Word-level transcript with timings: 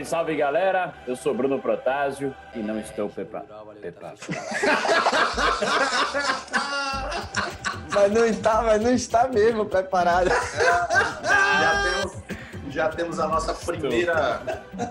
Salve, 0.00 0.04
salve 0.04 0.36
galera! 0.36 0.94
Eu 1.06 1.16
sou 1.16 1.34
Bruno 1.34 1.60
Protásio 1.60 2.34
e 2.54 2.60
não 2.60 2.78
estou 2.78 3.08
preparado. 3.08 3.48
mas 7.92 8.12
não 8.12 8.24
está, 8.26 8.62
mas 8.62 8.82
não 8.82 8.92
está 8.92 9.26
mesmo 9.28 9.66
preparado. 9.66 10.28
já, 10.28 11.82
temos, 11.82 12.22
já 12.68 12.88
temos 12.88 13.20
a 13.20 13.28
nossa 13.28 13.54
primeira 13.54 14.40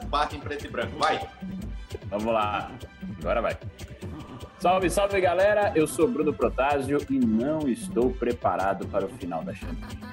parte 0.10 0.36
em 0.36 0.40
preto 0.40 0.66
e 0.66 0.70
branco. 0.70 0.98
Vai! 0.98 1.28
Vamos 2.06 2.34
lá, 2.34 2.72
agora 3.20 3.42
vai. 3.42 3.58
Salve, 4.60 4.90
salve 4.90 5.22
galera! 5.22 5.72
Eu 5.76 5.88
sou 5.88 6.08
Bruno 6.08 6.34
Protásio 6.34 7.00
e 7.10 7.20
não 7.20 7.68
estou 7.68 8.12
preparado 8.12 8.88
para 8.88 9.06
o 9.06 9.10
final 9.10 9.44
da 9.44 9.54
Champions. 9.54 10.09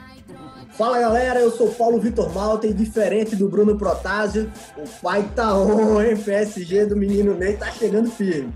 Fala 0.77 1.01
galera, 1.01 1.41
eu 1.41 1.51
sou 1.51 1.73
Paulo 1.73 1.99
Vitor 1.99 2.31
Malta 2.35 2.67
e 2.67 2.75
diferente 2.75 3.35
do 3.35 3.49
Bruno 3.49 3.79
Protásio, 3.79 4.53
o 4.77 4.87
pai 5.01 5.27
tá 5.35 5.55
on, 5.55 6.03
hein? 6.03 6.15
PSG 6.19 6.85
do 6.85 6.95
menino 6.95 7.35
Ney 7.35 7.57
tá 7.57 7.71
chegando 7.71 8.11
firme. 8.11 8.53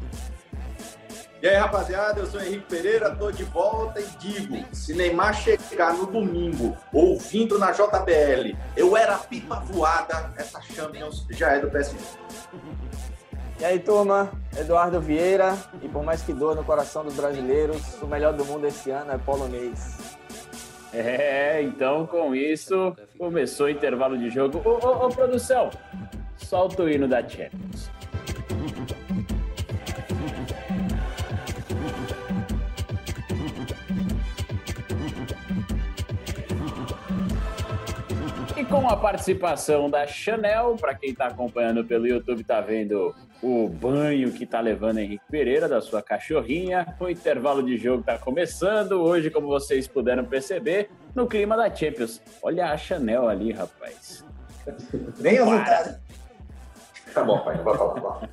E 1.43 1.49
aí 1.49 1.57
rapaziada, 1.57 2.21
eu 2.21 2.27
sou 2.27 2.43
Henrique 2.43 2.67
Pereira, 2.69 3.17
tô 3.17 3.33
de 3.33 3.45
volta 3.45 4.01
e 4.01 4.07
digo: 4.19 4.63
se 4.71 4.93
Neymar 4.93 5.35
chegar 5.35 5.95
no 5.95 6.05
domingo 6.05 6.77
ouvindo 6.93 7.59
na 7.59 7.73
JBL, 7.73 8.55
eu 8.77 8.95
era 8.95 9.17
pipa 9.17 9.61
voada, 9.61 10.31
essa 10.37 10.61
Champions 10.61 11.27
já 11.31 11.53
é 11.53 11.61
do 11.61 11.71
PSG. 11.71 11.97
E 13.61 13.65
aí, 13.65 13.79
turma, 13.79 14.31
Eduardo 14.59 15.01
Vieira, 15.01 15.57
e 15.83 15.89
por 15.89 16.03
mais 16.03 16.21
que 16.21 16.35
doa 16.35 16.55
no 16.55 16.65
coração 16.65 17.03
dos 17.03 17.15
brasileiros, 17.15 17.81
o 18.03 18.07
melhor 18.07 18.35
do 18.35 18.45
mundo 18.45 18.67
esse 18.67 18.91
ano 18.91 19.13
é 19.13 19.17
polonês. 19.17 20.20
É, 20.93 21.63
então 21.63 22.07
com 22.07 22.35
isso 22.35 22.97
começou 23.17 23.67
o 23.67 23.71
intervalo 23.71 24.19
de 24.19 24.31
jogo. 24.31 24.61
Ô, 24.65 24.85
ô, 24.85 25.07
ô 25.07 25.09
produção, 25.09 25.71
solta 26.37 26.83
o 26.83 26.89
hino 26.91 27.07
da 27.07 27.27
Champions. 27.27 27.91
Com 38.71 38.89
a 38.89 38.97
participação 38.97 39.91
da 39.91 40.07
Chanel, 40.07 40.77
para 40.81 40.95
quem 40.95 41.11
está 41.11 41.27
acompanhando 41.27 41.85
pelo 41.85 42.07
YouTube, 42.07 42.41
está 42.41 42.61
vendo 42.61 43.13
o 43.43 43.69
banho 43.69 44.31
que 44.31 44.45
está 44.45 44.61
levando 44.61 44.99
Henrique 44.99 45.25
Pereira 45.29 45.69
da 45.69 45.81
sua 45.81 46.01
cachorrinha. 46.01 46.95
O 47.01 47.09
intervalo 47.09 47.65
de 47.65 47.77
jogo 47.77 48.01
está 48.01 48.17
começando. 48.17 48.93
Hoje, 48.93 49.29
como 49.29 49.49
vocês 49.49 49.89
puderam 49.89 50.25
perceber, 50.25 50.89
no 51.17 51.27
clima 51.27 51.57
da 51.57 51.75
Champions. 51.75 52.23
Olha 52.41 52.71
a 52.71 52.77
Chanel 52.77 53.29
ali, 53.29 53.51
rapaz. 53.51 54.25
Bem 55.19 55.39
à 55.39 55.45
vontade. 55.45 56.01
Tá 57.13 57.25
bom, 57.25 57.41
pai. 57.41 57.57
Vai, 57.57 57.77
vai, 57.77 58.01
vai. 58.01 58.29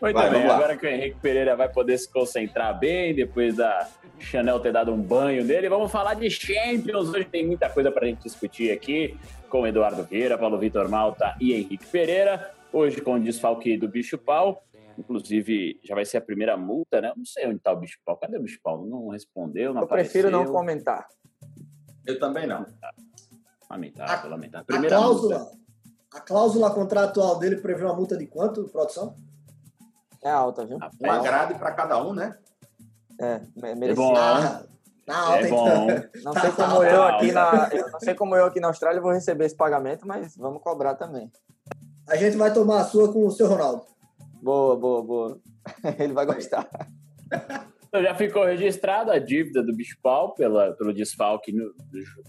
Muito 0.00 0.14
vai, 0.14 0.30
bem, 0.30 0.46
agora 0.46 0.76
que 0.76 0.84
o 0.84 0.88
Henrique 0.88 1.18
Pereira 1.20 1.56
vai 1.56 1.68
poder 1.68 1.96
se 1.98 2.10
concentrar 2.10 2.78
bem, 2.78 3.14
depois 3.14 3.56
da 3.56 3.88
Chanel 4.18 4.60
ter 4.60 4.72
dado 4.72 4.92
um 4.92 5.00
banho 5.00 5.44
nele, 5.44 5.68
vamos 5.68 5.90
falar 5.90 6.14
de 6.14 6.28
Champions. 6.30 7.08
Hoje 7.08 7.24
tem 7.24 7.46
muita 7.46 7.70
coisa 7.70 7.90
para 7.90 8.04
a 8.04 8.08
gente 8.08 8.22
discutir 8.22 8.70
aqui 8.70 9.16
com 9.48 9.66
Eduardo 9.66 10.02
Vieira, 10.04 10.36
Paulo 10.36 10.58
Vitor 10.58 10.88
Malta 10.88 11.34
e 11.40 11.52
Henrique 11.54 11.86
Pereira. 11.86 12.52
Hoje 12.72 13.00
com 13.00 13.14
o 13.14 13.20
desfalque 13.20 13.76
do 13.78 13.88
Bicho 13.88 14.18
Pau, 14.18 14.64
inclusive 14.98 15.78
já 15.82 15.94
vai 15.94 16.04
ser 16.04 16.18
a 16.18 16.20
primeira 16.20 16.56
multa, 16.56 17.00
né? 17.00 17.10
Eu 17.10 17.16
não 17.16 17.24
sei 17.24 17.46
onde 17.46 17.56
está 17.56 17.72
o 17.72 17.76
Bicho 17.76 17.98
Pau. 18.04 18.16
Cadê 18.16 18.36
o 18.36 18.42
Bicho 18.42 18.58
Pau? 18.62 18.84
Não 18.84 19.08
respondeu, 19.08 19.72
não 19.72 19.82
Eu 19.82 19.84
apareceu. 19.86 20.12
prefiro 20.12 20.30
não 20.30 20.52
comentar. 20.52 21.06
Eu 22.04 22.18
também 22.18 22.46
não. 22.46 22.66
Lamentável, 23.70 24.30
lamentável. 24.30 24.76
A 24.76 24.88
cláusula, 24.88 25.38
multa. 25.38 25.56
a 26.12 26.20
cláusula 26.20 26.70
contratual 26.70 27.38
dele 27.38 27.56
prevê 27.56 27.84
uma 27.84 27.94
multa 27.94 28.16
de 28.16 28.26
quanto, 28.26 28.64
produção? 28.68 29.14
É 30.24 30.30
alta, 30.30 30.64
viu? 30.64 30.78
Uma 31.00 31.18
grade 31.20 31.54
para 31.58 31.72
cada 31.72 32.02
um, 32.02 32.14
né? 32.14 32.36
É, 33.20 33.38
me- 33.54 33.68
É 33.70 33.74
merecido. 33.74 33.94
bom, 34.08 34.16
Ah, 34.16 34.64
tá 35.06 35.16
alta, 35.18 35.46
é 35.46 35.50
bom. 35.50 35.68
então. 35.68 36.10
Não 36.24 36.32
Tá 36.32 36.40
sei 36.40 36.50
como 36.52 36.72
alta. 36.76 36.86
eu 36.88 37.02
aqui 37.02 37.32
na, 37.32 37.68
eu 37.72 37.90
não 37.90 38.00
sei 38.00 38.14
como 38.14 38.34
eu 38.36 38.44
aqui 38.46 38.60
na 38.60 38.68
Austrália 38.68 39.00
vou 39.00 39.12
receber 39.12 39.44
esse 39.44 39.56
pagamento, 39.56 40.06
mas 40.06 40.36
vamos 40.36 40.62
cobrar 40.62 40.94
também. 40.94 41.30
A 42.08 42.16
gente 42.16 42.36
vai 42.36 42.52
tomar 42.52 42.80
a 42.80 42.84
sua 42.84 43.12
com 43.12 43.26
o 43.26 43.30
seu 43.30 43.46
Ronaldo. 43.46 43.84
Boa, 44.42 44.76
boa, 44.76 45.02
boa. 45.02 45.38
Ele 45.98 46.12
vai 46.12 46.26
gostar. 46.26 46.68
Então 47.88 48.02
já 48.02 48.14
ficou 48.14 48.44
registrado 48.44 49.10
a 49.10 49.18
dívida 49.18 49.62
do 49.62 49.74
Bicho 49.74 49.96
Pau 50.02 50.34
pela, 50.34 50.72
pelo 50.72 50.92
desfalque 50.92 51.52
no, 51.52 51.72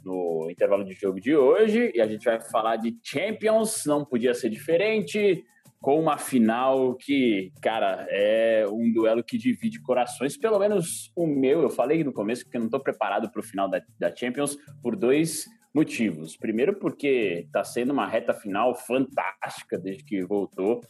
no 0.03 0.51
intervalo 0.51 0.85
de 0.85 0.93
jogo 0.93 1.19
de 1.19 1.35
hoje. 1.35 1.91
E 1.95 1.99
a 2.01 2.05
gente 2.07 2.23
vai 2.23 2.39
falar 2.39 2.75
de 2.75 2.95
Champions, 3.03 3.83
não 3.85 4.05
podia 4.05 4.33
ser 4.33 4.49
diferente, 4.49 5.43
com 5.85 5.99
uma 5.99 6.17
final 6.17 6.95
que, 6.95 7.51
cara, 7.61 8.07
é 8.09 8.65
um 8.67 8.91
duelo 8.91 9.23
que 9.23 9.37
divide 9.37 9.79
corações. 9.79 10.35
Pelo 10.35 10.57
menos 10.57 11.11
o 11.15 11.27
meu, 11.27 11.61
eu 11.61 11.69
falei 11.69 12.03
no 12.03 12.11
começo 12.11 12.49
que 12.49 12.57
eu 12.57 12.59
não 12.59 12.65
estou 12.65 12.79
preparado 12.79 13.29
para 13.29 13.39
o 13.39 13.43
final 13.43 13.69
da, 13.69 13.79
da 13.99 14.15
Champions 14.15 14.57
por 14.81 14.95
dois 14.95 15.45
motivos. 15.71 16.35
Primeiro, 16.35 16.79
porque 16.79 17.43
está 17.45 17.63
sendo 17.63 17.93
uma 17.93 18.07
reta 18.07 18.33
final 18.33 18.73
fantástica 18.73 19.77
desde 19.77 20.03
que 20.03 20.25
voltou. 20.25 20.81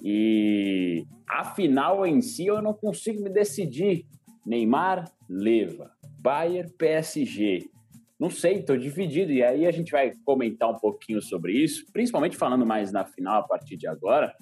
E 0.00 1.04
a 1.28 1.44
final 1.46 2.06
em 2.06 2.22
si 2.22 2.46
eu 2.46 2.62
não 2.62 2.74
consigo 2.74 3.24
me 3.24 3.30
decidir. 3.30 4.06
Neymar, 4.46 5.10
leva. 5.28 5.90
Bayern, 6.22 6.70
PSG. 6.78 7.68
Não 8.18 8.30
sei, 8.30 8.60
estou 8.60 8.76
dividido. 8.76 9.32
E 9.32 9.42
aí 9.42 9.66
a 9.66 9.72
gente 9.72 9.90
vai 9.90 10.12
comentar 10.24 10.70
um 10.70 10.78
pouquinho 10.78 11.20
sobre 11.20 11.52
isso, 11.52 11.84
principalmente 11.92 12.36
falando 12.36 12.64
mais 12.64 12.92
na 12.92 13.04
final 13.04 13.40
a 13.40 13.42
partir 13.42 13.76
de 13.76 13.86
agora, 13.86 14.32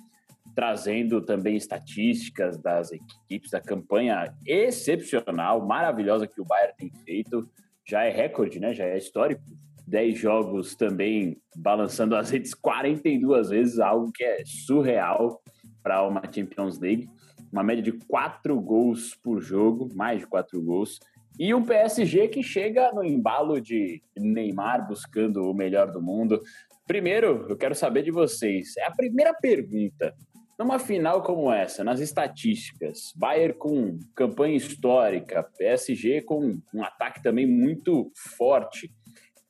trazendo 0.54 1.20
também 1.20 1.56
estatísticas 1.56 2.58
das 2.58 2.92
equipes, 2.92 3.50
da 3.50 3.60
campanha 3.60 4.34
excepcional, 4.46 5.66
maravilhosa 5.66 6.26
que 6.26 6.40
o 6.40 6.44
Bayern 6.44 6.74
tem 6.76 6.90
feito. 7.04 7.48
Já 7.84 8.04
é 8.04 8.10
recorde, 8.10 8.60
né? 8.60 8.74
Já 8.74 8.84
é 8.84 8.98
histórico. 8.98 9.42
10 9.86 10.18
jogos 10.18 10.76
também 10.76 11.36
balançando 11.56 12.14
as 12.14 12.30
redes 12.30 12.54
42 12.54 13.50
vezes, 13.50 13.78
algo 13.78 14.12
que 14.12 14.22
é 14.22 14.42
surreal 14.44 15.42
para 15.82 16.06
uma 16.06 16.22
Champions 16.30 16.78
League. 16.78 17.08
Uma 17.50 17.62
média 17.62 17.82
de 17.82 17.92
4 17.92 18.58
gols 18.60 19.14
por 19.16 19.40
jogo, 19.40 19.88
mais 19.94 20.20
de 20.20 20.26
4 20.26 20.60
gols. 20.62 21.00
E 21.42 21.52
um 21.52 21.64
PSG 21.64 22.28
que 22.28 22.40
chega 22.40 22.92
no 22.92 23.02
embalo 23.02 23.60
de 23.60 24.00
Neymar 24.16 24.86
buscando 24.86 25.42
o 25.42 25.52
melhor 25.52 25.90
do 25.90 26.00
mundo. 26.00 26.40
Primeiro, 26.86 27.46
eu 27.48 27.56
quero 27.56 27.74
saber 27.74 28.04
de 28.04 28.12
vocês. 28.12 28.76
É 28.76 28.84
a 28.84 28.92
primeira 28.92 29.34
pergunta. 29.34 30.14
Numa 30.56 30.78
final 30.78 31.20
como 31.20 31.52
essa, 31.52 31.82
nas 31.82 31.98
estatísticas, 31.98 33.12
Bayern 33.16 33.54
com 33.54 33.98
campanha 34.14 34.56
histórica, 34.56 35.42
PSG 35.58 36.22
com 36.22 36.60
um 36.72 36.84
ataque 36.84 37.20
também 37.20 37.44
muito 37.44 38.12
forte, 38.36 38.94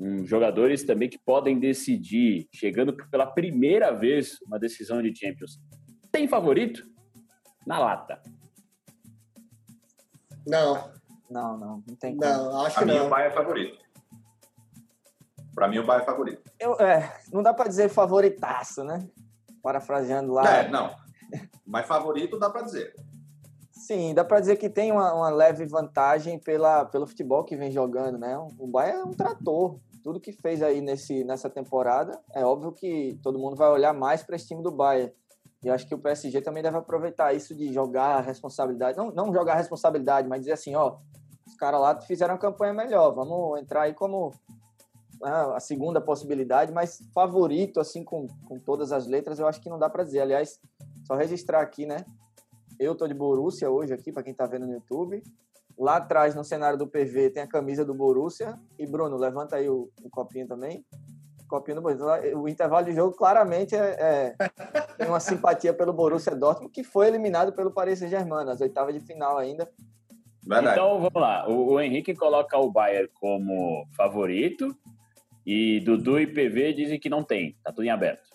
um, 0.00 0.24
jogadores 0.24 0.84
também 0.84 1.10
que 1.10 1.18
podem 1.18 1.60
decidir, 1.60 2.48
chegando 2.54 2.96
pela 3.10 3.26
primeira 3.26 3.92
vez 3.92 4.38
uma 4.46 4.58
decisão 4.58 5.02
de 5.02 5.14
Champions. 5.14 5.60
Tem 6.10 6.26
favorito? 6.26 6.84
Na 7.66 7.78
lata. 7.78 8.18
Não, 10.46 10.90
Não, 11.32 11.56
não, 11.56 11.82
não 11.86 11.96
tem 11.96 12.14
como. 12.16 12.30
não, 12.30 12.60
acho 12.60 12.76
Para 12.76 12.86
que 12.86 12.92
mim, 12.92 12.98
o 12.98 13.02
não. 13.04 13.10
Bayern 13.10 13.32
é 13.32 13.36
favorito. 13.36 13.78
Para 15.54 15.68
mim, 15.68 15.78
o 15.78 15.86
Bayern 15.86 16.02
é 16.02 16.06
favorito. 16.10 16.50
Eu, 16.60 16.74
é, 16.74 17.20
não 17.32 17.42
dá 17.42 17.54
pra 17.54 17.68
dizer 17.68 17.88
favoritaço, 17.88 18.84
né? 18.84 19.08
Parafraseando 19.62 20.32
lá. 20.32 20.58
É, 20.58 20.68
não. 20.68 20.94
Mas 21.66 21.86
favorito 21.86 22.38
dá 22.38 22.50
para 22.50 22.62
dizer. 22.62 22.94
Sim, 23.72 24.14
dá 24.14 24.24
pra 24.24 24.40
dizer 24.40 24.56
que 24.56 24.68
tem 24.68 24.92
uma, 24.92 25.12
uma 25.14 25.30
leve 25.30 25.64
vantagem 25.66 26.38
pela, 26.38 26.84
pelo 26.84 27.06
futebol 27.06 27.44
que 27.44 27.56
vem 27.56 27.70
jogando, 27.70 28.18
né? 28.18 28.36
O 28.58 28.66
Bayern 28.66 29.00
é 29.00 29.04
um 29.04 29.12
trator. 29.12 29.78
Tudo 30.02 30.20
que 30.20 30.32
fez 30.32 30.62
aí 30.62 30.80
nesse, 30.80 31.24
nessa 31.24 31.48
temporada, 31.48 32.20
é 32.34 32.44
óbvio 32.44 32.72
que 32.72 33.18
todo 33.22 33.38
mundo 33.38 33.56
vai 33.56 33.70
olhar 33.70 33.92
mais 33.92 34.22
para 34.22 34.36
esse 34.36 34.48
time 34.48 34.62
do 34.62 34.70
Bayern. 34.70 35.12
E 35.62 35.68
eu 35.68 35.74
acho 35.74 35.86
que 35.86 35.94
o 35.94 35.98
PSG 35.98 36.40
também 36.40 36.62
deve 36.62 36.76
aproveitar 36.76 37.32
isso 37.32 37.54
de 37.54 37.72
jogar 37.72 38.16
a 38.16 38.20
responsabilidade. 38.20 38.98
Não, 38.98 39.12
não 39.12 39.32
jogar 39.32 39.52
a 39.52 39.56
responsabilidade, 39.56 40.28
mas 40.28 40.40
dizer 40.40 40.52
assim, 40.52 40.74
ó, 40.74 40.96
caras 41.62 41.80
lá 41.80 42.00
fizeram 42.00 42.34
uma 42.34 42.40
campanha 42.40 42.74
melhor. 42.74 43.14
Vamos 43.14 43.60
entrar 43.60 43.82
aí 43.82 43.94
como 43.94 44.34
a 45.22 45.60
segunda 45.60 46.00
possibilidade, 46.00 46.72
mas 46.72 46.98
favorito, 47.14 47.78
assim, 47.78 48.02
com, 48.02 48.26
com 48.48 48.58
todas 48.58 48.90
as 48.90 49.06
letras, 49.06 49.38
eu 49.38 49.46
acho 49.46 49.60
que 49.60 49.70
não 49.70 49.78
dá 49.78 49.88
para 49.88 50.02
dizer. 50.02 50.22
Aliás, 50.22 50.58
só 51.06 51.14
registrar 51.14 51.60
aqui, 51.60 51.86
né? 51.86 52.04
Eu 52.80 52.96
tô 52.96 53.06
de 53.06 53.14
Borussia 53.14 53.70
hoje 53.70 53.94
aqui, 53.94 54.10
para 54.10 54.24
quem 54.24 54.34
tá 54.34 54.44
vendo 54.44 54.66
no 54.66 54.72
YouTube. 54.72 55.22
Lá 55.78 55.98
atrás, 55.98 56.34
no 56.34 56.42
cenário 56.42 56.76
do 56.76 56.88
PV, 56.88 57.30
tem 57.30 57.44
a 57.44 57.46
camisa 57.46 57.84
do 57.84 57.94
Borussia. 57.94 58.58
E 58.76 58.84
Bruno, 58.84 59.16
levanta 59.16 59.54
aí 59.54 59.70
o, 59.70 59.88
o 60.02 60.10
copinho 60.10 60.48
também. 60.48 60.84
Copinho 61.48 61.76
do 61.76 61.82
Borussia. 61.82 62.36
O 62.36 62.48
intervalo 62.48 62.84
de 62.84 62.92
jogo 62.92 63.16
claramente 63.16 63.76
é, 63.76 64.34
é 64.98 65.06
uma 65.06 65.20
simpatia 65.20 65.72
pelo 65.72 65.92
Borussia 65.92 66.34
Dortmund, 66.34 66.72
que 66.72 66.82
foi 66.82 67.06
eliminado 67.06 67.52
pelo 67.52 67.70
Paris 67.70 68.00
Saint-Germain, 68.00 68.44
nas 68.44 68.60
oitavas 68.60 68.92
de 68.92 68.98
final 68.98 69.38
ainda. 69.38 69.70
Verdade. 70.44 70.78
Então, 70.78 71.00
vamos 71.00 71.14
lá. 71.14 71.48
O, 71.48 71.72
o, 71.72 71.80
Henrique 71.80 72.14
coloca 72.14 72.58
o 72.58 72.70
Bayern 72.70 73.08
como 73.14 73.86
favorito 73.96 74.76
e 75.46 75.80
Dudu 75.80 76.18
e 76.18 76.26
PV 76.26 76.72
dizem 76.74 76.98
que 76.98 77.08
não 77.08 77.22
tem. 77.22 77.56
Tá 77.62 77.70
tudo 77.70 77.84
em 77.84 77.90
aberto. 77.90 78.28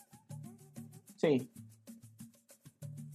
Sim. 1.18 1.50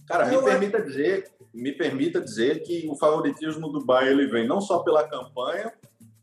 Cara, 0.05 0.27
me 0.27 0.43
permita 0.43 0.81
dizer, 0.81 1.31
me 1.53 1.71
permita 1.71 2.21
dizer 2.21 2.61
que 2.61 2.87
o 2.87 2.95
favoritismo 2.95 3.69
do 3.69 3.83
Bayern 3.83 4.21
ele 4.21 4.31
vem 4.31 4.47
não 4.47 4.61
só 4.61 4.79
pela 4.79 5.07
campanha, 5.07 5.73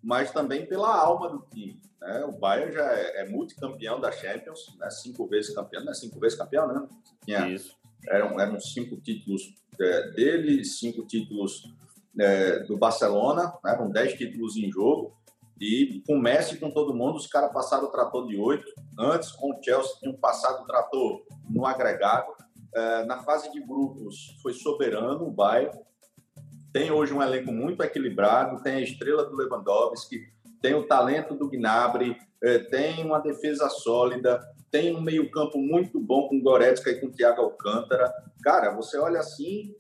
mas 0.02 0.31
também 0.31 0.66
pela 0.66 0.94
alma 0.94 1.28
do 1.28 1.44
time. 1.52 1.81
Né? 2.00 2.25
O 2.25 2.32
Bayern 2.32 2.73
já 2.73 2.93
é, 2.93 3.23
é 3.23 3.28
multicampeão 3.28 4.00
da 4.00 4.12
Champions, 4.12 4.76
né? 4.78 4.88
cinco 4.90 5.26
vezes 5.26 5.55
campeão, 5.55 5.84
né? 5.84 5.93
cinco 5.94 6.20
vezes 6.20 6.38
campeão, 6.38 6.69
né? 6.69 6.88
Tinha, 7.25 7.49
Isso. 7.49 7.76
Eram, 8.08 8.38
eram 8.40 8.61
cinco 8.61 8.96
títulos 9.00 9.55
é, 9.78 10.11
dele, 10.12 10.64
cinco 10.64 11.05
títulos 11.06 11.64
é, 12.19 12.61
do 12.61 12.77
Barcelona, 12.77 13.53
né, 13.65 13.75
com 13.77 13.91
10 13.91 14.15
títulos 14.15 14.57
em 14.57 14.71
jogo. 14.71 15.17
E 15.61 16.03
com 16.07 16.19
Messi, 16.19 16.57
com 16.57 16.71
todo 16.71 16.95
mundo, 16.95 17.17
os 17.17 17.27
caras 17.27 17.53
passaram 17.53 17.85
o 17.85 17.91
trator 17.91 18.27
de 18.27 18.37
8. 18.37 18.65
Antes, 18.99 19.31
com 19.33 19.51
o 19.51 19.62
Chelsea, 19.62 19.97
tinham 20.01 20.15
passado 20.15 20.62
o 20.62 20.67
trator 20.67 21.23
no 21.51 21.67
agregado. 21.67 22.33
É, 22.75 23.05
na 23.05 23.19
fase 23.19 23.53
de 23.53 23.61
grupos, 23.61 24.39
foi 24.43 24.55
soberano 24.55 25.27
o 25.27 25.31
Bayern. 25.31 25.79
Tem 26.73 26.91
hoje 26.91 27.12
um 27.12 27.23
elenco 27.23 27.53
muito 27.53 27.83
equilibrado, 27.83 28.62
tem 28.62 28.75
a 28.75 28.81
estrela 28.81 29.25
do 29.25 29.37
Lewandowski, 29.37 30.21
tem 30.62 30.75
o 30.75 30.87
talento 30.87 31.35
do 31.35 31.49
Gnabry, 31.49 32.17
é, 32.43 32.59
tem 32.59 33.05
uma 33.05 33.19
defesa 33.19 33.69
sólida, 33.69 34.41
tem 34.71 34.95
um 34.95 35.01
meio-campo 35.01 35.59
muito 35.59 35.99
bom 35.99 36.29
com 36.29 36.41
Goretzka 36.41 36.91
e 36.91 37.01
com 37.01 37.11
Thiago 37.11 37.43
Alcântara. 37.43 38.12
Cara, 38.43 38.71
você 38.71 38.97
olha 38.99 39.21
assim, 39.21 39.75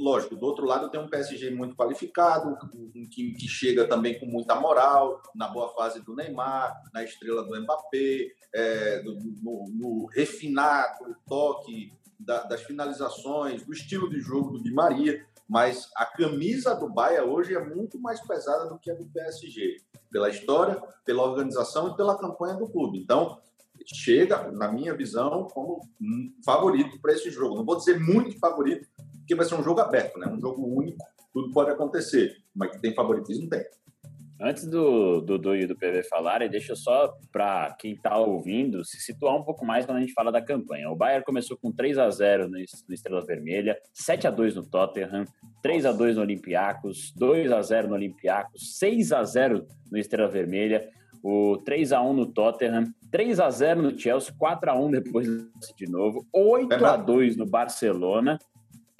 lógico, 0.00 0.34
do 0.34 0.46
outro 0.46 0.64
lado 0.64 0.90
tem 0.90 0.98
um 0.98 1.08
PSG 1.08 1.50
muito 1.50 1.76
qualificado, 1.76 2.56
um 2.74 3.08
time 3.08 3.32
que 3.34 3.46
chega 3.46 3.86
também 3.86 4.18
com 4.18 4.26
muita 4.26 4.54
moral, 4.54 5.20
na 5.34 5.46
boa 5.46 5.68
fase 5.74 6.00
do 6.00 6.16
Neymar, 6.16 6.74
na 6.92 7.04
estrela 7.04 7.44
do 7.44 7.60
Mbappé, 7.60 8.32
é, 8.52 9.02
do, 9.02 9.14
no, 9.42 9.64
no, 9.70 10.06
refinado 10.06 11.14
toque 11.28 11.92
da, 12.18 12.44
das 12.44 12.62
finalizações, 12.62 13.62
do 13.64 13.72
estilo 13.72 14.08
de 14.08 14.20
jogo 14.20 14.52
do 14.52 14.62
Di 14.62 14.72
Maria, 14.72 15.24
mas 15.48 15.90
a 15.96 16.06
camisa 16.06 16.74
do 16.74 16.88
Bahia 16.88 17.24
hoje 17.24 17.54
é 17.54 17.62
muito 17.62 18.00
mais 18.00 18.20
pesada 18.20 18.68
do 18.68 18.78
que 18.78 18.90
a 18.90 18.94
do 18.94 19.04
PSG, 19.06 19.76
pela 20.10 20.30
história, 20.30 20.80
pela 21.04 21.24
organização 21.24 21.88
e 21.88 21.96
pela 21.96 22.16
campanha 22.16 22.54
do 22.54 22.68
clube. 22.68 22.98
Então, 22.98 23.38
chega, 23.84 24.50
na 24.52 24.70
minha 24.70 24.94
visão, 24.94 25.48
como 25.52 25.80
favorito 26.44 27.00
para 27.00 27.12
esse 27.12 27.30
jogo. 27.30 27.56
Não 27.56 27.64
vou 27.64 27.76
dizer 27.76 27.98
muito 27.98 28.38
favorito, 28.38 28.88
porque 29.30 29.34
vai 29.36 29.46
ser 29.46 29.54
um 29.54 29.62
jogo 29.62 29.80
aberto, 29.80 30.18
né? 30.18 30.26
Um 30.26 30.40
jogo 30.40 30.66
único, 30.66 31.04
tudo 31.32 31.52
pode 31.52 31.70
acontecer. 31.70 32.34
Mas 32.52 32.72
que 32.72 32.80
tem 32.80 32.92
favoritismo, 32.92 33.48
tem. 33.48 33.64
Antes 34.40 34.66
do 34.66 35.20
Dudu 35.20 35.54
e 35.54 35.66
do 35.66 35.76
PV 35.76 36.02
falarem, 36.04 36.50
deixa 36.50 36.74
só 36.74 37.14
para 37.30 37.76
quem 37.78 37.92
está 37.92 38.18
ouvindo 38.18 38.84
se 38.84 38.98
situar 38.98 39.36
um 39.36 39.44
pouco 39.44 39.64
mais 39.64 39.86
quando 39.86 39.98
a 39.98 40.00
gente 40.00 40.14
fala 40.14 40.32
da 40.32 40.42
campanha. 40.42 40.90
O 40.90 40.96
Bayern 40.96 41.24
começou 41.24 41.56
com 41.56 41.70
3 41.70 41.98
a 41.98 42.10
0 42.10 42.48
no 42.48 42.58
Estrela 42.58 43.24
Vermelha, 43.24 43.78
7 43.92 44.26
a 44.26 44.30
2 44.30 44.56
no 44.56 44.66
Tottenham, 44.66 45.26
3 45.62 45.86
a 45.86 45.92
2 45.92 46.16
no 46.16 46.22
Olympiacos, 46.22 47.12
2 47.14 47.52
a 47.52 47.62
0 47.62 47.88
no 47.88 47.94
Olympiacos, 47.94 48.78
6 48.78 49.12
a 49.12 49.22
0 49.22 49.64
no 49.92 49.98
Estrela 49.98 50.28
Vermelha, 50.28 50.88
o 51.22 51.58
3 51.58 51.92
a 51.92 52.00
1 52.00 52.12
no 52.14 52.26
Tottenham, 52.26 52.92
3 53.12 53.38
a 53.38 53.50
0 53.50 53.82
no 53.82 53.96
Chelsea, 53.96 54.34
4 54.36 54.70
a 54.70 54.74
1 54.74 54.90
depois 54.90 55.28
de 55.76 55.86
novo, 55.86 56.26
8 56.32 56.84
a 56.84 56.96
2 56.96 57.36
no 57.36 57.46
Barcelona 57.46 58.38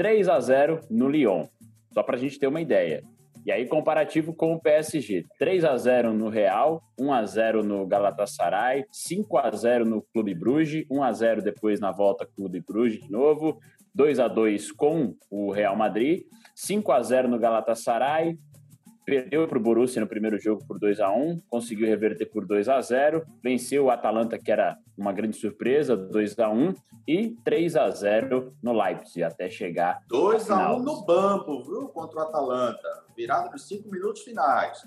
3 0.00 0.30
a 0.30 0.40
0 0.40 0.80
no 0.88 1.10
Lyon. 1.10 1.44
Só 1.92 2.02
para 2.02 2.16
a 2.16 2.18
gente 2.18 2.38
ter 2.38 2.46
uma 2.46 2.62
ideia. 2.62 3.04
E 3.44 3.52
aí, 3.52 3.66
comparativo 3.66 4.32
com 4.32 4.54
o 4.54 4.58
PSG: 4.58 5.26
3 5.38 5.62
a 5.62 5.76
0 5.76 6.14
no 6.14 6.30
Real, 6.30 6.82
1 6.98 7.12
a 7.12 7.26
0 7.26 7.62
no 7.62 7.86
Galatasaray, 7.86 8.86
5 8.90 9.36
a 9.36 9.50
0 9.50 9.84
no 9.84 10.00
Clube 10.00 10.32
Bruges, 10.32 10.86
1 10.90 11.02
a 11.02 11.12
0 11.12 11.42
depois 11.42 11.80
na 11.80 11.92
volta 11.92 12.26
Clube 12.34 12.62
Bruges 12.66 13.02
de 13.02 13.12
novo, 13.12 13.60
2 13.94 14.20
a 14.20 14.26
2 14.26 14.72
com 14.72 15.14
o 15.30 15.52
Real 15.52 15.76
Madrid, 15.76 16.22
5 16.54 16.92
a 16.92 17.02
0 17.02 17.28
no 17.28 17.38
Galatasaray, 17.38 18.38
perdeu 19.10 19.48
para 19.48 19.58
o 19.58 19.60
Borussia 19.60 20.00
no 20.00 20.06
primeiro 20.06 20.38
jogo 20.38 20.64
por 20.64 20.78
2 20.78 21.00
a 21.00 21.10
1 21.10 21.40
conseguiu 21.48 21.88
reverter 21.88 22.26
por 22.26 22.46
2 22.46 22.68
a 22.68 22.80
0 22.80 23.26
venceu 23.42 23.86
o 23.86 23.90
Atalanta, 23.90 24.38
que 24.38 24.52
era 24.52 24.78
uma 24.96 25.12
grande 25.12 25.36
surpresa, 25.36 25.96
2 25.96 26.38
a 26.38 26.48
1 26.48 26.74
e 27.08 27.30
3 27.44 27.74
a 27.74 27.90
0 27.90 28.54
no 28.62 28.72
Leipzig, 28.72 29.24
até 29.24 29.50
chegar 29.50 30.00
2 30.06 30.48
a 30.48 30.76
1 30.76 30.82
no 30.84 31.04
banco, 31.04 31.64
viu, 31.64 31.88
contra 31.88 32.20
o 32.20 32.22
Atalanta, 32.22 32.88
virada 33.16 33.50
nos 33.50 33.66
5 33.66 33.90
minutos 33.90 34.22
finais. 34.22 34.78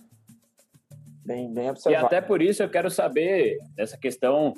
Bem, 1.26 1.54
bem 1.54 1.70
observado. 1.70 2.04
E 2.04 2.06
até 2.06 2.22
por 2.22 2.42
isso 2.42 2.64
eu 2.64 2.70
quero 2.70 2.90
saber 2.90 3.58
essa 3.78 3.98
questão 3.98 4.54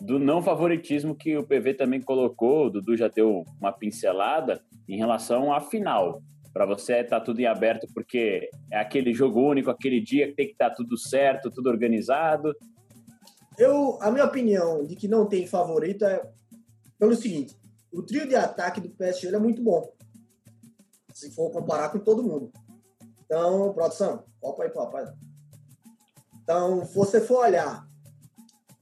do 0.00 0.20
não 0.20 0.40
favoritismo 0.40 1.16
que 1.16 1.36
o 1.36 1.44
PV 1.44 1.74
também 1.74 2.00
colocou, 2.00 2.66
o 2.66 2.70
Dudu 2.70 2.96
já 2.96 3.08
deu 3.08 3.44
uma 3.60 3.72
pincelada 3.72 4.62
em 4.88 4.96
relação 4.96 5.52
à 5.52 5.60
final 5.60 6.22
para 6.58 6.66
você 6.66 7.04
tá 7.04 7.20
tudo 7.20 7.38
em 7.38 7.46
aberto 7.46 7.86
porque 7.94 8.50
é 8.68 8.80
aquele 8.80 9.14
jogo 9.14 9.40
único, 9.40 9.70
aquele 9.70 10.00
dia 10.00 10.26
que 10.26 10.34
tem 10.34 10.46
que 10.46 10.54
estar 10.54 10.70
tá 10.70 10.74
tudo 10.74 10.98
certo, 10.98 11.52
tudo 11.52 11.70
organizado. 11.70 12.52
Eu, 13.56 13.96
a 14.02 14.10
minha 14.10 14.24
opinião 14.24 14.84
de 14.84 14.96
que 14.96 15.06
não 15.06 15.24
tem 15.24 15.46
favorito 15.46 16.04
é 16.04 16.20
pelo 16.98 17.14
seguinte: 17.14 17.56
o 17.92 18.02
trio 18.02 18.26
de 18.26 18.34
ataque 18.34 18.80
do 18.80 18.90
PSG 18.90 19.36
é 19.36 19.38
muito 19.38 19.62
bom, 19.62 19.88
se 21.14 21.30
for 21.30 21.48
comparar 21.52 21.90
com 21.90 22.00
todo 22.00 22.24
mundo. 22.24 22.50
Então, 23.24 23.72
produção, 23.72 24.24
copa 24.40 24.64
aí, 24.64 24.70
papai. 24.70 25.06
Então, 26.42 26.84
se 26.84 26.92
você 26.92 27.20
for 27.20 27.46
olhar 27.46 27.86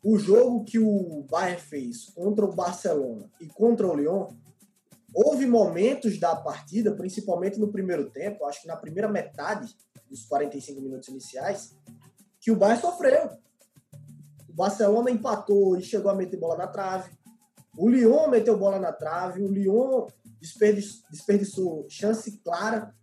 o 0.02 0.18
jogo 0.18 0.64
que 0.64 0.78
o 0.78 1.26
Bayern 1.30 1.60
fez 1.60 2.06
contra 2.14 2.46
o 2.46 2.54
Barcelona 2.54 3.30
e 3.38 3.46
contra 3.46 3.86
o 3.86 3.94
Lyon, 3.94 4.28
Houve 5.18 5.46
momentos 5.46 6.20
da 6.20 6.36
partida, 6.36 6.94
principalmente 6.94 7.58
no 7.58 7.72
primeiro 7.72 8.10
tempo, 8.10 8.44
acho 8.44 8.60
que 8.60 8.68
na 8.68 8.76
primeira 8.76 9.08
metade 9.08 9.74
dos 10.10 10.26
45 10.26 10.78
minutos 10.82 11.08
iniciais, 11.08 11.74
que 12.38 12.50
o 12.50 12.56
Bayern 12.56 12.82
sofreu. 12.82 13.30
O 14.46 14.52
Barcelona 14.52 15.10
empatou 15.10 15.78
e 15.78 15.82
chegou 15.82 16.10
a 16.10 16.14
meter 16.14 16.38
bola 16.38 16.58
na 16.58 16.66
trave. 16.66 17.10
O 17.78 17.88
Lyon 17.88 18.28
meteu 18.28 18.58
bola 18.58 18.78
na 18.78 18.92
trave. 18.92 19.42
O 19.42 19.48
Lyon 19.48 20.06
desperdiçou, 20.38 21.02
desperdiçou 21.10 21.86
chance 21.88 22.38
clara, 22.44 22.94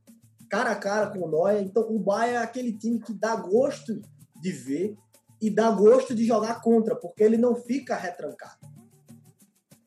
cara 0.48 0.70
a 0.70 0.76
cara 0.76 1.08
com 1.08 1.26
o 1.26 1.32
Neuer. 1.32 1.64
Então, 1.64 1.82
o 1.90 1.98
Bayern 1.98 2.36
é 2.36 2.44
aquele 2.44 2.78
time 2.78 3.00
que 3.00 3.12
dá 3.12 3.36
gosto 3.36 4.00
de 4.40 4.52
ver 4.52 4.96
e 5.42 5.50
dá 5.50 5.72
gosto 5.72 6.14
de 6.14 6.26
jogar 6.26 6.62
contra, 6.62 6.96
porque 6.96 7.24
ele 7.24 7.38
não 7.38 7.56
fica 7.56 7.96
retrancado. 7.96 8.73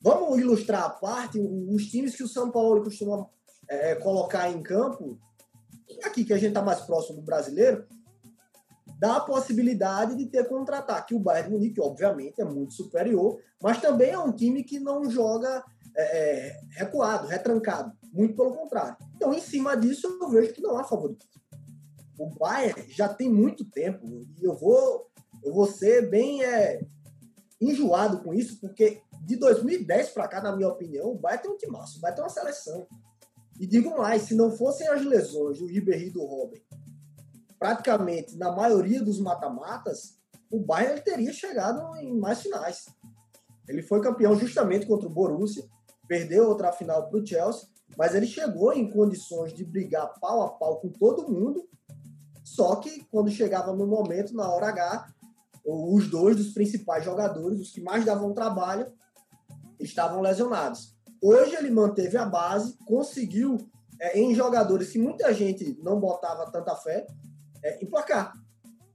Vamos 0.06 0.38
ilustrar 0.38 0.84
a 0.84 0.90
parte, 0.90 1.36
os 1.40 1.86
times 1.86 2.14
que 2.14 2.22
o 2.22 2.28
São 2.28 2.48
Paulo 2.48 2.84
costuma 2.84 3.28
é, 3.68 3.96
colocar 3.96 4.48
em 4.48 4.62
campo, 4.62 5.18
aqui 6.04 6.24
que 6.24 6.32
a 6.32 6.36
gente 6.36 6.50
está 6.50 6.62
mais 6.62 6.80
próximo 6.82 7.16
do 7.16 7.24
brasileiro, 7.24 7.84
dá 9.00 9.16
a 9.16 9.20
possibilidade 9.20 10.14
de 10.14 10.26
ter 10.26 10.46
contra-ataque. 10.46 11.12
O 11.12 11.18
Bayern 11.18 11.48
de 11.48 11.56
Munique, 11.56 11.80
obviamente, 11.80 12.40
é 12.40 12.44
muito 12.44 12.74
superior, 12.74 13.40
mas 13.60 13.80
também 13.80 14.10
é 14.10 14.18
um 14.18 14.30
time 14.30 14.62
que 14.62 14.78
não 14.78 15.10
joga 15.10 15.64
é, 15.96 16.02
é, 16.02 16.60
recuado, 16.76 17.26
retrancado. 17.26 17.92
Muito 18.12 18.36
pelo 18.36 18.54
contrário. 18.54 18.96
Então, 19.16 19.34
em 19.34 19.40
cima 19.40 19.76
disso, 19.76 20.06
eu 20.22 20.28
vejo 20.28 20.52
que 20.52 20.62
não 20.62 20.78
há 20.78 20.84
favorito. 20.84 21.26
O 22.16 22.30
Bayern 22.30 22.80
já 22.92 23.08
tem 23.08 23.28
muito 23.28 23.64
tempo, 23.64 24.06
e 24.40 24.44
eu 24.44 24.54
vou, 24.54 25.10
eu 25.42 25.52
vou 25.52 25.66
ser 25.66 26.08
bem 26.08 26.44
é, 26.44 26.80
enjoado 27.60 28.22
com 28.22 28.32
isso, 28.32 28.60
porque 28.60 29.02
de 29.24 29.36
2010 29.36 30.10
para 30.10 30.28
cá, 30.28 30.40
na 30.40 30.54
minha 30.54 30.68
opinião, 30.68 31.12
o 31.12 31.18
Bayern 31.18 31.42
tem 31.42 31.52
um 31.52 31.56
timaço, 31.56 32.00
Bayern 32.00 32.16
tem 32.16 32.24
uma 32.24 32.30
seleção. 32.30 32.86
E 33.58 33.66
digo 33.66 33.96
mais, 33.96 34.22
se 34.22 34.34
não 34.34 34.50
fossem 34.50 34.86
as 34.88 35.04
lesões 35.04 35.58
do 35.58 35.66
Ribéry 35.66 36.08
e 36.08 36.10
do 36.10 36.24
Robin, 36.24 36.60
praticamente 37.58 38.36
na 38.36 38.52
maioria 38.52 39.02
dos 39.02 39.18
mata-matas, 39.18 40.18
o 40.50 40.60
Bayern 40.60 41.00
teria 41.00 41.32
chegado 41.32 41.96
em 41.96 42.18
mais 42.18 42.42
finais. 42.42 42.86
Ele 43.68 43.82
foi 43.82 44.00
campeão 44.00 44.36
justamente 44.36 44.86
contra 44.86 45.08
o 45.08 45.12
Borussia, 45.12 45.64
perdeu 46.06 46.48
outra 46.48 46.72
final 46.72 47.08
para 47.08 47.18
o 47.18 47.26
Chelsea, 47.26 47.68
mas 47.96 48.14
ele 48.14 48.26
chegou 48.26 48.72
em 48.72 48.90
condições 48.90 49.52
de 49.52 49.64
brigar 49.64 50.12
pau 50.20 50.42
a 50.42 50.50
pau 50.50 50.80
com 50.80 50.88
todo 50.88 51.28
mundo, 51.28 51.68
só 52.44 52.76
que 52.76 53.04
quando 53.06 53.30
chegava 53.30 53.74
no 53.74 53.86
momento, 53.86 54.34
na 54.34 54.48
hora 54.48 54.68
H, 54.68 55.08
os 55.64 56.08
dois 56.08 56.36
dos 56.36 56.52
principais 56.52 57.04
jogadores, 57.04 57.60
os 57.60 57.70
que 57.70 57.80
mais 57.80 58.04
davam 58.04 58.32
trabalho, 58.32 58.92
estavam 59.80 60.20
lesionados. 60.20 60.94
Hoje 61.22 61.54
ele 61.56 61.70
manteve 61.70 62.16
a 62.16 62.26
base, 62.26 62.76
conseguiu 62.84 63.58
é, 64.00 64.18
em 64.18 64.34
jogadores 64.34 64.90
que 64.90 64.98
muita 64.98 65.32
gente 65.32 65.78
não 65.82 65.98
botava 65.98 66.50
tanta 66.50 66.74
fé, 66.76 67.06
é, 67.62 67.82
emplacar. 67.82 68.32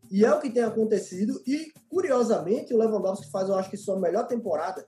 E 0.09 0.25
é 0.25 0.33
o 0.33 0.39
que 0.39 0.49
tem 0.49 0.63
acontecido. 0.63 1.41
E, 1.47 1.71
curiosamente, 1.89 2.73
o 2.73 2.77
Lewandowski 2.77 3.31
faz, 3.31 3.47
eu 3.47 3.55
acho 3.55 3.69
que, 3.69 3.77
sua 3.77 3.99
melhor 3.99 4.27
temporada 4.27 4.85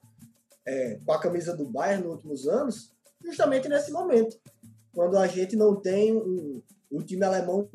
é, 0.65 0.99
com 1.05 1.11
a 1.13 1.19
camisa 1.19 1.55
do 1.55 1.65
Bayern 1.65 2.03
nos 2.03 2.13
últimos 2.15 2.47
anos, 2.47 2.91
justamente 3.23 3.69
nesse 3.69 3.91
momento. 3.91 4.37
Quando 4.93 5.17
a 5.17 5.25
gente 5.25 5.55
não 5.55 5.75
tem 5.75 6.15
um, 6.15 6.61
um 6.91 6.99
time 6.99 7.23
alemão 7.23 7.67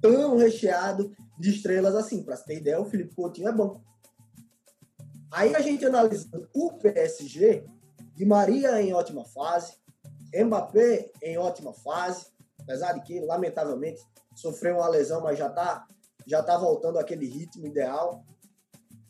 tão 0.00 0.36
recheado 0.36 1.12
de 1.38 1.50
estrelas 1.50 1.94
assim. 1.94 2.22
Para 2.22 2.36
ter 2.38 2.58
ideia, 2.58 2.80
o 2.80 2.84
Felipe 2.84 3.14
Coutinho 3.14 3.48
é 3.48 3.52
bom. 3.52 3.80
Aí 5.32 5.54
a 5.54 5.60
gente 5.60 5.84
analisando 5.84 6.48
o 6.54 6.72
PSG, 6.74 7.64
de 8.14 8.24
Maria 8.24 8.80
em 8.82 8.92
ótima 8.92 9.24
fase, 9.24 9.72
Mbappé 10.34 11.10
em 11.22 11.38
ótima 11.38 11.72
fase, 11.72 12.26
apesar 12.60 12.92
de 12.92 13.02
que, 13.02 13.20
lamentavelmente, 13.20 14.02
sofreu 14.34 14.76
uma 14.76 14.88
lesão, 14.88 15.22
mas 15.22 15.38
já 15.38 15.48
está 15.48 15.86
já 16.26 16.42
tá 16.42 16.56
voltando 16.56 16.98
àquele 16.98 17.26
ritmo 17.26 17.66
ideal. 17.66 18.24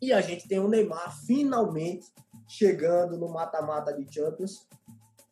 E 0.01 0.13
a 0.13 0.21
gente 0.21 0.49
tem 0.49 0.59
o 0.59 0.69
Neymar 0.69 1.15
finalmente 1.27 2.07
chegando 2.49 3.19
no 3.19 3.29
mata-mata 3.29 3.93
de 3.93 4.11
Champions 4.13 4.67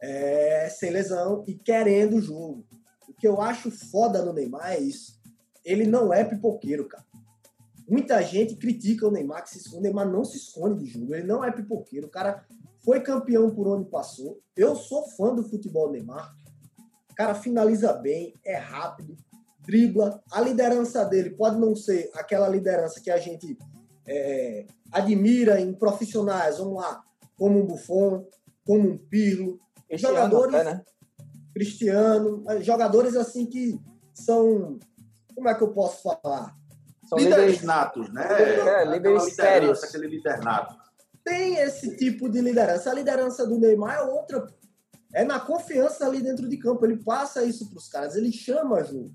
é, 0.00 0.68
sem 0.68 0.90
lesão 0.90 1.44
e 1.46 1.54
querendo 1.54 2.16
o 2.16 2.20
jogo. 2.20 2.66
O 3.08 3.14
que 3.14 3.26
eu 3.26 3.40
acho 3.40 3.70
foda 3.70 4.22
no 4.22 4.32
Neymar 4.32 4.72
é 4.72 4.78
isso. 4.78 5.18
Ele 5.64 5.86
não 5.86 6.12
é 6.12 6.24
pipoqueiro, 6.24 6.86
cara. 6.86 7.04
Muita 7.90 8.22
gente 8.22 8.54
critica 8.54 9.08
o 9.08 9.10
Neymar, 9.10 9.42
que 9.42 9.50
se, 9.50 9.74
o 9.74 9.80
Neymar 9.80 10.08
não 10.08 10.24
se 10.24 10.36
esconde 10.36 10.84
de 10.84 10.90
jogo, 10.92 11.12
ele 11.12 11.26
não 11.26 11.44
é 11.44 11.50
pipoqueiro. 11.50 12.06
O 12.06 12.10
cara 12.10 12.46
foi 12.84 13.00
campeão 13.00 13.50
por 13.50 13.66
onde 13.66 13.90
passou. 13.90 14.38
Eu 14.56 14.76
sou 14.76 15.08
fã 15.10 15.34
do 15.34 15.42
futebol 15.42 15.90
Neymar. 15.90 16.32
O 17.10 17.14
cara 17.16 17.34
finaliza 17.34 17.92
bem, 17.94 18.32
é 18.44 18.56
rápido, 18.56 19.16
dribla. 19.66 20.22
A 20.30 20.40
liderança 20.40 21.04
dele 21.04 21.30
pode 21.30 21.58
não 21.58 21.74
ser 21.74 22.08
aquela 22.14 22.48
liderança 22.48 23.00
que 23.00 23.10
a 23.10 23.18
gente 23.18 23.58
é, 24.06 24.66
admira 24.92 25.60
em 25.60 25.74
profissionais, 25.74 26.58
vamos 26.58 26.80
lá, 26.80 27.02
como 27.36 27.58
um 27.58 27.66
Buffon, 27.66 28.24
como 28.64 28.88
um 28.88 28.98
Pirlo. 28.98 29.58
Cristiano 29.88 30.14
jogadores, 30.14 30.54
até, 30.54 30.64
né? 30.64 30.84
Cristiano, 31.52 32.44
jogadores 32.62 33.16
assim 33.16 33.46
que 33.46 33.80
são, 34.14 34.78
como 35.34 35.48
é 35.48 35.54
que 35.56 35.62
eu 35.64 35.72
posso 35.72 36.04
falar? 36.04 36.59
São 37.10 37.18
líderes 37.18 37.36
líderes, 37.44 37.62
natos, 37.62 38.12
né? 38.14 38.26
É, 38.30 38.84
líderes 38.86 39.34
sérios. 39.34 39.84
Aquele 39.84 40.06
líder 40.06 40.38
nato. 40.40 40.74
tem 41.24 41.56
esse 41.56 41.96
tipo 41.96 42.28
de 42.30 42.40
liderança. 42.40 42.90
A 42.90 42.94
liderança 42.94 43.46
do 43.46 43.58
Neymar 43.58 43.96
é 43.98 44.02
outra. 44.02 44.46
É 45.12 45.24
na 45.24 45.38
confiança 45.40 46.06
ali 46.06 46.22
dentro 46.22 46.48
de 46.48 46.56
campo. 46.56 46.86
Ele 46.86 46.96
passa 47.04 47.42
isso 47.44 47.68
para 47.68 47.78
os 47.78 47.88
caras, 47.88 48.14
ele 48.16 48.32
chama 48.32 48.82
jogo. 48.84 49.10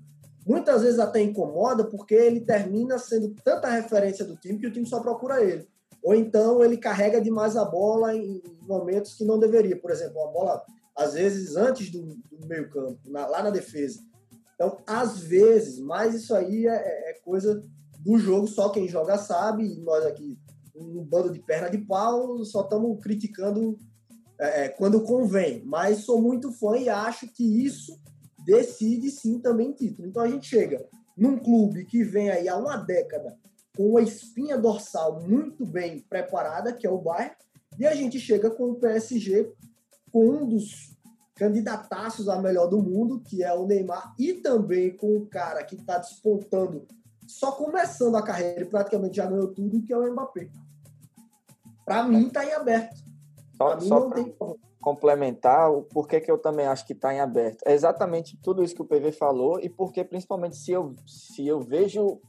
Muitas 0.46 0.82
vezes 0.82 1.00
até 1.00 1.20
incomoda, 1.20 1.84
porque 1.84 2.14
ele 2.14 2.40
termina 2.40 2.98
sendo 2.98 3.34
tanta 3.42 3.68
referência 3.68 4.24
do 4.24 4.36
time 4.36 4.58
que 4.60 4.66
o 4.68 4.72
time 4.72 4.86
só 4.86 5.00
procura 5.00 5.42
ele. 5.42 5.66
Ou 6.04 6.14
então 6.14 6.62
ele 6.62 6.76
carrega 6.76 7.20
demais 7.20 7.56
a 7.56 7.64
bola 7.64 8.14
em 8.14 8.40
momentos 8.62 9.14
que 9.14 9.24
não 9.24 9.40
deveria. 9.40 9.76
Por 9.80 9.90
exemplo, 9.90 10.22
a 10.22 10.30
bola, 10.30 10.62
às 10.94 11.14
vezes, 11.14 11.56
antes 11.56 11.90
do, 11.90 12.02
do 12.30 12.46
meio-campo, 12.46 12.98
na- 13.06 13.26
lá 13.26 13.42
na 13.42 13.50
defesa. 13.50 13.98
Então, 14.54 14.78
às 14.86 15.18
vezes, 15.18 15.80
mas 15.80 16.14
isso 16.14 16.32
aí 16.34 16.66
é, 16.68 17.10
é 17.10 17.14
coisa 17.24 17.60
do 18.06 18.16
jogo, 18.18 18.46
só 18.46 18.68
quem 18.68 18.86
joga 18.86 19.18
sabe, 19.18 19.80
nós 19.80 20.06
aqui 20.06 20.38
um 20.76 21.02
bando 21.02 21.32
de 21.32 21.40
perna 21.40 21.68
de 21.68 21.78
pau, 21.78 22.44
só 22.44 22.60
estamos 22.60 23.02
criticando 23.02 23.76
é, 24.38 24.64
é, 24.64 24.68
quando 24.68 25.02
convém. 25.02 25.64
Mas 25.64 26.04
sou 26.04 26.22
muito 26.22 26.52
fã 26.52 26.76
e 26.76 26.88
acho 26.88 27.26
que 27.26 27.64
isso 27.64 27.98
decide 28.46 29.10
sim 29.10 29.40
também 29.40 29.72
título. 29.72 30.06
Então 30.06 30.22
a 30.22 30.28
gente 30.28 30.46
chega 30.46 30.86
num 31.16 31.36
clube 31.36 31.84
que 31.84 32.04
vem 32.04 32.30
aí 32.30 32.48
há 32.48 32.56
uma 32.56 32.76
década 32.76 33.36
com 33.76 33.90
uma 33.90 34.02
espinha 34.02 34.56
dorsal 34.56 35.20
muito 35.20 35.66
bem 35.66 35.98
preparada, 36.08 36.72
que 36.72 36.86
é 36.86 36.90
o 36.90 36.98
Bayern, 36.98 37.34
e 37.76 37.86
a 37.86 37.94
gente 37.94 38.20
chega 38.20 38.50
com 38.50 38.70
o 38.70 38.76
PSG 38.76 39.52
com 40.12 40.28
um 40.28 40.46
dos 40.46 40.96
candidataços 41.34 42.28
a 42.28 42.40
melhor 42.40 42.68
do 42.68 42.80
mundo, 42.80 43.20
que 43.20 43.42
é 43.42 43.52
o 43.52 43.66
Neymar, 43.66 44.14
e 44.18 44.34
também 44.34 44.96
com 44.96 45.16
o 45.16 45.26
cara 45.26 45.62
que 45.64 45.74
está 45.74 45.98
despontando, 45.98 46.86
só 47.26 47.52
começando 47.52 48.16
a 48.16 48.22
carreira 48.22 48.62
e 48.62 48.64
praticamente 48.64 49.16
já 49.16 49.26
ganhou 49.26 49.48
tudo, 49.48 49.82
que 49.82 49.92
é 49.92 49.98
o 49.98 50.12
Mbappé. 50.12 50.48
Para 51.84 52.02
mim, 52.04 52.26
está 52.26 52.44
em 52.44 52.52
aberto. 52.52 53.04
Só, 53.56 53.76
mim, 53.76 53.88
só 53.88 54.10
tem 54.10 54.34
complementar 54.86 55.72
o 55.72 55.82
porquê 55.82 56.20
que 56.20 56.30
eu 56.30 56.38
também 56.38 56.64
acho 56.64 56.86
que 56.86 56.92
está 56.92 57.12
em 57.12 57.18
aberto. 57.18 57.62
É 57.66 57.72
exatamente 57.72 58.38
tudo 58.40 58.62
isso 58.62 58.72
que 58.72 58.82
o 58.82 58.86
PV 58.86 59.10
falou 59.10 59.58
e 59.60 59.68
porque, 59.68 60.04
principalmente, 60.04 60.56
se 60.56 60.70
eu, 60.70 60.94
se 61.04 61.44
eu 61.44 61.60
vejo 61.60 62.20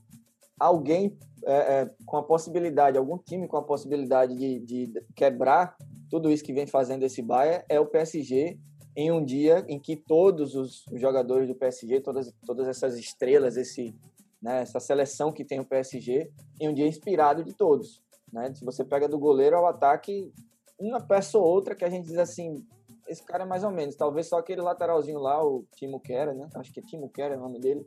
alguém 0.59 1.15
é, 1.45 1.53
é, 1.53 1.91
com 2.03 2.17
a 2.17 2.23
possibilidade, 2.23 2.97
algum 2.97 3.17
time 3.17 3.47
com 3.47 3.57
a 3.57 3.63
possibilidade 3.63 4.35
de, 4.35 4.59
de 4.59 5.03
quebrar 5.15 5.77
tudo 6.09 6.31
isso 6.31 6.43
que 6.43 6.51
vem 6.51 6.65
fazendo 6.65 7.03
esse 7.03 7.21
Bayern, 7.21 7.63
é 7.69 7.79
o 7.79 7.85
PSG 7.85 8.57
em 8.95 9.11
um 9.11 9.23
dia 9.23 9.63
em 9.67 9.79
que 9.79 9.95
todos 9.95 10.55
os 10.55 10.83
jogadores 10.93 11.47
do 11.47 11.53
PSG, 11.53 12.01
todas, 12.01 12.33
todas 12.43 12.67
essas 12.67 12.97
estrelas, 12.97 13.55
esse, 13.55 13.95
né, 14.41 14.61
essa 14.61 14.79
seleção 14.79 15.31
que 15.31 15.45
tem 15.45 15.59
o 15.59 15.65
PSG, 15.65 16.31
em 16.59 16.69
um 16.69 16.73
dia 16.73 16.87
inspirado 16.87 17.43
de 17.43 17.53
todos. 17.53 18.03
Né? 18.31 18.53
Se 18.53 18.63
você 18.63 18.83
pega 18.83 19.07
do 19.07 19.19
goleiro 19.19 19.57
ao 19.57 19.65
ataque, 19.65 20.31
uma 20.79 21.01
peça 21.01 21.37
ou 21.37 21.43
outra 21.43 21.75
que 21.75 21.85
a 21.85 21.89
gente 21.89 22.07
diz 22.07 22.17
assim, 22.17 22.65
esse 23.07 23.23
cara 23.23 23.43
é 23.43 23.47
mais 23.47 23.63
ou 23.63 23.71
menos, 23.71 23.95
talvez 23.95 24.27
só 24.27 24.37
aquele 24.37 24.61
lateralzinho 24.61 25.19
lá, 25.19 25.43
o 25.43 25.65
Timo 25.75 25.99
Kera, 25.99 26.33
né? 26.33 26.47
Acho 26.55 26.73
que 26.73 26.79
é 26.79 26.83
Timo 26.83 27.09
Kera 27.09 27.35
é 27.35 27.37
o 27.37 27.41
nome 27.41 27.59
dele, 27.59 27.85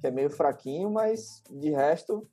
que 0.00 0.06
é 0.06 0.10
meio 0.10 0.30
fraquinho, 0.30 0.90
mas 0.90 1.42
de 1.50 1.70
resto 1.70 2.28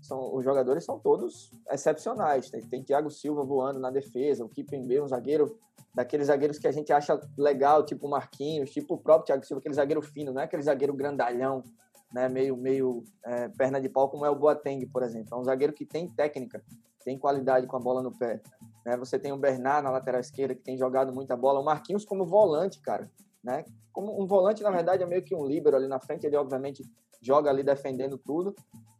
são, 0.00 0.34
os 0.34 0.44
jogadores 0.44 0.84
são 0.84 0.98
todos 0.98 1.50
excepcionais. 1.70 2.48
Tem, 2.50 2.60
tem 2.62 2.82
Thiago 2.82 3.10
Silva 3.10 3.42
voando 3.42 3.80
na 3.80 3.90
defesa, 3.90 4.44
o 4.44 4.48
Kipembe, 4.48 5.00
um 5.00 5.08
zagueiro 5.08 5.58
daqueles 5.94 6.28
zagueiros 6.28 6.58
que 6.58 6.68
a 6.68 6.72
gente 6.72 6.92
acha 6.92 7.20
legal, 7.36 7.84
tipo 7.84 8.08
Marquinhos, 8.08 8.70
tipo 8.70 8.94
o 8.94 8.98
próprio 8.98 9.26
Thiago 9.26 9.44
Silva, 9.44 9.58
aquele 9.58 9.74
zagueiro 9.74 10.00
fino, 10.00 10.32
não 10.32 10.40
é 10.40 10.44
aquele 10.44 10.62
zagueiro 10.62 10.94
grandalhão, 10.94 11.62
né? 12.12 12.28
Meio 12.28 12.56
meio 12.56 13.04
é, 13.24 13.48
perna 13.48 13.80
de 13.80 13.88
pau 13.88 14.08
como 14.08 14.24
é 14.24 14.30
o 14.30 14.36
Boateng, 14.36 14.86
por 14.86 15.02
exemplo. 15.02 15.34
É 15.34 15.40
um 15.40 15.44
zagueiro 15.44 15.72
que 15.72 15.84
tem 15.84 16.08
técnica, 16.08 16.62
tem 17.04 17.18
qualidade 17.18 17.66
com 17.66 17.76
a 17.76 17.80
bola 17.80 18.02
no 18.02 18.16
pé. 18.16 18.40
Né? 18.84 18.96
Você 18.96 19.18
tem 19.18 19.32
o 19.32 19.36
Bernard 19.36 19.82
na 19.82 19.90
lateral 19.90 20.20
esquerda, 20.20 20.54
que 20.54 20.62
tem 20.62 20.76
jogado 20.76 21.12
muita 21.12 21.36
bola. 21.36 21.60
O 21.60 21.64
Marquinhos 21.64 22.04
como 22.04 22.26
volante, 22.26 22.80
cara. 22.80 23.10
Né? 23.42 23.64
Como 23.92 24.20
um 24.20 24.26
volante, 24.26 24.62
na 24.62 24.70
verdade, 24.70 25.02
é 25.02 25.06
meio 25.06 25.22
que 25.22 25.34
um 25.34 25.46
líbero 25.46 25.76
ali 25.76 25.88
na 25.88 26.00
frente. 26.00 26.26
Ele, 26.26 26.36
obviamente, 26.36 26.84
joga 27.20 27.50
ali 27.50 27.62
defendendo 27.62 28.16
tudo, 28.18 28.54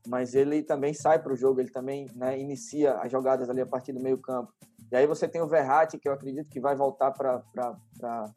mas 0.07 0.35
ele 0.35 0.63
também 0.63 0.93
sai 0.93 1.23
para 1.23 1.33
o 1.33 1.37
jogo, 1.37 1.61
ele 1.61 1.71
também 1.71 2.07
né, 2.15 2.39
inicia 2.39 2.95
as 2.95 3.11
jogadas 3.11 3.49
ali 3.49 3.61
a 3.61 3.67
partir 3.67 3.93
do 3.93 4.01
meio 4.01 4.19
campo. 4.19 4.53
E 4.91 4.97
aí 4.97 5.07
você 5.07 5.29
tem 5.29 5.43
o 5.43 5.47
Verratti, 5.47 5.99
que 5.99 6.09
eu 6.09 6.13
acredito 6.13 6.49
que 6.49 6.61
vai 6.61 6.75
voltar 6.75 7.13
para 7.13 7.43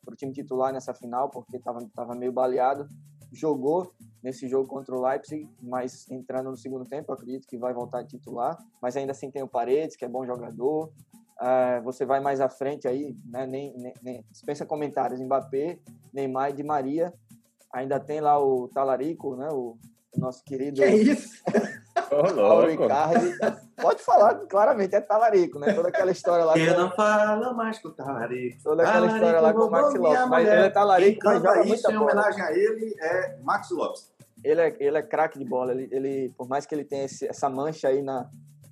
o 0.05 0.15
time 0.15 0.33
titular 0.33 0.73
nessa 0.73 0.93
final, 0.93 1.29
porque 1.29 1.57
estava 1.57 1.79
tava 1.95 2.13
meio 2.13 2.31
baleado. 2.31 2.87
Jogou 3.31 3.91
nesse 4.21 4.47
jogo 4.47 4.67
contra 4.67 4.95
o 4.95 5.01
Leipzig, 5.01 5.49
mas 5.61 6.09
entrando 6.09 6.51
no 6.51 6.57
segundo 6.57 6.85
tempo, 6.85 7.11
acredito 7.11 7.47
que 7.47 7.57
vai 7.57 7.73
voltar 7.73 7.99
a 7.99 8.05
titular. 8.05 8.57
Mas 8.81 8.95
ainda 8.95 9.11
assim 9.11 9.31
tem 9.31 9.41
o 9.41 9.47
Paredes, 9.47 9.95
que 9.95 10.05
é 10.05 10.09
bom 10.09 10.25
jogador. 10.25 10.91
Uh, 11.39 11.81
você 11.83 12.05
vai 12.05 12.19
mais 12.19 12.39
à 12.39 12.47
frente 12.47 12.87
aí, 12.87 13.15
né? 13.25 13.47
nem, 13.47 13.75
nem, 13.75 13.93
nem, 14.03 14.25
dispensa 14.29 14.63
comentários, 14.63 15.19
Mbappé, 15.19 15.79
Neymar 16.13 16.51
e 16.51 16.53
Di 16.53 16.63
Maria. 16.63 17.11
Ainda 17.73 17.99
tem 17.99 18.21
lá 18.21 18.39
o 18.39 18.67
Talarico, 18.67 19.35
né? 19.35 19.47
o, 19.51 19.75
o 20.15 20.19
nosso 20.19 20.43
querido 20.43 20.75
Que 20.75 20.83
é 20.83 20.95
isso? 20.95 21.41
Paulo. 22.15 22.65
Ricardo. 22.67 23.31
Pode 23.81 24.01
falar, 24.03 24.35
claramente, 24.47 24.95
é 24.95 25.01
Talarico, 25.01 25.57
né? 25.59 25.73
Toda 25.73 25.87
aquela 25.89 26.11
história 26.11 26.43
lá. 26.45 26.57
Eu 26.57 26.75
com- 26.75 26.81
não 26.81 26.91
falo 26.91 27.53
mais 27.55 27.79
com 27.79 27.87
o 27.87 27.91
Talarico. 27.91 28.61
Toda 28.63 28.83
aquela 28.83 28.93
Talarico 29.07 29.15
história 29.17 29.39
lá 29.41 29.53
com 29.53 29.59
o 29.65 29.71
Maxi 29.71 29.97
Lopes. 29.97 30.27
Mas 30.29 30.47
ele 30.47 30.61
é 30.61 30.69
talarico, 30.69 31.19
Quem 31.21 31.31
mas 31.31 31.41
joga 31.43 31.65
isso 31.67 31.91
em 31.91 31.93
bola. 31.97 32.11
homenagem 32.11 32.41
a 32.43 32.51
ele 32.51 32.95
é 33.01 33.37
Max 33.43 33.69
Lopes. 33.71 34.11
Ele 34.43 34.61
é, 34.61 34.75
ele 34.79 34.97
é 34.97 35.01
craque 35.01 35.39
de 35.39 35.45
bola. 35.45 35.71
Ele, 35.71 35.87
ele, 35.91 36.33
por 36.37 36.47
mais 36.47 36.65
que 36.65 36.75
ele 36.75 36.83
tenha 36.83 37.05
esse- 37.05 37.27
essa 37.27 37.49
mancha 37.49 37.87
aí 37.87 38.01
na, 38.01 38.27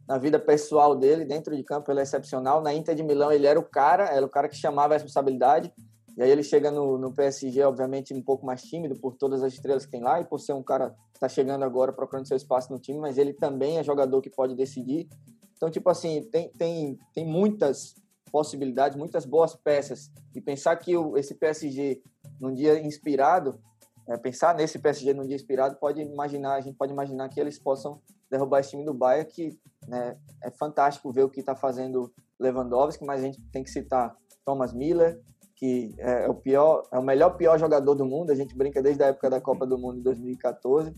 na 0.07 0.17
vida 0.17 0.37
pessoal 0.39 0.95
dele, 0.95 1.25
dentro 1.25 1.55
de 1.55 1.63
campo, 1.63 1.91
ele 1.91 1.99
é 1.99 2.03
excepcional. 2.03 2.61
Na 2.61 2.73
Inter 2.73 2.93
de 2.95 3.03
Milão, 3.03 3.31
ele 3.31 3.47
era 3.47 3.59
o 3.59 3.63
cara, 3.63 4.05
era 4.05 4.25
o 4.25 4.29
cara 4.29 4.47
que 4.49 4.55
chamava 4.55 4.93
a 4.93 4.97
responsabilidade. 4.97 5.71
E 6.19 6.21
aí 6.21 6.29
ele 6.29 6.43
chega 6.43 6.69
no, 6.69 6.97
no 6.97 7.13
PSG, 7.13 7.63
obviamente, 7.63 8.13
um 8.13 8.21
pouco 8.21 8.45
mais 8.45 8.61
tímido 8.61 8.93
por 8.99 9.15
todas 9.15 9.41
as 9.41 9.53
estrelas 9.53 9.85
que 9.85 9.91
tem 9.91 10.01
lá 10.01 10.19
e 10.19 10.25
por 10.25 10.37
ser 10.37 10.51
um 10.51 10.61
cara 10.61 10.89
que 10.89 11.15
está 11.15 11.29
chegando 11.29 11.63
agora 11.63 11.93
procurando 11.93 12.27
seu 12.27 12.35
espaço 12.35 12.73
no 12.73 12.77
time, 12.77 12.99
mas 12.99 13.17
ele 13.17 13.31
também 13.31 13.77
é 13.77 13.83
jogador 13.85 14.21
que 14.21 14.29
pode 14.29 14.53
decidir. 14.53 15.07
Então, 15.55 15.71
tipo 15.71 15.89
assim, 15.89 16.21
tem, 16.29 16.49
tem, 16.49 16.99
tem 17.13 17.25
muitas 17.25 17.95
possibilidades, 18.33 18.97
muitas 18.97 19.25
boas 19.25 19.55
peças. 19.55 20.11
E 20.35 20.41
pensar 20.41 20.75
que 20.75 20.97
o, 20.97 21.17
esse 21.17 21.35
PSG, 21.35 22.01
num 22.37 22.53
dia 22.53 22.85
inspirado, 22.85 23.57
é, 24.05 24.17
pensar 24.17 24.53
nesse 24.53 24.77
PSG 24.77 25.13
num 25.13 25.25
dia 25.25 25.37
inspirado, 25.37 25.77
pode 25.77 26.01
imaginar, 26.01 26.55
a 26.55 26.61
gente 26.61 26.75
pode 26.75 26.91
imaginar 26.91 27.29
que 27.29 27.39
eles 27.39 27.57
possam 27.57 28.01
derrubar 28.29 28.59
esse 28.59 28.71
time 28.71 28.83
do 28.83 28.93
Bayern, 28.93 29.31
que 29.31 29.57
né, 29.87 30.17
é 30.43 30.51
fantástico 30.51 31.13
ver 31.13 31.23
o 31.23 31.29
que 31.29 31.39
está 31.39 31.55
fazendo 31.55 32.11
Lewandowski, 32.37 33.05
mas 33.05 33.21
a 33.21 33.23
gente 33.23 33.41
tem 33.53 33.63
que 33.63 33.69
citar 33.69 34.13
Thomas 34.43 34.73
Miller, 34.73 35.21
que 35.59 35.93
é, 35.97 36.23
é 36.23 36.29
o 36.29 36.33
pior, 36.33 36.83
é 36.89 36.97
o 36.97 37.03
melhor 37.03 37.31
pior 37.31 37.59
jogador 37.59 37.93
do 37.93 38.05
mundo. 38.05 38.31
A 38.31 38.35
gente 38.35 38.55
brinca 38.55 38.81
desde 38.81 39.03
a 39.03 39.07
época 39.07 39.29
da 39.29 39.41
Copa 39.41 39.67
do 39.67 39.77
Mundo 39.77 39.97
de 39.97 40.03
2014. 40.03 40.95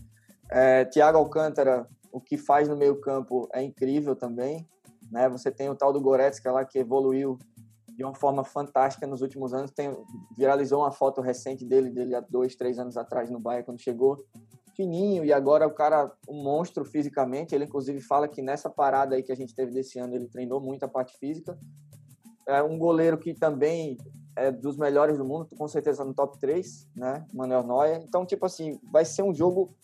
É, 0.48 0.84
Thiago 0.84 1.18
Alcântara, 1.18 1.88
o 2.12 2.20
que 2.20 2.36
faz 2.36 2.68
no 2.68 2.76
meio 2.76 3.00
campo 3.00 3.48
é 3.52 3.60
incrível 3.60 4.14
também. 4.14 4.64
Né? 5.10 5.28
Você 5.28 5.50
tem 5.50 5.68
o 5.68 5.74
tal 5.74 5.92
do 5.92 6.00
Goretzka 6.00 6.52
lá 6.52 6.64
que 6.64 6.78
evoluiu 6.78 7.36
de 7.88 8.04
uma 8.04 8.14
forma 8.14 8.44
fantástica 8.44 9.04
nos 9.04 9.20
últimos 9.20 9.52
anos. 9.52 9.72
Tem, 9.72 9.96
viralizou 10.38 10.80
uma 10.80 10.92
foto 10.92 11.20
recente 11.20 11.64
dele, 11.64 11.90
dele 11.90 12.14
há 12.14 12.20
dois, 12.20 12.54
três 12.54 12.78
anos 12.78 12.96
atrás 12.96 13.28
no 13.30 13.40
Bayern, 13.40 13.66
quando 13.66 13.82
chegou 13.82 14.24
fininho 14.76 15.24
e 15.24 15.32
agora 15.32 15.66
o 15.66 15.74
cara 15.74 16.12
um 16.28 16.40
monstro 16.40 16.84
fisicamente. 16.84 17.52
Ele 17.52 17.64
inclusive 17.64 18.00
fala 18.00 18.28
que 18.28 18.40
nessa 18.40 18.70
parada 18.70 19.16
aí 19.16 19.24
que 19.24 19.32
a 19.32 19.36
gente 19.36 19.56
teve 19.56 19.72
desse 19.72 19.98
ano 19.98 20.14
ele 20.14 20.28
treinou 20.28 20.60
muito 20.60 20.84
a 20.84 20.88
parte 20.88 21.18
física. 21.18 21.58
É 22.46 22.62
um 22.62 22.78
goleiro 22.78 23.18
que 23.18 23.34
também 23.34 23.98
é 24.36 24.50
dos 24.50 24.76
melhores 24.76 25.18
do 25.18 25.24
mundo, 25.24 25.48
com 25.56 25.68
certeza 25.68 26.04
no 26.04 26.14
top 26.14 26.38
3, 26.38 26.88
né? 26.96 27.26
Manuel 27.32 27.62
Neuer. 27.62 28.02
Então, 28.02 28.24
tipo 28.24 28.46
assim, 28.46 28.78
vai 28.90 29.04
ser 29.04 29.22
um 29.22 29.34
jogo 29.34 29.74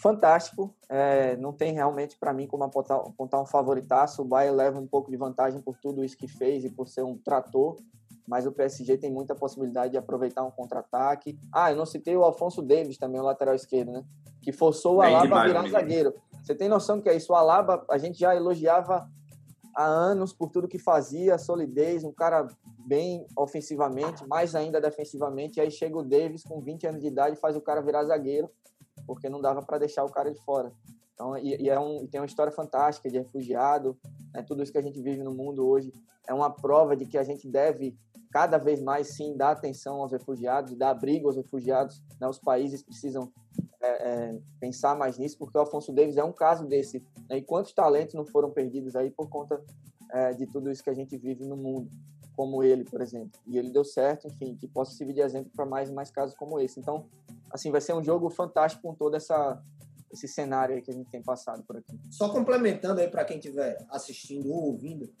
fantástico. 0.00 0.74
É, 0.88 1.36
não 1.36 1.52
tem 1.52 1.72
realmente 1.72 2.16
para 2.18 2.32
mim 2.32 2.46
como 2.46 2.64
apontar, 2.64 2.98
apontar 2.98 3.40
um 3.40 3.46
favoritaço. 3.46 4.22
O 4.22 4.24
Bayern 4.24 4.56
leva 4.56 4.80
um 4.80 4.86
pouco 4.86 5.10
de 5.10 5.16
vantagem 5.16 5.60
por 5.60 5.76
tudo 5.76 6.04
isso 6.04 6.16
que 6.16 6.28
fez 6.28 6.64
e 6.64 6.70
por 6.70 6.88
ser 6.88 7.02
um 7.02 7.18
trator, 7.18 7.76
mas 8.26 8.46
o 8.46 8.52
PSG 8.52 8.96
tem 8.96 9.10
muita 9.10 9.34
possibilidade 9.34 9.92
de 9.92 9.98
aproveitar 9.98 10.44
um 10.44 10.50
contra-ataque. 10.50 11.38
Ah, 11.52 11.70
eu 11.70 11.76
não 11.76 11.86
citei 11.86 12.16
o 12.16 12.24
Alfonso 12.24 12.62
Davis 12.62 12.96
também, 12.96 13.20
o 13.20 13.24
lateral 13.24 13.54
esquerdo, 13.54 13.92
né? 13.92 14.04
Que 14.40 14.52
forçou 14.52 14.96
o 14.96 15.02
Alaba 15.02 15.40
a 15.40 15.46
virar 15.46 15.68
zagueiro. 15.68 16.14
Você 16.42 16.54
tem 16.54 16.68
noção 16.68 17.00
que 17.00 17.08
é 17.08 17.14
isso? 17.14 17.32
O 17.32 17.36
Alaba, 17.36 17.84
a 17.90 17.98
gente 17.98 18.18
já 18.18 18.34
elogiava 18.34 19.08
há 19.80 19.86
anos 19.86 20.32
por 20.32 20.50
tudo 20.50 20.68
que 20.68 20.78
fazia, 20.78 21.38
solidez, 21.38 22.04
um 22.04 22.12
cara 22.12 22.46
bem 22.86 23.26
ofensivamente, 23.36 24.26
mais 24.26 24.54
ainda 24.54 24.80
defensivamente. 24.80 25.58
E 25.58 25.60
aí 25.60 25.70
chega 25.70 25.96
o 25.96 26.02
Davis 26.02 26.42
com 26.42 26.60
20 26.60 26.86
anos 26.86 27.00
de 27.00 27.08
idade 27.08 27.36
e 27.36 27.40
faz 27.40 27.56
o 27.56 27.60
cara 27.60 27.80
virar 27.80 28.04
zagueiro 28.04 28.50
porque 29.06 29.28
não 29.28 29.40
dava 29.40 29.62
para 29.62 29.78
deixar 29.78 30.04
o 30.04 30.10
cara 30.10 30.30
de 30.30 30.38
fora. 30.44 30.72
Então, 31.14 31.36
e, 31.36 31.62
e 31.62 31.68
é 31.68 31.78
um, 31.78 32.06
tem 32.06 32.20
uma 32.20 32.26
história 32.26 32.52
fantástica 32.52 33.08
de 33.10 33.18
refugiado, 33.18 33.98
né? 34.32 34.42
tudo 34.42 34.62
isso 34.62 34.72
que 34.72 34.78
a 34.78 34.82
gente 34.82 35.00
vive 35.00 35.22
no 35.22 35.34
mundo 35.34 35.66
hoje 35.66 35.92
é 36.26 36.32
uma 36.32 36.50
prova 36.50 36.96
de 36.96 37.06
que 37.06 37.18
a 37.18 37.22
gente 37.22 37.48
deve 37.48 37.96
cada 38.30 38.56
vez 38.58 38.80
mais 38.80 39.08
sim 39.16 39.36
dar 39.36 39.50
atenção 39.50 40.00
aos 40.00 40.12
refugiados, 40.12 40.76
dar 40.76 40.90
abrigo 40.90 41.26
aos 41.26 41.36
refugiados. 41.36 42.02
Né? 42.20 42.28
Os 42.28 42.38
países 42.38 42.82
precisam 42.82 43.32
é, 43.90 44.08
é, 44.08 44.38
pensar 44.58 44.96
mais 44.96 45.18
nisso, 45.18 45.38
porque 45.38 45.56
o 45.56 45.60
Alfonso 45.60 45.92
Davis 45.92 46.16
é 46.16 46.24
um 46.24 46.32
caso 46.32 46.66
desse. 46.66 47.04
Né? 47.28 47.38
E 47.38 47.42
quantos 47.42 47.72
talentos 47.72 48.14
não 48.14 48.24
foram 48.26 48.50
perdidos 48.50 48.96
aí 48.96 49.10
por 49.10 49.28
conta 49.28 49.62
é, 50.12 50.32
de 50.32 50.46
tudo 50.46 50.70
isso 50.70 50.82
que 50.82 50.90
a 50.90 50.94
gente 50.94 51.16
vive 51.16 51.44
no 51.44 51.56
mundo, 51.56 51.90
como 52.36 52.62
ele, 52.62 52.84
por 52.84 53.00
exemplo. 53.00 53.40
E 53.46 53.58
ele 53.58 53.70
deu 53.70 53.84
certo, 53.84 54.26
enfim, 54.26 54.56
que 54.56 54.68
possa 54.68 54.92
servir 54.92 55.14
de 55.14 55.20
exemplo 55.20 55.50
para 55.54 55.66
mais 55.66 55.90
e 55.90 55.92
mais 55.92 56.10
casos 56.10 56.36
como 56.36 56.60
esse. 56.60 56.78
Então, 56.80 57.06
assim, 57.50 57.70
vai 57.70 57.80
ser 57.80 57.94
um 57.94 58.02
jogo 58.02 58.30
fantástico 58.30 58.82
com 58.82 58.94
todo 58.94 59.16
essa, 59.16 59.62
esse 60.12 60.28
cenário 60.28 60.80
que 60.82 60.90
a 60.90 60.94
gente 60.94 61.10
tem 61.10 61.22
passado 61.22 61.62
por 61.64 61.76
aqui. 61.76 61.98
Só 62.10 62.28
complementando 62.30 63.00
aí 63.00 63.08
para 63.08 63.24
quem 63.24 63.38
estiver 63.38 63.84
assistindo 63.90 64.50
ou 64.50 64.72
ouvindo 64.72 65.12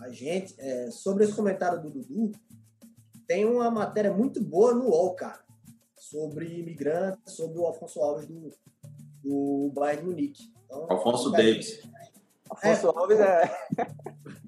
a 0.00 0.08
gente, 0.10 0.54
é, 0.58 0.90
sobre 0.90 1.24
esse 1.24 1.34
comentário 1.34 1.80
do 1.82 1.90
Dudu, 1.90 2.32
tem 3.26 3.44
uma 3.44 3.70
matéria 3.70 4.12
muito 4.12 4.42
boa 4.42 4.74
no 4.74 4.88
UOL, 4.88 5.14
cara, 5.14 5.40
sobre 6.00 6.58
imigrantes, 6.58 7.34
sobre 7.34 7.58
o 7.58 7.68
Afonso 7.68 8.00
Alves 8.00 8.26
do, 8.26 8.50
do 9.22 9.70
Bayern 9.74 10.06
Munique. 10.06 10.52
Então, 10.64 10.86
Alfonso 10.90 11.30
Davis. 11.30 11.80
Afonso 12.50 12.88
é, 12.88 12.98
Alves 12.98 13.20
é. 13.20 13.56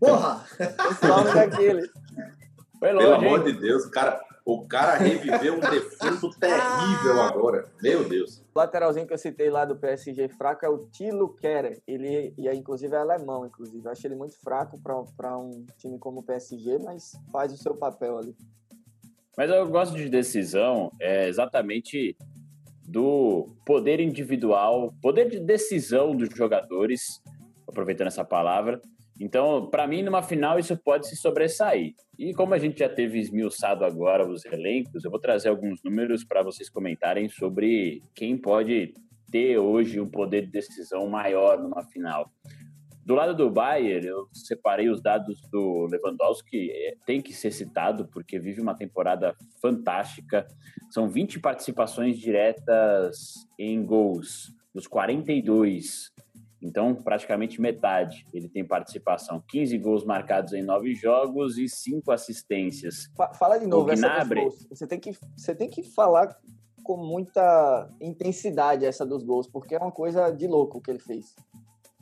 Porra! 0.01 0.45
Afonso 0.79 1.13
Alves 1.13 1.37
é 1.37 1.45
aquele. 1.45 1.91
Pelo 2.81 3.15
amor 3.15 3.45
de 3.45 3.53
Deus, 3.53 3.87
cara, 3.87 4.21
o 4.45 4.67
cara 4.67 4.97
reviveu 4.97 5.55
um 5.55 5.61
defunto 5.61 6.31
terrível 6.41 7.21
agora. 7.21 7.71
Meu 7.81 8.09
Deus. 8.09 8.43
O 8.55 8.59
lateralzinho 8.59 9.07
que 9.07 9.13
eu 9.13 9.19
citei 9.19 9.51
lá 9.51 9.65
do 9.65 9.77
PSG 9.77 10.29
fraco 10.31 10.65
é 10.65 10.69
o 10.69 10.79
Tilo 10.79 11.35
Kerer. 11.37 11.81
Ele, 11.87 12.35
e 12.37 12.49
é, 12.49 12.55
inclusive 12.55 12.95
é 12.95 12.99
alemão, 12.99 13.47
inclusive. 13.47 13.85
Eu 13.85 13.93
acho 13.93 14.07
ele 14.07 14.17
muito 14.17 14.37
fraco 14.41 14.81
para 14.83 15.39
um 15.39 15.65
time 15.79 15.99
como 15.99 16.21
o 16.21 16.23
PSG, 16.25 16.79
mas 16.79 17.13
faz 17.31 17.53
o 17.53 17.57
seu 17.57 17.77
papel 17.77 18.19
ali. 18.19 18.37
Mas 19.37 19.51
eu 19.51 19.67
gosto 19.69 19.97
de 19.97 20.09
decisão 20.09 20.93
é 21.01 21.29
exatamente 21.29 22.17
do 22.87 23.49
poder 23.65 24.01
individual, 24.01 24.93
poder 25.01 25.31
de 25.31 25.41
decisão 25.41 26.15
dos 26.15 26.29
jogadores, 26.37 27.23
aproveitando 27.67 28.09
essa 28.09 28.25
palavra, 28.25 28.81
então, 29.21 29.69
para 29.69 29.87
mim, 29.87 30.03
numa 30.03 30.21
final, 30.21 30.59
isso 30.59 30.77
pode 30.77 31.09
se 31.09 31.17
sobressair. 31.17 31.95
E 32.19 32.35
como 32.35 32.55
a 32.55 32.59
gente 32.59 32.81
já 32.81 32.89
teve 32.89 33.21
esmiuçado 33.21 33.85
agora 33.85 34.29
os 34.29 34.45
elencos, 34.45 35.05
eu 35.05 35.11
vou 35.13 35.21
trazer 35.21 35.49
alguns 35.49 35.81
números 35.85 36.25
para 36.25 36.43
vocês 36.43 36.69
comentarem 36.69 37.29
sobre 37.29 38.03
quem 38.15 38.37
pode 38.37 38.95
ter 39.31 39.59
hoje 39.59 40.01
um 40.01 40.09
poder 40.09 40.43
de 40.43 40.51
decisão 40.51 41.07
maior 41.09 41.63
numa 41.63 41.85
final. 41.85 42.31
Do 43.05 43.15
lado 43.15 43.35
do 43.35 43.51
Bayern, 43.51 44.07
eu 44.07 44.29
separei 44.33 44.89
os 44.89 45.03
dados 45.03 45.41
do 45.51 45.87
Lewandowski, 45.91 46.71
é, 46.71 46.95
tem 47.05 47.21
que 47.21 47.33
ser 47.33 47.51
citado, 47.51 48.07
porque 48.09 48.39
vive 48.39 48.61
uma 48.61 48.75
temporada 48.75 49.35
fantástica. 49.61 50.47
São 50.91 51.09
20 51.09 51.41
participações 51.41 52.19
diretas 52.19 53.35
em 53.59 53.85
gols, 53.85 54.53
dos 54.73 54.87
42 54.87 56.13
então, 56.63 56.95
praticamente 56.95 57.61
metade 57.61 58.25
ele 58.33 58.49
tem 58.49 58.65
participação. 58.65 59.43
15 59.49 59.77
gols 59.79 60.05
marcados 60.05 60.53
em 60.53 60.63
nove 60.63 60.95
jogos 60.95 61.59
e 61.59 61.69
cinco 61.69 62.13
assistências. 62.13 63.11
Fala 63.37 63.59
de 63.59 63.67
novo, 63.67 63.91
essa 63.91 64.25
gols. 64.25 64.67
Você 64.71 64.87
tem, 64.87 65.01
que, 65.01 65.13
você 65.37 65.55
tem 65.55 65.69
que 65.69 65.83
falar 65.83 66.39
com 66.85 66.97
muita 66.97 67.91
intensidade 68.01 68.85
essa 68.85 69.05
dos 69.05 69.25
gols, 69.25 69.49
porque 69.49 69.75
é 69.75 69.79
uma 69.79 69.91
coisa 69.91 70.31
de 70.31 70.47
louco 70.47 70.81
que 70.81 70.91
ele 70.91 71.01
fez. 71.01 71.35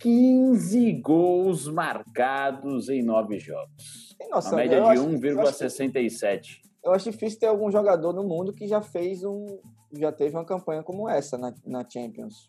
15 0.00 0.92
gols 0.94 1.68
marcados 1.68 2.88
em 2.88 3.02
nove 3.02 3.38
jogos. 3.38 4.16
Tem 4.18 4.28
noção, 4.28 4.54
a 4.54 4.56
média 4.56 4.80
de 4.80 5.00
1,67. 5.00 6.60
Eu 6.82 6.92
acho 6.92 7.10
difícil 7.10 7.38
ter 7.38 7.46
algum 7.46 7.70
jogador 7.70 8.12
no 8.12 8.24
mundo 8.24 8.52
que 8.52 8.66
já 8.66 8.80
fez 8.80 9.22
um. 9.22 9.60
já 9.92 10.10
teve 10.10 10.34
uma 10.34 10.44
campanha 10.44 10.82
como 10.82 11.08
essa 11.08 11.36
na, 11.36 11.54
na 11.66 11.86
Champions. 11.88 12.48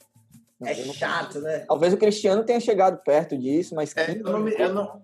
É 0.64 0.74
chato, 0.76 1.42
né? 1.42 1.66
Talvez 1.68 1.94
o 1.94 1.98
Cristiano 1.98 2.44
tenha 2.44 2.60
chegado 2.60 3.02
perto 3.04 3.38
disso, 3.38 3.76
mas. 3.76 3.96
É, 3.98 4.12
eu, 4.12 4.24
não 4.24 4.40
me, 4.40 4.54
eu 4.54 4.74
não, 4.74 5.02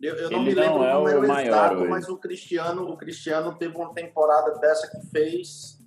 eu, 0.00 0.14
eu 0.14 0.30
não 0.30 0.42
me 0.42 0.54
lembro 0.54 0.78
não 0.78 0.84
é 0.84 0.96
o 0.96 1.04
número 1.04 1.40
exato, 1.40 1.88
mas 1.88 2.08
o 2.08 2.16
Cristiano, 2.16 2.88
o 2.88 2.96
Cristiano 2.96 3.54
teve 3.58 3.76
uma 3.76 3.92
temporada 3.92 4.58
dessa 4.58 4.90
que 4.90 5.06
fez 5.08 5.79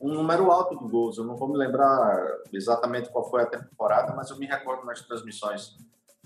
um 0.00 0.12
número 0.12 0.50
alto 0.50 0.78
de 0.78 0.90
gols. 0.90 1.18
Eu 1.18 1.24
não 1.24 1.36
vou 1.36 1.48
me 1.48 1.56
lembrar 1.56 2.16
exatamente 2.52 3.10
qual 3.10 3.28
foi 3.28 3.42
a 3.42 3.46
temporada, 3.46 4.14
mas 4.14 4.30
eu 4.30 4.38
me 4.38 4.46
recordo 4.46 4.84
nas 4.84 5.00
transmissões 5.02 5.76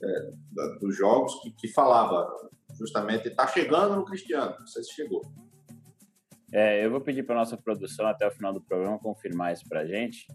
é, 0.02 0.30
dos 0.80 0.96
jogos 0.96 1.34
que, 1.42 1.50
que 1.52 1.68
falava 1.68 2.28
justamente 2.78 3.28
está 3.28 3.46
chegando 3.46 3.96
no 3.96 4.04
Cristiano. 4.04 4.54
Não 4.58 4.66
sei 4.66 4.82
se 4.82 4.92
chegou. 4.92 5.22
É, 6.52 6.84
eu 6.84 6.90
vou 6.90 7.00
pedir 7.00 7.22
para 7.22 7.36
nossa 7.36 7.56
produção 7.56 8.06
até 8.06 8.26
o 8.26 8.30
final 8.30 8.52
do 8.52 8.60
programa 8.60 8.98
confirmar 8.98 9.52
isso 9.52 9.68
para 9.68 9.80
a 9.80 9.86
gente 9.86 10.26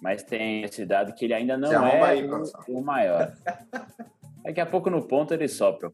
mas 0.00 0.22
tem 0.22 0.62
esse 0.62 0.84
dado 0.84 1.14
que 1.14 1.24
ele 1.24 1.34
ainda 1.34 1.56
não 1.56 1.86
é 1.86 2.02
aí, 2.02 2.28
o, 2.28 2.42
o, 2.68 2.82
maior. 2.82 3.32
Daqui 4.44 4.60
a 4.60 4.66
pouco 4.66 4.88
no 4.88 5.06
ponto 5.06 5.34
eles 5.34 5.52
sopram. 5.52 5.92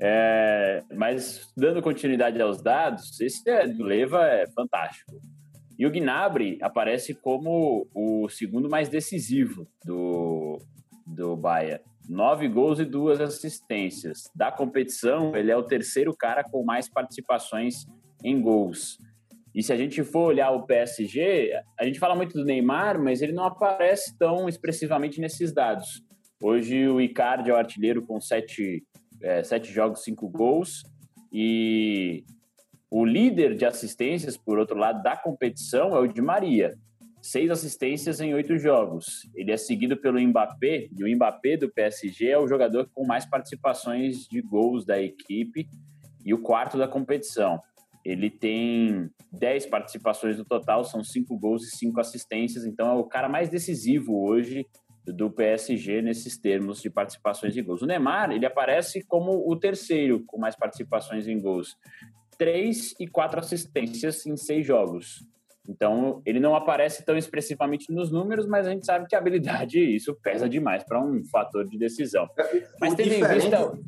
É, 0.00 0.82
mas 0.92 1.52
dando 1.56 1.80
continuidade 1.80 2.40
aos 2.40 2.60
dados, 2.60 3.18
esse 3.20 3.48
é, 3.48 3.66
do 3.66 3.84
Leva 3.84 4.26
é 4.26 4.46
fantástico. 4.48 5.12
E 5.78 5.86
o 5.86 5.90
Gnabry 5.90 6.58
aparece 6.62 7.14
como 7.14 7.86
o 7.94 8.28
segundo 8.28 8.68
mais 8.68 8.88
decisivo 8.88 9.66
do, 9.84 10.58
do 11.06 11.36
Bahia. 11.36 11.80
Nove 12.08 12.48
gols 12.48 12.78
e 12.78 12.84
duas 12.84 13.20
assistências. 13.20 14.30
Da 14.34 14.52
competição, 14.52 15.34
ele 15.34 15.50
é 15.50 15.56
o 15.56 15.62
terceiro 15.62 16.14
cara 16.14 16.44
com 16.44 16.62
mais 16.62 16.88
participações 16.88 17.86
em 18.22 18.40
gols. 18.40 18.98
E 19.54 19.62
se 19.62 19.72
a 19.72 19.76
gente 19.76 20.02
for 20.02 20.26
olhar 20.26 20.50
o 20.50 20.66
PSG, 20.66 21.52
a 21.78 21.84
gente 21.84 21.98
fala 21.98 22.14
muito 22.14 22.34
do 22.34 22.44
Neymar, 22.44 23.00
mas 23.00 23.22
ele 23.22 23.32
não 23.32 23.44
aparece 23.44 24.16
tão 24.18 24.48
expressivamente 24.48 25.20
nesses 25.20 25.52
dados. 25.52 26.02
Hoje 26.42 26.88
o 26.88 27.00
Icardi 27.00 27.50
é 27.50 27.54
o 27.54 27.56
artilheiro 27.56 28.02
com 28.02 28.20
sete, 28.20 28.84
é, 29.22 29.42
sete 29.42 29.72
jogos, 29.72 30.02
cinco 30.02 30.28
gols. 30.28 30.82
E 31.32 32.24
o 32.96 33.04
líder 33.04 33.56
de 33.56 33.66
assistências, 33.66 34.36
por 34.36 34.56
outro 34.56 34.78
lado, 34.78 35.02
da 35.02 35.16
competição 35.16 35.96
é 35.96 35.98
o 35.98 36.06
Di 36.06 36.22
Maria. 36.22 36.78
Seis 37.20 37.50
assistências 37.50 38.20
em 38.20 38.32
oito 38.34 38.56
jogos. 38.56 39.28
Ele 39.34 39.50
é 39.50 39.56
seguido 39.56 39.96
pelo 39.96 40.20
Mbappé, 40.20 40.86
e 40.96 41.02
o 41.02 41.16
Mbappé 41.16 41.56
do 41.56 41.68
PSG 41.68 42.28
é 42.28 42.38
o 42.38 42.46
jogador 42.46 42.88
com 42.94 43.04
mais 43.04 43.26
participações 43.26 44.28
de 44.28 44.40
gols 44.40 44.84
da 44.84 45.02
equipe 45.02 45.66
e 46.24 46.32
o 46.32 46.40
quarto 46.40 46.78
da 46.78 46.86
competição. 46.86 47.60
Ele 48.04 48.30
tem 48.30 49.10
10 49.32 49.66
participações 49.66 50.38
no 50.38 50.44
total, 50.44 50.84
são 50.84 51.02
5 51.02 51.36
gols 51.36 51.64
e 51.64 51.76
5 51.76 51.98
assistências, 51.98 52.64
então 52.64 52.88
é 52.88 52.94
o 52.94 53.02
cara 53.02 53.28
mais 53.28 53.48
decisivo 53.48 54.24
hoje 54.24 54.64
do 55.04 55.28
PSG 55.32 56.00
nesses 56.00 56.38
termos 56.38 56.80
de 56.80 56.88
participações 56.88 57.56
em 57.56 57.64
gols. 57.64 57.82
O 57.82 57.86
Neymar, 57.86 58.30
ele 58.30 58.46
aparece 58.46 59.02
como 59.02 59.50
o 59.50 59.56
terceiro 59.56 60.22
com 60.24 60.38
mais 60.38 60.54
participações 60.54 61.26
em 61.26 61.40
gols. 61.40 61.76
Três 62.36 62.94
e 62.98 63.06
quatro 63.06 63.40
assistências 63.40 64.26
em 64.26 64.36
seis 64.36 64.66
jogos. 64.66 65.24
Então, 65.66 66.20
ele 66.26 66.38
não 66.38 66.54
aparece 66.54 67.04
tão 67.04 67.16
expressivamente 67.16 67.90
nos 67.90 68.10
números, 68.10 68.46
mas 68.46 68.66
a 68.66 68.70
gente 68.70 68.84
sabe 68.84 69.06
que 69.06 69.14
a 69.14 69.18
habilidade, 69.18 69.78
isso 69.78 70.14
pesa 70.14 70.48
demais 70.48 70.84
para 70.84 71.02
um 71.02 71.24
fator 71.24 71.66
de 71.66 71.78
decisão. 71.78 72.28
Mas 72.78 72.92
o 72.92 72.96
tendo 72.96 73.14
em 73.14 73.26
vista... 73.26 73.78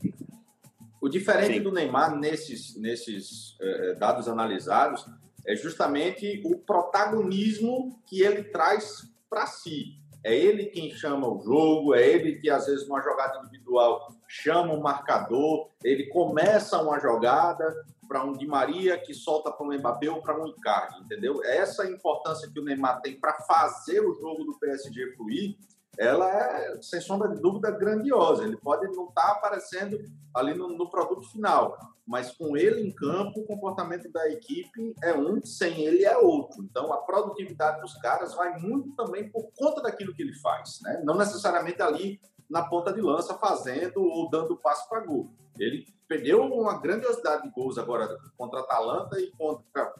O 1.00 1.08
diferente 1.08 1.58
Sim. 1.58 1.62
do 1.62 1.70
Neymar 1.70 2.16
nesses, 2.16 2.74
nesses 2.76 3.56
eh, 3.60 3.94
dados 3.94 4.26
analisados 4.26 5.06
é 5.46 5.54
justamente 5.54 6.42
o 6.44 6.58
protagonismo 6.58 8.02
que 8.06 8.22
ele 8.22 8.42
traz 8.42 9.08
para 9.28 9.46
si. 9.46 10.00
É 10.24 10.34
ele 10.34 10.66
quem 10.66 10.90
chama 10.90 11.28
o 11.28 11.40
jogo, 11.40 11.94
é 11.94 12.04
ele 12.04 12.36
que, 12.36 12.50
às 12.50 12.66
vezes, 12.66 12.88
numa 12.88 13.00
jogada 13.00 13.38
individual, 13.38 14.15
chama 14.28 14.72
o 14.72 14.82
marcador, 14.82 15.70
ele 15.82 16.06
começa 16.08 16.80
uma 16.80 16.98
jogada 16.98 17.74
para 18.08 18.24
um 18.24 18.32
Di 18.32 18.46
Maria 18.46 18.98
que 18.98 19.14
solta 19.14 19.50
para 19.50 19.66
um 19.66 19.72
Mbappé 19.72 20.10
ou 20.10 20.22
para 20.22 20.40
um 20.40 20.46
Icardi, 20.46 21.00
entendeu? 21.00 21.42
Essa 21.44 21.88
importância 21.90 22.48
que 22.50 22.58
o 22.58 22.64
Neymar 22.64 23.00
tem 23.00 23.18
para 23.18 23.34
fazer 23.34 24.00
o 24.00 24.14
jogo 24.14 24.44
do 24.44 24.58
PSG 24.58 25.14
fluir 25.16 25.56
ela 25.98 26.28
é, 26.30 26.82
sem 26.82 27.00
sombra 27.00 27.28
de 27.28 27.40
dúvida, 27.40 27.70
grandiosa. 27.70 28.44
Ele 28.44 28.56
pode 28.56 28.86
não 28.94 29.08
estar 29.08 29.22
tá 29.22 29.32
aparecendo 29.32 29.98
ali 30.34 30.54
no, 30.54 30.68
no, 30.68 30.90
produto 30.90 31.26
final, 31.30 31.76
mas 32.06 32.30
com 32.32 32.56
ele 32.56 32.82
em 32.82 32.92
campo, 32.92 33.40
o 33.40 33.46
comportamento 33.46 34.10
da 34.12 34.28
equipe 34.28 34.94
é 35.02 35.14
um, 35.14 35.44
sem 35.44 35.84
ele 35.84 36.04
é 36.04 36.16
outro. 36.16 36.62
Então, 36.62 36.92
a 36.92 36.98
produtividade 36.98 37.80
dos 37.80 37.94
caras 37.94 38.34
vai 38.34 38.58
muito 38.58 38.94
também 38.94 39.30
por 39.30 39.50
conta 39.56 39.82
daquilo 39.82 40.14
que 40.14 40.22
ele 40.22 40.34
faz, 40.34 40.80
né? 40.82 41.00
não 41.04 41.16
necessariamente 41.16 41.80
ali 41.80 42.20
na 42.48 42.62
ponta 42.62 42.92
de 42.92 43.00
lança 43.00 43.34
fazendo 43.34 44.02
ou 44.02 44.30
dando 44.30 44.56
passo 44.56 44.88
para 44.88 45.04
gol. 45.04 45.30
Ele 45.58 45.86
perdeu 46.08 46.42
uma 46.42 46.80
grandiosidade 46.80 47.42
de 47.42 47.50
gols 47.50 47.78
agora 47.78 48.16
contra 48.36 48.60
a 48.60 48.62
Atalanta 48.62 49.18
e 49.20 49.30
contra 49.32 49.92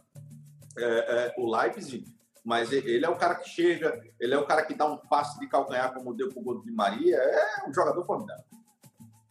é, 0.78 0.84
é, 0.84 1.34
o 1.38 1.50
Leipzig, 1.50 2.04
mas 2.44 2.70
ele 2.70 3.04
é 3.04 3.08
o 3.08 3.16
cara 3.16 3.34
que 3.34 3.48
chega, 3.48 4.00
ele 4.20 4.34
é 4.34 4.38
o 4.38 4.46
cara 4.46 4.64
que 4.64 4.74
dá 4.74 4.86
um 4.86 4.96
passe 4.96 5.38
de 5.40 5.48
calcanhar, 5.48 5.92
como 5.92 6.14
deu 6.14 6.28
para 6.28 6.38
o 6.38 6.42
gol 6.42 6.62
de 6.62 6.70
Maria, 6.70 7.16
é 7.16 7.68
um 7.68 7.74
jogador 7.74 8.04
formidável. 8.04 8.44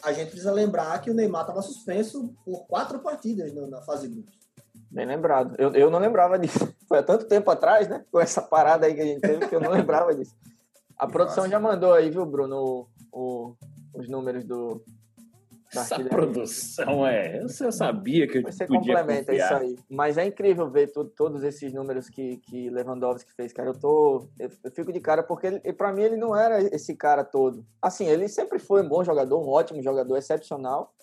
A 0.04 0.12
gente 0.12 0.30
precisa 0.30 0.52
lembrar 0.52 1.00
que 1.02 1.10
o 1.10 1.14
Neymar 1.14 1.42
estava 1.42 1.62
suspenso 1.62 2.36
por 2.44 2.68
quatro 2.68 3.00
partidas 3.00 3.54
na 3.54 3.82
fase 3.82 4.08
de 4.08 4.16
grupos. 4.16 4.46
Bem 4.92 5.06
lembrado. 5.06 5.56
Eu, 5.58 5.74
eu 5.74 5.90
não 5.90 6.00
lembrava 6.00 6.38
disso. 6.38 6.74
Foi 6.88 7.00
há 7.00 7.04
tanto 7.04 7.26
tempo 7.26 7.50
atrás, 7.50 7.88
né? 7.88 8.06
Com 8.12 8.20
essa 8.20 8.42
parada 8.42 8.86
aí 8.86 8.94
que 8.94 9.02
a 9.02 9.06
gente 9.06 9.22
teve, 9.22 9.48
que 9.48 9.56
eu 9.56 9.60
não 9.60 9.72
lembrava 9.76 10.14
disso. 10.14 10.36
A 10.98 11.08
produção 11.08 11.50
já 11.50 11.60
mandou 11.60 11.94
aí, 11.94 12.10
viu, 12.10 12.26
Bruno, 12.26 12.88
o, 13.16 13.56
os 13.94 14.10
números 14.10 14.44
do, 14.44 14.84
essa 15.74 16.04
produção 16.04 17.06
é. 17.06 17.42
Eu 17.42 17.72
sabia 17.72 18.28
que 18.28 18.38
eu 18.38 18.44
Você 18.44 18.66
podia 18.66 18.96
complementa 18.96 19.32
confiar. 19.32 19.46
isso 19.46 19.64
aí. 19.64 19.80
Mas 19.90 20.18
é 20.18 20.26
incrível 20.26 20.70
ver 20.70 20.92
tu, 20.92 21.06
todos 21.06 21.44
esses 21.44 21.74
números 21.74 22.10
que, 22.10 22.38
que 22.38 22.70
Lewandowski 22.70 23.32
fez, 23.34 23.52
cara. 23.52 23.70
Eu 23.70 23.80
tô. 23.80 24.28
Eu, 24.40 24.50
eu 24.64 24.72
fico 24.72 24.92
de 24.94 25.00
cara 25.00 25.24
porque 25.24 25.48
ele, 25.48 25.74
para 25.74 25.92
mim 25.92 26.04
ele 26.04 26.18
não 26.18 26.36
era 26.36 26.62
esse 26.76 26.96
cara 26.96 27.24
todo. 27.24 27.66
Assim, 27.82 28.06
ele 28.06 28.28
sempre 28.28 28.60
foi 28.60 28.84
um 28.84 28.90
bom 28.90 29.04
jogador, 29.04 29.40
um 29.40 29.50
ótimo 29.50 29.82
jogador, 29.82 30.18
excepcional. 30.18 30.94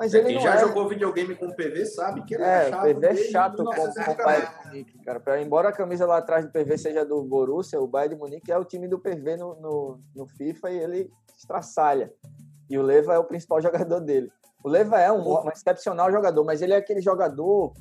Mas 0.00 0.14
ele 0.14 0.28
Quem 0.28 0.40
já 0.40 0.54
é... 0.54 0.60
jogou 0.60 0.88
videogame 0.88 1.36
com 1.36 1.50
PV 1.50 1.84
sabe 1.84 2.24
que 2.24 2.34
ele 2.34 2.42
é, 2.42 2.68
é 2.68 2.70
chato. 2.70 2.82
PV 2.82 3.06
é 3.06 3.16
chato 3.16 3.56
com, 3.58 3.64
com 3.64 4.12
o 4.12 4.16
Bayern 4.16 4.48
de 4.48 4.66
Munique, 4.66 4.98
cara. 5.04 5.20
Pra, 5.20 5.42
embora 5.42 5.68
a 5.68 5.72
camisa 5.72 6.06
lá 6.06 6.16
atrás 6.16 6.46
do 6.46 6.50
PV 6.50 6.78
seja 6.78 7.04
do 7.04 7.22
Borussia, 7.22 7.78
o 7.78 7.86
Bayern 7.86 8.14
de 8.14 8.18
Munique 8.18 8.50
é 8.50 8.56
o 8.56 8.64
time 8.64 8.88
do 8.88 8.98
PV 8.98 9.36
no, 9.36 9.60
no, 9.60 10.00
no 10.16 10.26
FIFA 10.26 10.70
e 10.70 10.78
ele 10.78 11.10
estraçalha. 11.36 12.10
E 12.70 12.78
o 12.78 12.82
Leva 12.82 13.12
é 13.12 13.18
o 13.18 13.24
principal 13.24 13.60
jogador 13.60 14.00
dele. 14.00 14.32
O 14.64 14.70
Leva 14.70 14.98
é 14.98 15.12
um, 15.12 15.20
um 15.20 15.50
excepcional 15.50 16.10
jogador, 16.10 16.44
mas 16.44 16.62
ele 16.62 16.72
é 16.72 16.76
aquele 16.76 17.02
jogador 17.02 17.74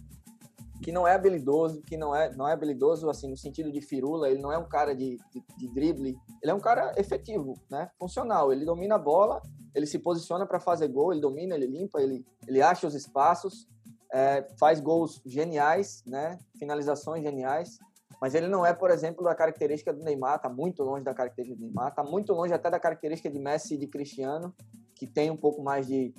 que 0.90 0.92
não 0.92 1.08
é 1.08 1.14
habilidoso, 1.14 1.84
que 1.84 1.96
não 1.96 2.16
é, 2.16 2.36
não 2.36 2.48
é 2.48 2.52
habilidoso 2.52 3.12
assim 3.12 3.30
no 3.30 3.38
sentido 3.38 3.72
de 3.72 3.80
firula, 3.80 4.28
ele 4.28 4.42
não 4.42 4.52
é 4.52 4.58
um 4.58 4.68
cara 4.68 4.96
de, 4.96 5.20
de, 5.32 5.44
de 5.56 5.72
drible, 5.72 6.18
ele 6.42 6.52
é 6.52 6.54
um 6.54 6.60
cara 6.60 6.96
efetivo, 6.98 7.54
né? 7.70 7.92
Funcional, 8.00 8.52
ele 8.52 8.66
domina 8.66 8.96
a 8.96 8.98
bola, 8.98 9.40
ele 9.76 9.86
se 9.86 10.00
posiciona 10.00 10.48
para 10.48 10.60
fazer 10.60 10.88
gol, 10.88 11.12
ele 11.12 11.22
domina, 11.22 11.54
ele 11.54 11.68
limpa, 11.68 12.02
ele, 12.02 12.26
ele 12.48 12.60
acha 12.60 12.88
os 12.88 12.96
espaços, 12.96 13.68
é, 14.12 14.48
faz 14.60 14.80
gols 14.80 15.22
geniais, 15.24 16.04
né? 16.08 16.40
Finalizações 16.58 17.22
geniais, 17.22 17.78
mas 18.20 18.34
ele 18.34 18.48
não 18.48 18.66
é, 18.66 18.74
por 18.74 18.90
exemplo, 18.90 19.24
da 19.24 19.36
característica 19.36 19.94
do 19.94 20.04
Neymar, 20.04 20.42
tá 20.42 20.50
muito 20.50 20.82
longe 20.82 21.04
da 21.04 21.14
característica 21.14 21.56
do 21.56 21.66
Neymar, 21.68 21.94
tá 21.94 22.04
muito 22.04 22.34
longe 22.34 22.52
até 22.52 22.68
da 22.72 22.80
característica 22.80 23.30
de 23.30 23.38
Messi 23.38 23.76
e 23.76 23.78
de 23.78 23.86
Cristiano, 23.86 24.56
que 24.96 25.06
tem 25.06 25.30
um 25.30 25.38
pouco 25.38 25.62
mais 25.62 25.86
de, 25.86 26.16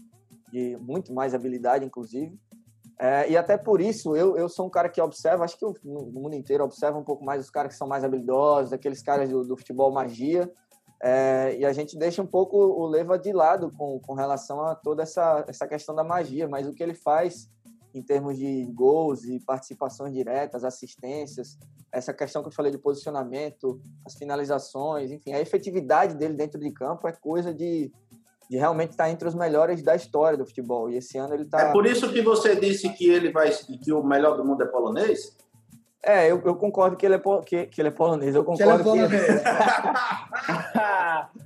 de 0.52 0.76
muito 0.76 1.12
mais 1.12 1.34
habilidade, 1.34 1.84
inclusive. 1.84 2.38
É, 3.02 3.30
e 3.30 3.36
até 3.36 3.56
por 3.56 3.80
isso, 3.80 4.14
eu, 4.14 4.36
eu 4.36 4.46
sou 4.46 4.66
um 4.66 4.70
cara 4.70 4.86
que 4.86 5.00
observa, 5.00 5.42
acho 5.42 5.56
que 5.56 5.64
o, 5.64 5.74
mundo 5.82 6.34
inteiro 6.34 6.62
observa 6.62 6.98
um 6.98 7.02
pouco 7.02 7.24
mais 7.24 7.42
os 7.42 7.48
caras 7.48 7.72
que 7.72 7.78
são 7.78 7.88
mais 7.88 8.04
habilidosos, 8.04 8.74
aqueles 8.74 9.00
caras 9.02 9.30
do, 9.30 9.42
do 9.42 9.56
futebol 9.56 9.90
magia, 9.90 10.52
é, 11.02 11.56
e 11.58 11.64
a 11.64 11.72
gente 11.72 11.96
deixa 11.96 12.20
um 12.20 12.26
pouco 12.26 12.58
o 12.58 12.86
Leva 12.86 13.18
de 13.18 13.32
lado 13.32 13.72
com, 13.72 13.98
com 14.00 14.12
relação 14.12 14.60
a 14.60 14.74
toda 14.74 15.02
essa, 15.02 15.42
essa 15.48 15.66
questão 15.66 15.94
da 15.94 16.04
magia, 16.04 16.46
mas 16.46 16.68
o 16.68 16.74
que 16.74 16.82
ele 16.82 16.92
faz 16.92 17.48
em 17.94 18.02
termos 18.02 18.36
de 18.36 18.66
gols 18.66 19.24
e 19.24 19.40
participações 19.40 20.12
diretas, 20.12 20.62
assistências, 20.62 21.58
essa 21.90 22.12
questão 22.12 22.42
que 22.42 22.48
eu 22.48 22.52
falei 22.52 22.70
de 22.70 22.78
posicionamento, 22.78 23.80
as 24.04 24.14
finalizações, 24.14 25.10
enfim, 25.10 25.32
a 25.32 25.40
efetividade 25.40 26.14
dele 26.14 26.34
dentro 26.34 26.60
de 26.60 26.70
campo 26.70 27.08
é 27.08 27.12
coisa 27.12 27.52
de, 27.52 27.90
de 28.50 28.58
realmente 28.58 28.90
estar 28.90 29.04
tá 29.04 29.10
entre 29.10 29.28
os 29.28 29.34
melhores 29.34 29.80
da 29.80 29.94
história 29.94 30.36
do 30.36 30.44
futebol. 30.44 30.90
E 30.90 30.96
esse 30.96 31.16
ano 31.16 31.32
ele 31.34 31.44
está. 31.44 31.68
É 31.68 31.72
por 31.72 31.86
isso 31.86 32.12
que 32.12 32.20
você 32.20 32.56
disse 32.56 32.88
que 32.88 33.08
ele 33.08 33.30
vai 33.30 33.48
que 33.50 33.92
o 33.92 34.02
melhor 34.02 34.36
do 34.36 34.44
mundo 34.44 34.64
é 34.64 34.66
polonês? 34.66 35.36
É, 36.02 36.28
eu, 36.28 36.42
eu 36.44 36.56
concordo 36.56 36.96
que 36.96 37.06
ele 37.06 37.14
é, 37.14 37.20
que, 37.46 37.66
que 37.66 37.80
ele 37.80 37.88
é 37.88 37.92
polonês. 37.92 38.34
Eu 38.34 38.42
concordo 38.42 38.82
que. 38.82 38.88
Ele 38.88 39.04
é 39.06 39.12
polonês. 39.12 39.42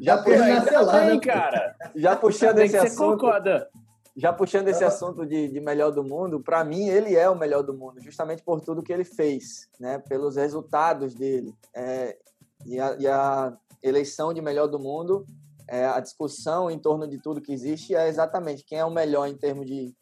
já 0.01 0.17
puxando, 0.17 0.91
também, 0.91 1.21
cara. 1.21 1.77
Já 1.95 2.17
puxando 2.17 2.59
esse 2.61 2.77
assunto. 2.79 3.21
Concorda. 3.21 3.69
Já 4.17 4.33
puxando 4.33 4.69
esse 4.69 4.85
assunto 4.85 5.27
de, 5.27 5.49
de 5.49 5.61
melhor 5.61 5.91
do 5.91 6.03
mundo, 6.05 6.41
para 6.41 6.65
mim 6.65 6.89
ele 6.89 7.17
é 7.17 7.29
o 7.29 7.37
melhor 7.37 7.63
do 7.63 7.75
mundo, 7.75 8.01
justamente 8.01 8.43
por 8.45 8.61
tudo 8.61 8.83
que 8.83 8.93
ele 8.93 9.05
fez, 9.05 9.69
né? 9.79 9.99
Pelos 9.99 10.37
resultados 10.37 11.15
dele. 11.15 11.53
É, 11.75 12.17
e, 12.65 12.81
a, 12.81 12.97
e 12.99 13.07
a 13.07 13.53
eleição 13.83 14.33
de 14.33 14.41
melhor 14.41 14.69
do 14.69 14.79
mundo 14.79 15.27
é, 15.69 15.87
a 15.87 16.01
discussão 16.01 16.71
em 16.71 16.79
torno 16.79 17.09
de 17.09 17.19
tudo 17.19 17.41
que 17.41 17.53
existe 17.53 17.95
é 17.95 18.09
exatamente 18.09 18.65
quem 18.65 18.79
é 18.79 18.85
o 18.85 18.91
melhor 18.91 19.27
em 19.27 19.37
termos 19.37 19.67
de, 19.67 19.95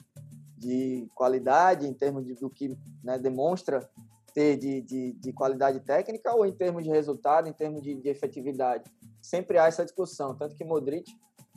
de 0.57 1.09
qualidade, 1.15 1.87
em 1.87 1.95
termos 1.95 2.25
de, 2.25 2.35
do 2.35 2.51
que 2.51 2.77
né, 3.03 3.19
demonstra 3.19 3.89
ter 4.35 4.57
de, 4.57 4.81
de, 4.81 5.13
de, 5.13 5.33
qualidade 5.33 5.81
técnica 5.81 6.35
ou 6.35 6.47
em 6.47 6.53
termos 6.53 6.83
de 6.83 6.91
resultado, 6.91 7.49
em 7.49 7.53
termos 7.53 7.83
de, 7.83 7.95
de, 7.95 8.09
efetividade. 8.09 8.85
Sempre 9.21 9.59
há 9.59 9.67
essa 9.67 9.85
discussão, 9.85 10.35
tanto 10.35 10.57
que 10.57 10.65
Modric 10.65 11.11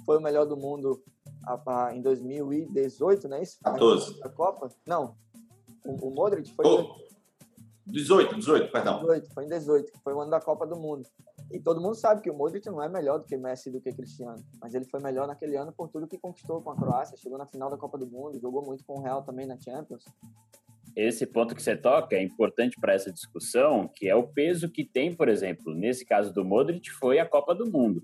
foi 0.05 0.17
o 0.17 0.21
melhor 0.21 0.45
do 0.45 0.57
mundo 0.57 1.01
em 1.93 2.01
2018, 2.01 3.27
não 3.29 3.37
é 3.37 3.43
isso? 3.43 3.57
14. 3.63 4.19
A 4.23 4.29
Copa? 4.29 4.69
Não. 4.85 5.15
O, 5.85 6.09
o 6.09 6.11
Modric 6.11 6.51
foi... 6.53 6.65
Oh, 6.65 6.95
18, 7.87 8.35
18, 8.35 8.71
perdão. 8.71 8.99
18, 9.01 9.33
foi 9.33 9.45
em 9.45 9.47
18, 9.47 9.91
foi 10.03 10.13
o 10.13 10.19
ano 10.19 10.31
da 10.31 10.41
Copa 10.41 10.67
do 10.67 10.75
Mundo. 10.75 11.07
E 11.51 11.59
todo 11.59 11.81
mundo 11.81 11.95
sabe 11.95 12.21
que 12.21 12.29
o 12.29 12.33
Modric 12.33 12.65
não 12.67 12.81
é 12.81 12.89
melhor 12.89 13.19
do 13.19 13.25
que 13.25 13.37
Messi 13.37 13.71
do 13.71 13.79
que 13.79 13.93
Cristiano, 13.93 14.43
mas 14.59 14.73
ele 14.73 14.85
foi 14.85 14.99
melhor 14.99 15.27
naquele 15.27 15.55
ano 15.55 15.71
por 15.71 15.87
tudo 15.89 16.07
que 16.07 16.17
conquistou 16.17 16.61
com 16.61 16.71
a 16.71 16.75
Croácia, 16.75 17.17
chegou 17.17 17.37
na 17.37 17.45
final 17.45 17.69
da 17.69 17.77
Copa 17.77 17.97
do 17.97 18.07
Mundo, 18.07 18.39
jogou 18.39 18.65
muito 18.65 18.83
com 18.83 18.99
o 18.99 19.01
Real 19.01 19.21
também 19.23 19.45
na 19.45 19.59
Champions. 19.59 20.03
Esse 20.95 21.25
ponto 21.25 21.53
que 21.53 21.61
você 21.61 21.75
toca 21.75 22.15
é 22.15 22.23
importante 22.23 22.77
para 22.79 22.93
essa 22.93 23.11
discussão, 23.11 23.89
que 23.93 24.07
é 24.07 24.15
o 24.15 24.27
peso 24.27 24.69
que 24.69 24.83
tem, 24.83 25.13
por 25.13 25.27
exemplo, 25.27 25.73
nesse 25.73 26.05
caso 26.05 26.33
do 26.33 26.45
Modric, 26.45 26.89
foi 26.89 27.19
a 27.19 27.25
Copa 27.25 27.53
do 27.53 27.69
Mundo. 27.69 28.03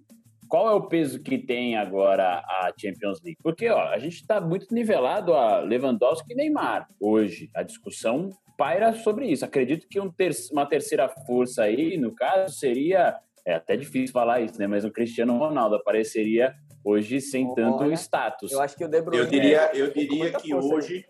Qual 0.49 0.69
é 0.69 0.73
o 0.73 0.87
peso 0.87 1.23
que 1.23 1.37
tem 1.37 1.77
agora 1.77 2.39
a 2.39 2.73
Champions 2.77 3.21
League? 3.23 3.39
Porque 3.41 3.69
ó, 3.69 3.87
a 3.87 3.97
gente 3.97 4.15
está 4.15 4.41
muito 4.41 4.73
nivelado 4.73 5.33
a 5.33 5.61
Lewandowski 5.61 6.33
e 6.33 6.35
Neymar 6.35 6.87
hoje. 6.99 7.49
A 7.55 7.63
discussão 7.63 8.29
paira 8.57 8.91
sobre 8.93 9.27
isso. 9.27 9.45
Acredito 9.45 9.87
que 9.87 9.97
um 9.97 10.11
ter 10.11 10.33
uma 10.51 10.65
terceira 10.65 11.07
força 11.25 11.63
aí, 11.63 11.97
no 11.97 12.13
caso, 12.13 12.53
seria 12.53 13.17
é 13.45 13.53
até 13.55 13.75
difícil 13.75 14.13
falar 14.13 14.41
isso, 14.41 14.59
né? 14.59 14.67
Mas 14.67 14.85
o 14.85 14.91
Cristiano 14.91 15.37
Ronaldo 15.37 15.75
apareceria 15.75 16.55
hoje 16.83 17.21
sem 17.21 17.53
tanto 17.53 17.91
status. 17.93 18.51
Eu 18.51 18.61
acho 18.61 18.75
que 18.75 18.85
o 18.85 18.87
De 18.87 19.01
Bruyne. 19.01 19.23
Eu 19.23 19.29
diria, 19.29 19.71
eu 19.75 19.93
diria 19.93 20.31
que 20.31 20.53
hoje, 20.53 21.05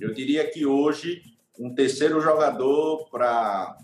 eu 0.00 0.12
diria 0.12 0.48
que 0.50 0.66
hoje 0.66 1.22
um 1.58 1.74
terceiro 1.74 2.20
jogador 2.20 3.08
para 3.10 3.76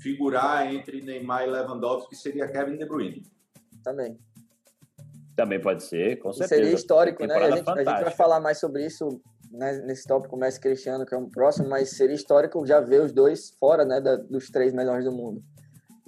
figurar 0.00 0.72
entre 0.72 1.00
Neymar 1.00 1.44
e 1.44 1.50
Lewandowski 1.50 2.14
seria 2.14 2.46
Kevin 2.48 2.76
De 2.76 2.86
Bruyne. 2.86 3.26
Também. 3.82 4.18
Também 5.34 5.60
pode 5.60 5.84
ser, 5.84 6.18
com 6.18 6.32
certeza. 6.32 6.62
Seria 6.62 6.74
histórico, 6.74 7.24
né? 7.24 7.34
A 7.34 7.50
gente, 7.50 7.70
a 7.70 7.76
gente, 7.76 7.84
vai 7.84 8.10
falar 8.10 8.40
mais 8.40 8.58
sobre 8.58 8.84
isso 8.84 9.20
né, 9.52 9.78
nesse 9.86 10.06
tópico 10.06 10.36
Messi 10.36 10.60
Cristiano, 10.60 11.06
que 11.06 11.14
é 11.14 11.18
o 11.18 11.28
próximo, 11.28 11.68
mas 11.68 11.90
seria 11.90 12.14
histórico 12.14 12.66
já 12.66 12.80
ver 12.80 13.02
os 13.02 13.12
dois 13.12 13.50
fora 13.58 13.84
né, 13.84 14.00
da, 14.00 14.16
dos 14.16 14.50
três 14.50 14.72
melhores 14.72 15.04
do 15.04 15.12
mundo. 15.12 15.42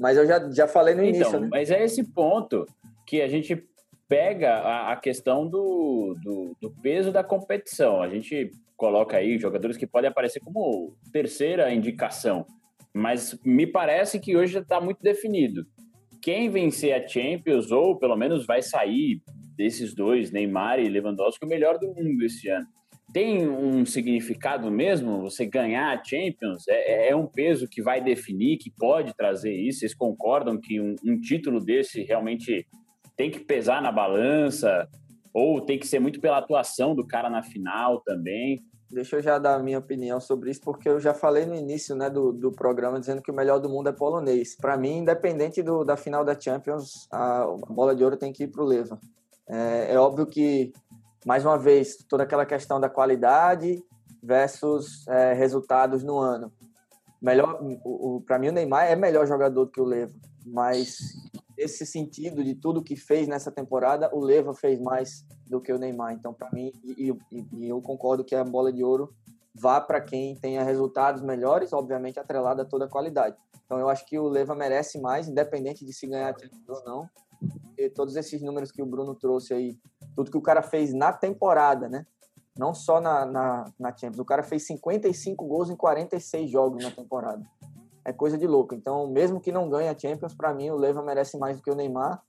Mas 0.00 0.16
eu 0.16 0.26
já, 0.26 0.50
já 0.50 0.66
falei 0.66 0.94
no 0.94 1.04
então, 1.04 1.14
início, 1.14 1.40
né? 1.40 1.48
Mas 1.50 1.70
é 1.70 1.84
esse 1.84 2.02
ponto 2.02 2.66
que 3.06 3.20
a 3.20 3.28
gente 3.28 3.62
pega 4.08 4.54
a, 4.54 4.92
a 4.92 4.96
questão 4.96 5.46
do, 5.46 6.16
do, 6.24 6.56
do, 6.58 6.70
peso 6.80 7.12
da 7.12 7.22
competição. 7.22 8.02
A 8.02 8.08
gente 8.08 8.50
coloca 8.78 9.18
aí 9.18 9.38
jogadores 9.38 9.76
que 9.76 9.86
podem 9.86 10.08
aparecer 10.08 10.40
como 10.40 10.96
terceira 11.12 11.70
indicação, 11.70 12.46
mas 12.94 13.38
me 13.44 13.66
parece 13.66 14.18
que 14.18 14.34
hoje 14.34 14.54
já 14.54 14.60
está 14.60 14.80
muito 14.80 15.02
definido. 15.02 15.66
Quem 16.22 16.48
vencer 16.48 16.94
a 16.94 17.06
Champions, 17.06 17.70
ou 17.70 17.94
pelo 17.98 18.16
menos 18.16 18.46
vai 18.46 18.62
sair 18.62 19.22
desses 19.54 19.94
dois, 19.94 20.30
Neymar 20.30 20.80
e 20.80 20.88
Lewandowski, 20.88 21.44
o 21.44 21.48
melhor 21.48 21.78
do 21.78 21.88
mundo 21.88 22.24
esse 22.24 22.48
ano. 22.48 22.66
Tem 23.12 23.48
um 23.48 23.84
significado 23.84 24.70
mesmo 24.70 25.20
você 25.20 25.44
ganhar 25.44 25.92
a 25.92 26.04
Champions? 26.04 26.66
É, 26.68 27.08
é, 27.08 27.10
é 27.10 27.16
um 27.16 27.26
peso 27.26 27.68
que 27.68 27.82
vai 27.82 28.00
definir, 28.00 28.58
que 28.58 28.70
pode 28.70 29.14
trazer 29.14 29.52
isso? 29.52 29.80
Vocês 29.80 29.94
concordam 29.94 30.60
que 30.60 30.80
um, 30.80 30.94
um 31.04 31.20
título 31.20 31.60
desse 31.60 32.02
realmente 32.02 32.66
tem 33.16 33.30
que 33.30 33.40
pesar 33.40 33.82
na 33.82 33.90
balança? 33.90 34.88
Ou 35.32 35.60
tem 35.60 35.78
que 35.78 35.86
ser 35.86 36.00
muito 36.00 36.20
pela 36.20 36.38
atuação 36.38 36.94
do 36.94 37.06
cara 37.06 37.28
na 37.28 37.42
final 37.42 38.00
também? 38.00 38.60
Deixa 38.90 39.16
eu 39.16 39.22
já 39.22 39.38
dar 39.38 39.54
a 39.54 39.62
minha 39.62 39.78
opinião 39.78 40.20
sobre 40.20 40.50
isso, 40.50 40.60
porque 40.62 40.88
eu 40.88 40.98
já 40.98 41.14
falei 41.14 41.46
no 41.46 41.54
início 41.54 41.94
né, 41.94 42.10
do, 42.10 42.32
do 42.32 42.50
programa 42.50 42.98
dizendo 42.98 43.22
que 43.22 43.30
o 43.30 43.34
melhor 43.34 43.60
do 43.60 43.68
mundo 43.68 43.88
é 43.88 43.92
polonês. 43.92 44.56
Para 44.56 44.76
mim, 44.76 44.98
independente 44.98 45.62
do, 45.62 45.84
da 45.84 45.96
final 45.96 46.24
da 46.24 46.38
Champions, 46.38 47.06
a, 47.12 47.42
a 47.42 47.72
bola 47.72 47.94
de 47.94 48.02
ouro 48.02 48.16
tem 48.16 48.32
que 48.32 48.44
ir 48.44 48.48
para 48.48 48.62
o 48.62 48.66
Leva. 48.66 48.98
É, 49.48 49.94
é, 49.94 49.98
óbvio 49.98 50.26
que, 50.26 50.72
mais 51.24 51.44
uma 51.44 51.58
vez, 51.58 51.96
toda 52.08 52.22
aquela 52.22 52.46
questão 52.46 52.80
da 52.80 52.88
qualidade 52.88 53.82
versus 54.22 55.06
é, 55.08 55.32
resultados 55.32 56.02
no 56.02 56.18
ano. 56.18 56.52
Melhor, 57.20 57.60
para 58.26 58.38
mim, 58.38 58.48
o 58.48 58.52
Neymar 58.52 58.86
é 58.86 58.96
melhor 58.96 59.26
jogador 59.26 59.66
do 59.66 59.70
que 59.70 59.80
o 59.80 59.84
Leva, 59.84 60.14
mas 60.46 60.98
esse 61.56 61.84
sentido 61.84 62.42
de 62.42 62.54
tudo 62.54 62.82
que 62.82 62.96
fez 62.96 63.28
nessa 63.28 63.50
temporada, 63.50 64.10
o 64.14 64.20
Leva 64.20 64.54
fez 64.54 64.80
mais 64.80 65.26
do 65.46 65.60
que 65.60 65.72
o 65.72 65.78
Neymar. 65.78 66.14
Então, 66.14 66.32
para 66.32 66.50
mim, 66.50 66.72
e, 66.82 67.14
e, 67.30 67.46
e, 67.52 67.68
eu 67.68 67.82
concordo 67.82 68.24
que 68.24 68.34
a 68.34 68.42
bola 68.42 68.72
de 68.72 68.82
ouro 68.82 69.14
vá 69.54 69.80
para 69.80 70.00
quem 70.00 70.34
tenha 70.36 70.62
resultados 70.62 71.20
melhores, 71.22 71.72
obviamente 71.74 72.18
atrelada 72.18 72.62
a 72.62 72.64
toda 72.64 72.86
a 72.86 72.88
qualidade. 72.88 73.36
Então, 73.66 73.78
eu 73.78 73.90
acho 73.90 74.06
que 74.06 74.18
o 74.18 74.28
Leva 74.28 74.54
merece 74.54 74.98
mais, 74.98 75.28
independente 75.28 75.84
de 75.84 75.92
se 75.92 76.06
ganhar 76.06 76.34
ou 76.66 76.84
não. 76.84 77.10
E 77.76 77.90
todos 77.90 78.16
esses 78.16 78.40
números 78.40 78.72
que 78.72 78.82
o 78.82 78.86
Bruno 78.86 79.14
trouxe 79.14 79.52
aí, 79.52 79.78
tudo 80.14 80.30
que 80.30 80.38
o 80.38 80.42
cara 80.42 80.62
fez 80.62 80.92
na 80.92 81.12
temporada, 81.12 81.88
né? 81.88 82.06
Não 82.58 82.74
só 82.74 83.00
na, 83.00 83.24
na, 83.24 83.64
na 83.78 83.96
Champions. 83.96 84.18
O 84.18 84.24
cara 84.24 84.42
fez 84.42 84.66
55 84.66 85.46
gols 85.46 85.70
em 85.70 85.76
46 85.76 86.50
jogos 86.50 86.82
na 86.84 86.90
temporada 86.90 87.42
é 88.04 88.12
coisa 88.12 88.36
de 88.36 88.46
louco. 88.46 88.74
Então, 88.74 89.06
mesmo 89.08 89.40
que 89.40 89.52
não 89.52 89.68
ganhe 89.68 89.88
a 89.88 89.98
Champions, 89.98 90.34
para 90.34 90.52
mim 90.52 90.70
o 90.70 90.76
Leva 90.76 91.02
merece 91.02 91.38
mais 91.38 91.56
do 91.56 91.62
que 91.62 91.70
o 91.70 91.74
Neymar. 91.74 92.22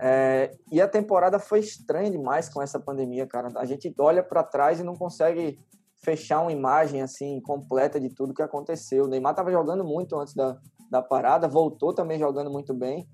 É, 0.00 0.52
e 0.70 0.80
a 0.80 0.88
temporada 0.88 1.38
foi 1.38 1.60
estranha 1.60 2.10
demais 2.10 2.48
com 2.48 2.62
essa 2.62 2.78
pandemia, 2.78 3.26
cara. 3.26 3.48
A 3.56 3.64
gente 3.64 3.92
olha 3.98 4.22
para 4.22 4.42
trás 4.42 4.80
e 4.80 4.84
não 4.84 4.94
consegue 4.94 5.58
fechar 5.98 6.40
uma 6.40 6.52
imagem 6.52 7.02
assim 7.02 7.40
completa 7.40 8.00
de 8.00 8.08
tudo 8.08 8.34
que 8.34 8.42
aconteceu. 8.42 9.04
O 9.04 9.08
Neymar 9.08 9.32
estava 9.32 9.50
jogando 9.50 9.84
muito 9.84 10.18
antes 10.18 10.34
da, 10.34 10.58
da 10.90 11.02
parada, 11.02 11.48
voltou 11.48 11.92
também 11.92 12.18
jogando 12.18 12.50
muito 12.50 12.72
bem, 12.72 13.06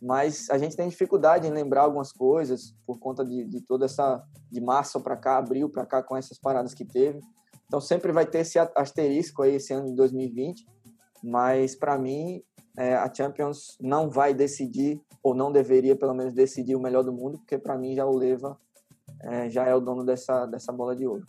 mas 0.00 0.48
a 0.50 0.58
gente 0.58 0.76
tem 0.76 0.88
dificuldade 0.88 1.46
em 1.46 1.50
lembrar 1.50 1.82
algumas 1.82 2.12
coisas 2.12 2.74
por 2.86 2.98
conta 2.98 3.24
de, 3.24 3.44
de 3.44 3.60
toda 3.60 3.84
essa 3.84 4.22
de 4.50 4.60
março 4.60 5.00
para 5.00 5.16
cá, 5.16 5.38
abril 5.38 5.68
para 5.68 5.86
cá 5.86 6.02
com 6.02 6.16
essas 6.16 6.38
paradas 6.38 6.74
que 6.74 6.84
teve. 6.84 7.20
Então 7.66 7.80
sempre 7.80 8.10
vai 8.10 8.26
ter 8.26 8.40
esse 8.40 8.58
asterisco 8.58 9.42
aí 9.42 9.56
esse 9.56 9.72
ano 9.72 9.86
de 9.86 9.94
2020 9.94 10.64
mas 11.22 11.74
para 11.74 11.98
mim 11.98 12.42
é, 12.78 12.94
a 12.94 13.12
Champions 13.12 13.76
não 13.80 14.08
vai 14.08 14.32
decidir 14.32 15.00
ou 15.22 15.34
não 15.34 15.52
deveria 15.52 15.96
pelo 15.96 16.14
menos 16.14 16.32
decidir 16.32 16.74
o 16.74 16.80
melhor 16.80 17.02
do 17.02 17.12
mundo, 17.12 17.38
porque 17.38 17.58
para 17.58 17.76
mim 17.76 17.94
já 17.94 18.06
o 18.06 18.16
Leva 18.16 18.58
é, 19.22 19.50
já 19.50 19.66
é 19.66 19.74
o 19.74 19.80
dono 19.80 20.04
dessa 20.04 20.46
dessa 20.46 20.72
bola 20.72 20.96
de 20.96 21.06
ouro. 21.06 21.24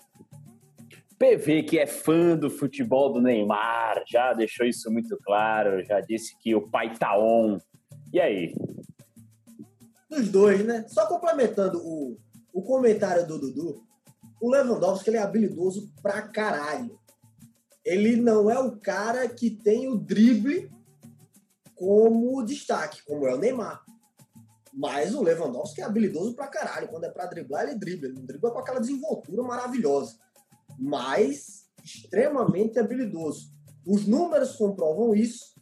PV, 1.19 1.63
que 1.63 1.77
é 1.77 1.86
fã 1.86 2.36
do 2.36 2.49
futebol 2.49 3.12
do 3.13 3.21
Neymar, 3.21 4.03
já 4.07 4.34
deixou 4.34 4.65
isso 4.65 4.89
muito 4.89 5.15
claro, 5.23 5.84
já 5.84 5.99
disse 5.99 6.36
que 6.39 6.55
o 6.55 6.67
pai 6.67 6.95
tá 6.97 7.15
on. 7.15 7.60
E 8.13 8.19
aí? 8.19 8.54
Dos 10.10 10.30
dois, 10.30 10.65
né? 10.65 10.86
Só 10.88 11.08
complementando 11.08 11.80
o, 11.80 12.17
o 12.54 12.62
comentário 12.62 13.26
do 13.26 13.39
Dudu, 13.39 13.84
o 14.41 14.50
Lewandowski 14.50 15.10
ele 15.10 15.17
é 15.17 15.21
habilidoso 15.21 15.91
pra 16.02 16.21
caralho 16.21 17.00
ele 17.84 18.15
não 18.15 18.50
é 18.50 18.60
o 18.60 18.78
cara 18.78 19.28
que 19.28 19.50
tem 19.50 19.88
o 19.88 19.97
drible 19.97 20.71
como 21.76 22.43
destaque, 22.43 23.04
como 23.04 23.28
é 23.28 23.34
o 23.34 23.38
Neymar. 23.38 23.84
Mas 24.74 25.13
o 25.13 25.21
Lewandowski 25.21 25.82
é 25.82 25.84
habilidoso 25.84 26.36
pra 26.36 26.47
caralho. 26.47 26.88
Quando 26.88 27.06
é 27.06 27.10
pra 27.10 27.26
driblar, 27.26 27.63
ele 27.63 27.76
dribla. 27.76 28.08
Ele 28.08 28.21
dribla 28.21 28.52
com 28.52 28.60
aquela 28.60 28.80
desenvoltura 28.80 29.43
maravilhosa. 29.43 30.17
Mas 30.80 31.65
extremamente 31.84 32.80
habilidoso. 32.80 33.52
Os 33.86 34.06
números 34.06 34.56
comprovam 34.56 35.13
isso. 35.13 35.56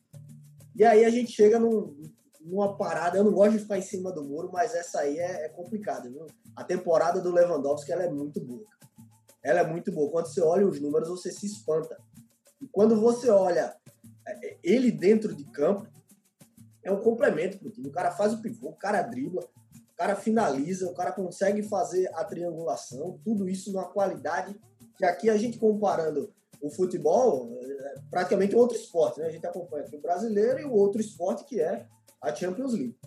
E 0.76 0.84
aí 0.84 1.06
a 1.06 1.10
gente 1.10 1.32
chega 1.32 1.58
num, 1.58 1.96
numa 2.40 2.78
parada. 2.78 3.18
Eu 3.18 3.24
não 3.24 3.32
gosto 3.32 3.54
de 3.54 3.60
ficar 3.60 3.78
em 3.78 3.82
cima 3.82 4.12
do 4.12 4.24
muro, 4.24 4.50
mas 4.52 4.74
essa 4.74 5.02
aí 5.02 5.18
é, 5.18 5.46
é 5.46 5.50
complicada. 5.50 6.10
Viu? 6.10 6.26
A 6.56 6.64
temporada 6.64 7.20
do 7.20 7.32
Lewandowski 7.32 7.92
ela 7.92 8.04
é 8.04 8.10
muito 8.10 8.40
boa. 8.40 8.64
Ela 9.44 9.62
é 9.62 9.68
muito 9.68 9.92
boa. 9.92 10.12
Quando 10.12 10.28
você 10.28 10.42
olha 10.42 10.68
os 10.68 10.80
números, 10.80 11.10
você 11.10 11.32
se 11.32 11.46
espanta. 11.46 11.98
E 12.62 12.68
quando 12.68 13.00
você 13.00 13.30
olha 13.30 13.76
é, 14.28 14.58
ele 14.64 14.92
dentro 14.92 15.36
de 15.36 15.46
campo, 15.46 15.88
é 16.84 16.92
um 16.92 17.02
complemento 17.02 17.58
para 17.58 17.68
o 17.68 17.72
time. 17.72 17.88
O 17.88 17.92
cara 17.92 18.12
faz 18.12 18.34
o 18.34 18.42
pivô, 18.42 18.70
o 18.70 18.76
cara 18.76 19.02
dribla, 19.02 19.44
o 19.44 19.96
cara 19.96 20.16
finaliza, 20.16 20.90
o 20.90 20.94
cara 20.94 21.12
consegue 21.12 21.64
fazer 21.64 22.10
a 22.16 22.24
triangulação, 22.24 23.20
tudo 23.24 23.50
isso 23.50 23.72
numa 23.72 23.90
qualidade 23.90 24.60
que 24.98 25.06
aqui 25.06 25.30
a 25.30 25.38
gente 25.38 25.58
comparando 25.58 26.34
o 26.62 26.70
futebol, 26.70 27.58
é 27.62 27.96
praticamente 28.10 28.56
outro 28.56 28.78
esporte, 28.78 29.20
né? 29.20 29.28
A 29.28 29.32
gente 29.32 29.48
acompanha 29.48 29.86
aqui 29.86 29.96
o 29.96 30.02
brasileiro 30.02 30.60
e 30.60 30.66
o 30.66 30.74
outro 30.74 31.00
esporte 31.00 31.46
que 31.46 31.62
é 31.62 31.88
a 32.22 32.34
Champions 32.34 32.74
League. 32.74 32.98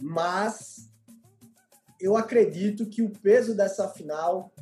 Mas 0.00 0.90
eu 2.00 2.16
acredito 2.16 2.86
que 2.86 3.02
o 3.02 3.10
peso 3.10 3.56
dessa 3.56 3.88
final 3.88 4.52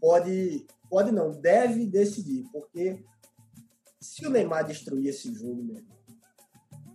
pode, 0.00 0.66
pode 0.90 1.10
não, 1.12 1.30
deve 1.30 1.86
decidir, 1.86 2.44
porque 2.52 3.02
se 4.00 4.26
o 4.26 4.30
Neymar 4.30 4.66
destruir 4.66 5.08
esse 5.08 5.32
jogo, 5.32 5.62
meu 5.62 5.76
irmão, 5.76 5.92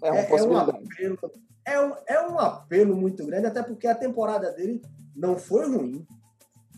é, 0.03 0.09
é, 0.09 0.29
é, 0.29 0.43
um 0.43 0.57
apelo, 0.57 1.19
é, 1.65 1.81
um, 1.81 1.95
é 2.05 2.27
um 2.27 2.39
apelo 2.39 2.95
muito 2.95 3.25
grande, 3.25 3.47
até 3.47 3.63
porque 3.63 3.87
a 3.87 3.95
temporada 3.95 4.51
dele 4.51 4.81
não 5.15 5.37
foi 5.37 5.67
ruim. 5.67 6.05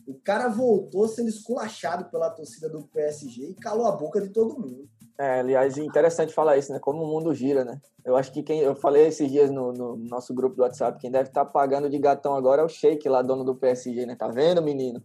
O 0.07 0.13
cara 0.13 0.47
voltou 0.47 1.07
sendo 1.07 1.29
esculachado 1.29 2.09
pela 2.09 2.29
torcida 2.29 2.69
do 2.69 2.87
PSG 2.87 3.49
e 3.49 3.55
calou 3.55 3.85
a 3.85 3.91
boca 3.91 4.21
de 4.21 4.29
todo 4.29 4.59
mundo. 4.59 4.89
É, 5.19 5.41
aliás, 5.41 5.77
interessante 5.77 6.33
falar 6.33 6.57
isso, 6.57 6.71
né? 6.71 6.79
Como 6.79 7.03
o 7.03 7.07
mundo 7.07 7.35
gira, 7.35 7.65
né? 7.65 7.81
Eu 8.05 8.15
acho 8.15 8.31
que 8.31 8.41
quem. 8.41 8.61
Eu 8.61 8.73
falei 8.73 9.07
esses 9.07 9.29
dias 9.29 9.51
no, 9.51 9.73
no 9.73 9.97
nosso 9.97 10.33
grupo 10.33 10.55
do 10.55 10.61
WhatsApp, 10.61 10.97
quem 10.97 11.11
deve 11.11 11.27
estar 11.27 11.43
tá 11.43 11.51
pagando 11.51 11.89
de 11.89 11.99
gatão 11.99 12.35
agora 12.35 12.61
é 12.61 12.65
o 12.65 12.69
Sheik 12.69 13.09
lá, 13.09 13.21
dono 13.21 13.43
do 13.43 13.53
PSG, 13.53 14.05
né? 14.05 14.15
Tá 14.15 14.29
vendo, 14.29 14.61
menino? 14.61 15.03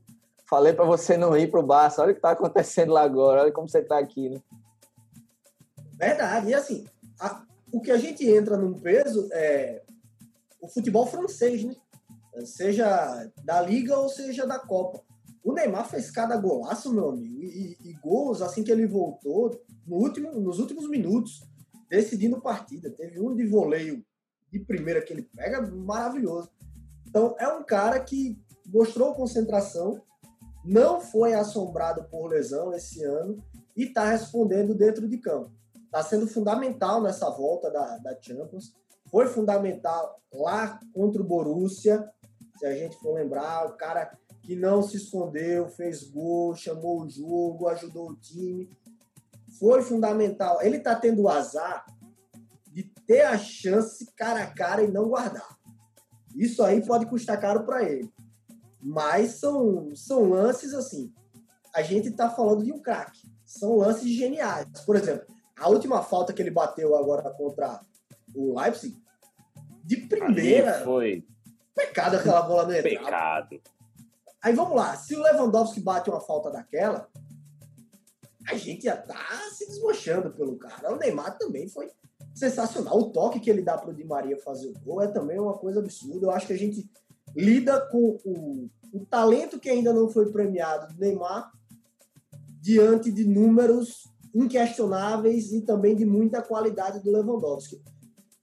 Falei 0.49 0.73
para 0.73 0.85
você 0.85 1.17
não 1.17 1.37
ir 1.37 1.51
pro 1.51 1.65
Barça, 1.65 2.01
olha 2.01 2.13
o 2.13 2.15
que 2.15 2.21
tá 2.21 2.31
acontecendo 2.31 2.93
lá 2.93 3.03
agora, 3.03 3.43
olha 3.43 3.51
como 3.51 3.69
você 3.69 3.83
tá 3.83 3.99
aqui, 3.99 4.29
né? 4.29 4.41
Verdade. 5.95 6.49
E 6.51 6.55
assim, 6.55 6.87
a, 7.19 7.43
o 7.73 7.81
que 7.81 7.91
a 7.91 7.99
gente 7.99 8.25
entra 8.25 8.57
num 8.57 8.75
peso 8.75 9.29
é 9.33 9.83
o 10.61 10.69
futebol 10.69 11.07
francês, 11.07 11.65
né? 11.65 11.75
Seja 12.45 13.29
da 13.43 13.61
Liga 13.61 13.99
ou 13.99 14.09
seja 14.09 14.47
da 14.47 14.61
Copa. 14.61 15.01
O 15.43 15.53
Neymar 15.53 15.89
fez 15.89 16.09
cada 16.09 16.37
golaço, 16.37 16.95
meu 16.95 17.09
amigo, 17.09 17.43
e, 17.43 17.77
e 17.83 17.93
gols 17.95 18.41
assim 18.41 18.63
que 18.63 18.71
ele 18.71 18.87
voltou 18.87 19.61
no 19.87 19.97
último, 19.97 20.33
nos 20.41 20.59
últimos 20.59 20.89
minutos, 20.89 21.43
decidindo 21.89 22.41
partida. 22.41 22.91
Teve 22.91 23.21
um 23.21 23.35
de 23.35 23.47
voleio 23.47 24.05
de 24.51 24.61
primeira 24.61 25.03
que 25.03 25.13
ele 25.13 25.23
pega, 25.23 25.63
maravilhoso. 25.63 26.51
Então, 27.07 27.35
é 27.39 27.49
um 27.49 27.65
cara 27.65 28.01
que 28.01 28.39
mostrou 28.67 29.15
concentração, 29.15 30.01
não 30.65 31.01
foi 31.01 31.35
assombrado 31.35 32.05
por 32.05 32.29
lesão 32.29 32.73
esse 32.73 33.05
ano 33.05 33.37
e 33.77 33.85
está 33.85 34.09
respondendo 34.11 34.75
dentro 34.75 35.09
de 35.09 35.19
campo 35.19 35.53
está 35.95 36.03
sendo 36.03 36.27
fundamental 36.27 37.01
nessa 37.01 37.31
volta 37.31 37.71
da, 37.71 37.99
da 37.99 38.21
Champions. 38.21 38.75
Foi 39.09 39.29
fundamental 39.29 40.21
lá 40.33 40.81
contra 40.93 41.23
o 41.23 41.25
Borussia, 41.25 42.11
se 42.59 42.67
a 42.67 42.75
gente 42.75 42.99
for 42.99 43.15
lembrar, 43.15 43.67
o 43.67 43.77
cara 43.77 44.19
que 44.43 44.57
não 44.57 44.83
se 44.83 44.97
escondeu, 44.97 45.69
fez 45.69 46.03
gol, 46.03 46.57
chamou 46.57 47.03
o 47.03 47.09
jogo, 47.09 47.69
ajudou 47.69 48.11
o 48.11 48.17
time. 48.17 48.69
Foi 49.59 49.83
fundamental. 49.83 50.61
Ele 50.63 50.79
está 50.79 50.95
tendo 50.95 51.23
o 51.23 51.29
azar 51.29 51.85
de 52.73 52.83
ter 53.07 53.23
a 53.23 53.39
chance 53.39 54.13
cara 54.17 54.43
a 54.43 54.47
cara 54.47 54.83
e 54.83 54.91
não 54.91 55.09
guardar. 55.09 55.57
Isso 56.35 56.63
aí 56.63 56.85
pode 56.85 57.07
custar 57.07 57.41
caro 57.41 57.65
para 57.65 57.83
ele. 57.83 58.13
Mas 58.83 59.39
são, 59.39 59.95
são 59.95 60.31
lances 60.31 60.75
assim. 60.75 61.13
A 61.75 61.83
gente 61.83 62.09
está 62.09 62.29
falando 62.29 62.65
de 62.65 62.73
um 62.73 62.81
craque. 62.81 63.29
São 63.45 63.77
lances 63.77 64.11
geniais. 64.11 64.67
Por 64.85 64.97
exemplo, 64.97 65.27
a 65.57 65.69
última 65.69 66.03
falta 66.03 66.33
que 66.33 66.43
ele 66.43 66.51
bateu 66.51 66.97
agora 66.97 67.31
contra 67.31 67.81
o 68.35 68.59
Leipzig, 68.59 68.97
de 69.85 69.97
primeira. 69.97 70.77
Ali 70.77 70.85
foi 70.85 71.27
Pecado 71.75 72.17
aquela 72.17 72.43
bola 72.43 72.65
entrar. 72.79 72.83
pecado. 72.83 73.61
Aí 74.41 74.53
vamos 74.55 74.77
lá, 74.77 74.95
se 74.95 75.17
o 75.17 75.23
Lewandowski 75.23 75.81
bate 75.81 76.11
uma 76.11 76.21
falta 76.21 76.51
daquela, 76.51 77.09
a 78.49 78.57
gente 78.57 78.85
já 78.85 78.97
tá 78.97 79.27
se 79.53 79.67
desmanchando 79.67 80.31
pelo 80.31 80.57
cara. 80.57 80.93
O 80.93 80.99
Neymar 80.99 81.39
também 81.39 81.69
foi 81.69 81.91
sensacional. 82.35 82.99
O 82.99 83.11
toque 83.11 83.41
que 83.41 83.51
ele 83.51 83.63
dá 83.63 83.79
pro 83.79 83.95
Di 83.95 84.05
Maria 84.05 84.37
fazer 84.39 84.69
o 84.69 84.79
gol 84.81 85.03
é 85.03 85.09
também 85.09 85.39
uma 85.39 85.57
coisa 85.57 85.81
absurda. 85.81 86.27
Eu 86.27 86.31
acho 86.31 86.47
que 86.47 86.53
a 86.53 86.59
gente 86.59 86.89
lida 87.35 87.81
com 87.91 88.19
o, 88.25 88.71
o 88.93 89.07
talento 89.07 89.59
que 89.59 89.71
ainda 89.71 89.93
não 89.93 90.09
foi 90.09 90.31
premiado 90.31 90.93
do 90.95 91.01
Neymar 91.01 91.51
diante 92.61 93.11
de 93.11 93.25
números 93.25 94.09
inquestionáveis 94.35 95.53
e 95.53 95.61
também 95.61 95.95
de 95.95 96.05
muita 96.05 96.43
qualidade 96.43 97.01
do 97.01 97.11
Lewandowski. 97.11 97.81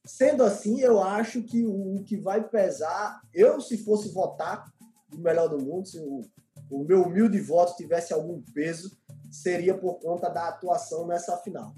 Sendo 0.06 0.44
assim, 0.44 0.80
eu 0.80 1.02
acho 1.02 1.44
que 1.44 1.66
o 1.66 2.04
que 2.04 2.18
vai 2.18 2.48
pesar, 2.48 3.22
eu 3.34 3.60
se 3.60 3.78
fosse 3.78 4.10
votar 4.10 4.66
o 5.14 5.18
melhor 5.18 5.50
do 5.50 5.60
mundo, 5.64 5.88
se 5.88 6.00
o, 6.00 6.22
o 6.70 6.84
meu 6.84 7.04
humilde 7.04 7.40
voto 7.40 7.76
tivesse 7.76 8.14
algum 8.14 8.42
peso, 8.54 8.98
seria 9.32 9.78
por 9.78 9.96
conta 10.00 10.30
da 10.30 10.50
atuação 10.50 11.08
nessa 11.08 11.38
final. 11.38 11.74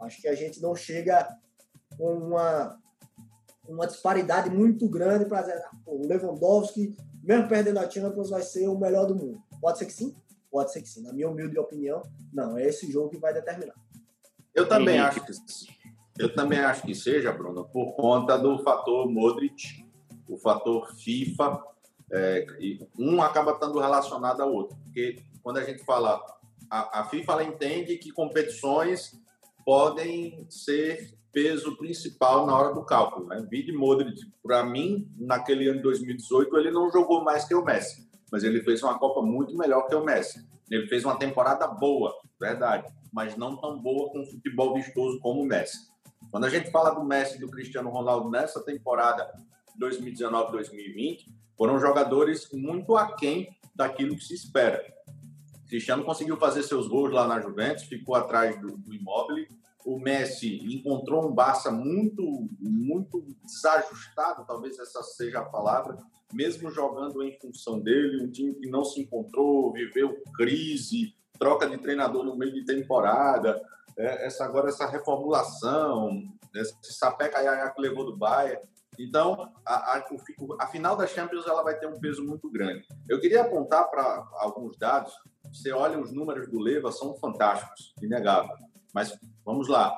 Acho 0.00 0.20
que 0.20 0.28
a 0.28 0.34
gente 0.34 0.60
não 0.60 0.76
chega 0.76 1.28
com 1.96 2.12
uma, 2.12 2.78
uma 3.66 3.86
disparidade 3.86 4.50
muito 4.50 4.88
grande 4.88 5.24
para 5.24 5.40
dizer 5.40 5.62
ah, 5.64 5.70
o 5.86 6.06
Lewandowski, 6.06 6.96
mesmo 7.22 7.48
perdendo 7.48 7.78
a 7.78 7.90
Champions, 7.90 8.30
vai 8.30 8.42
ser 8.42 8.68
o 8.68 8.78
melhor 8.78 9.06
do 9.06 9.16
mundo. 9.16 9.42
Pode 9.60 9.78
ser 9.78 9.86
que 9.86 9.92
sim? 9.92 10.14
Pode 10.50 10.72
ser 10.72 10.82
que 10.82 10.88
sim. 10.88 11.02
Na 11.02 11.12
minha 11.12 11.28
humilde 11.28 11.58
opinião, 11.58 12.02
não. 12.32 12.56
É 12.56 12.64
esse 12.64 12.90
jogo 12.90 13.10
que 13.10 13.18
vai 13.18 13.32
determinar. 13.32 13.74
Eu 14.54 14.68
também 14.68 14.96
Henrique. 14.96 15.18
acho 15.18 15.24
que 15.24 15.78
eu 16.18 16.34
também 16.34 16.58
acho 16.58 16.82
que 16.82 16.96
seja, 16.96 17.30
Bruno, 17.30 17.64
por 17.66 17.94
conta 17.94 18.36
do 18.36 18.58
fator 18.64 19.08
Modric, 19.08 19.86
o 20.28 20.36
fator 20.36 20.92
FIFA, 20.96 21.62
é, 22.10 22.44
e 22.58 22.80
um 22.98 23.22
acaba 23.22 23.52
estando 23.52 23.78
relacionado 23.78 24.40
ao 24.40 24.52
outro, 24.52 24.76
porque 24.82 25.22
quando 25.44 25.58
a 25.58 25.64
gente 25.64 25.84
fala 25.84 26.20
a, 26.70 27.00
a 27.00 27.04
FIFA 27.04 27.44
entende 27.44 27.98
que 27.98 28.10
competições 28.10 29.12
podem 29.64 30.46
ser 30.48 31.14
peso 31.32 31.76
principal 31.76 32.46
na 32.46 32.56
hora 32.56 32.74
do 32.74 32.84
cálculo. 32.84 33.26
Né? 33.26 33.46
Vide 33.50 33.72
Modric, 33.72 34.20
para 34.42 34.64
mim, 34.64 35.10
naquele 35.16 35.68
ano 35.68 35.76
de 35.76 35.82
2018, 35.82 36.56
ele 36.56 36.70
não 36.70 36.90
jogou 36.90 37.22
mais 37.22 37.44
que 37.44 37.54
o 37.54 37.64
Messi, 37.64 38.08
mas 38.32 38.44
ele 38.44 38.62
fez 38.62 38.82
uma 38.82 38.98
Copa 38.98 39.22
muito 39.22 39.56
melhor 39.56 39.86
que 39.86 39.94
o 39.94 40.04
Messi. 40.04 40.46
Ele 40.70 40.86
fez 40.86 41.04
uma 41.04 41.18
temporada 41.18 41.66
boa, 41.66 42.14
verdade, 42.40 42.92
mas 43.12 43.36
não 43.36 43.56
tão 43.56 43.80
boa 43.80 44.10
com 44.10 44.26
futebol 44.26 44.74
vistoso 44.74 45.18
como 45.20 45.42
o 45.42 45.46
Messi. 45.46 45.88
Quando 46.30 46.44
a 46.44 46.50
gente 46.50 46.70
fala 46.70 46.90
do 46.90 47.04
Messi 47.04 47.36
e 47.36 47.40
do 47.40 47.48
Cristiano 47.48 47.88
Ronaldo 47.88 48.30
nessa 48.30 48.62
temporada 48.62 49.30
2019-2020, 49.80 51.26
foram 51.56 51.78
jogadores 51.78 52.48
muito 52.52 52.96
aquém 52.96 53.48
daquilo 53.74 54.16
que 54.16 54.24
se 54.24 54.34
espera. 54.34 54.82
Cristiano 55.68 56.04
conseguiu 56.04 56.36
fazer 56.36 56.62
seus 56.62 56.88
gols 56.88 57.12
lá 57.12 57.26
na 57.26 57.40
Juventus, 57.40 57.84
ficou 57.84 58.14
atrás 58.14 58.58
do, 58.60 58.76
do 58.76 58.94
Immobile. 58.94 59.48
O 59.84 59.98
Messi 59.98 60.56
encontrou 60.74 61.26
um 61.26 61.32
Barça 61.32 61.70
muito, 61.70 62.48
muito 62.60 63.24
desajustado, 63.44 64.44
talvez 64.46 64.78
essa 64.78 65.02
seja 65.02 65.40
a 65.40 65.44
palavra, 65.44 65.96
mesmo 66.32 66.70
jogando 66.70 67.22
em 67.22 67.38
função 67.38 67.78
dele, 67.80 68.22
um 68.22 68.30
time 68.30 68.54
que 68.54 68.68
não 68.68 68.84
se 68.84 69.00
encontrou, 69.00 69.72
viveu 69.72 70.22
crise, 70.34 71.14
troca 71.38 71.68
de 71.68 71.78
treinador 71.78 72.24
no 72.24 72.36
meio 72.36 72.52
de 72.52 72.64
temporada, 72.64 73.62
é, 73.96 74.26
essa 74.26 74.44
agora 74.44 74.68
essa 74.68 74.86
reformulação, 74.86 76.22
esse 76.54 76.74
iaiá 77.42 77.70
que 77.70 77.80
levou 77.80 78.04
do 78.04 78.16
Bayern. 78.16 78.62
Então, 78.98 79.52
a, 79.64 79.96
a, 79.96 80.04
a 80.60 80.66
final 80.66 80.96
da 80.96 81.06
Champions 81.06 81.46
ela 81.46 81.62
vai 81.62 81.78
ter 81.78 81.86
um 81.86 82.00
peso 82.00 82.24
muito 82.24 82.50
grande. 82.50 82.84
Eu 83.08 83.20
queria 83.20 83.42
apontar 83.42 83.88
para 83.88 84.26
alguns 84.34 84.76
dados. 84.76 85.12
Você 85.52 85.70
olha 85.72 85.98
os 85.98 86.12
números 86.12 86.48
do 86.48 86.58
Leva, 86.58 86.90
são 86.90 87.14
fantásticos, 87.14 87.94
inegável. 88.02 88.56
Mas 88.92 89.16
vamos 89.44 89.68
lá. 89.68 89.94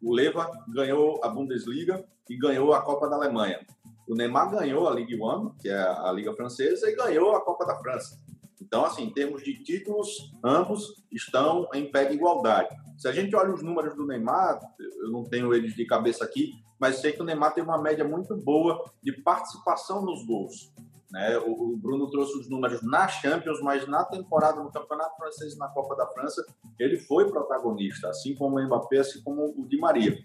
O 0.00 0.14
Leva 0.14 0.50
ganhou 0.68 1.20
a 1.24 1.28
Bundesliga 1.28 2.04
e 2.28 2.36
ganhou 2.36 2.72
a 2.72 2.82
Copa 2.82 3.08
da 3.08 3.16
Alemanha. 3.16 3.66
O 4.06 4.14
Neymar 4.14 4.50
ganhou 4.50 4.86
a 4.86 4.94
Ligue 4.94 5.20
1, 5.20 5.54
que 5.60 5.68
é 5.68 5.80
a 5.80 6.12
Liga 6.12 6.34
Francesa, 6.34 6.88
e 6.88 6.94
ganhou 6.94 7.34
a 7.34 7.40
Copa 7.40 7.64
da 7.64 7.76
França. 7.78 8.20
Então, 8.60 8.84
assim, 8.84 9.04
em 9.04 9.10
termos 9.10 9.42
de 9.42 9.62
títulos, 9.62 10.32
ambos 10.44 11.02
estão 11.10 11.68
em 11.72 11.90
pé 11.90 12.04
de 12.04 12.14
igualdade. 12.14 12.74
Se 12.96 13.08
a 13.08 13.12
gente 13.12 13.34
olha 13.34 13.52
os 13.52 13.62
números 13.62 13.94
do 13.94 14.06
Neymar, 14.06 14.60
eu 14.78 15.10
não 15.10 15.24
tenho 15.24 15.52
eles 15.52 15.74
de 15.74 15.84
cabeça 15.84 16.24
aqui, 16.24 16.52
mas 16.78 16.96
sei 16.96 17.12
que 17.12 17.22
o 17.22 17.24
Neymar 17.24 17.54
tem 17.54 17.62
uma 17.62 17.80
média 17.80 18.06
muito 18.06 18.36
boa 18.36 18.84
de 19.02 19.12
participação 19.12 20.04
nos 20.04 20.24
gols. 20.26 20.72
Né? 21.10 21.38
O, 21.38 21.76
Bruno 21.76 22.10
trouxe 22.10 22.36
os 22.36 22.48
números 22.48 22.82
na 22.82 23.06
Champions, 23.06 23.60
mas 23.60 23.86
na 23.86 24.04
temporada 24.04 24.60
no 24.60 24.72
Campeonato 24.72 25.16
Francês 25.16 25.54
e 25.54 25.58
na 25.58 25.68
Copa 25.68 25.94
da 25.94 26.06
França, 26.08 26.44
ele 26.78 26.98
foi 26.98 27.30
protagonista, 27.30 28.08
assim 28.08 28.34
como 28.34 28.58
o 28.58 28.62
Mbappé, 28.64 28.98
assim 28.98 29.22
como 29.22 29.54
o 29.56 29.64
Di 29.68 29.76
Maria. 29.76 30.18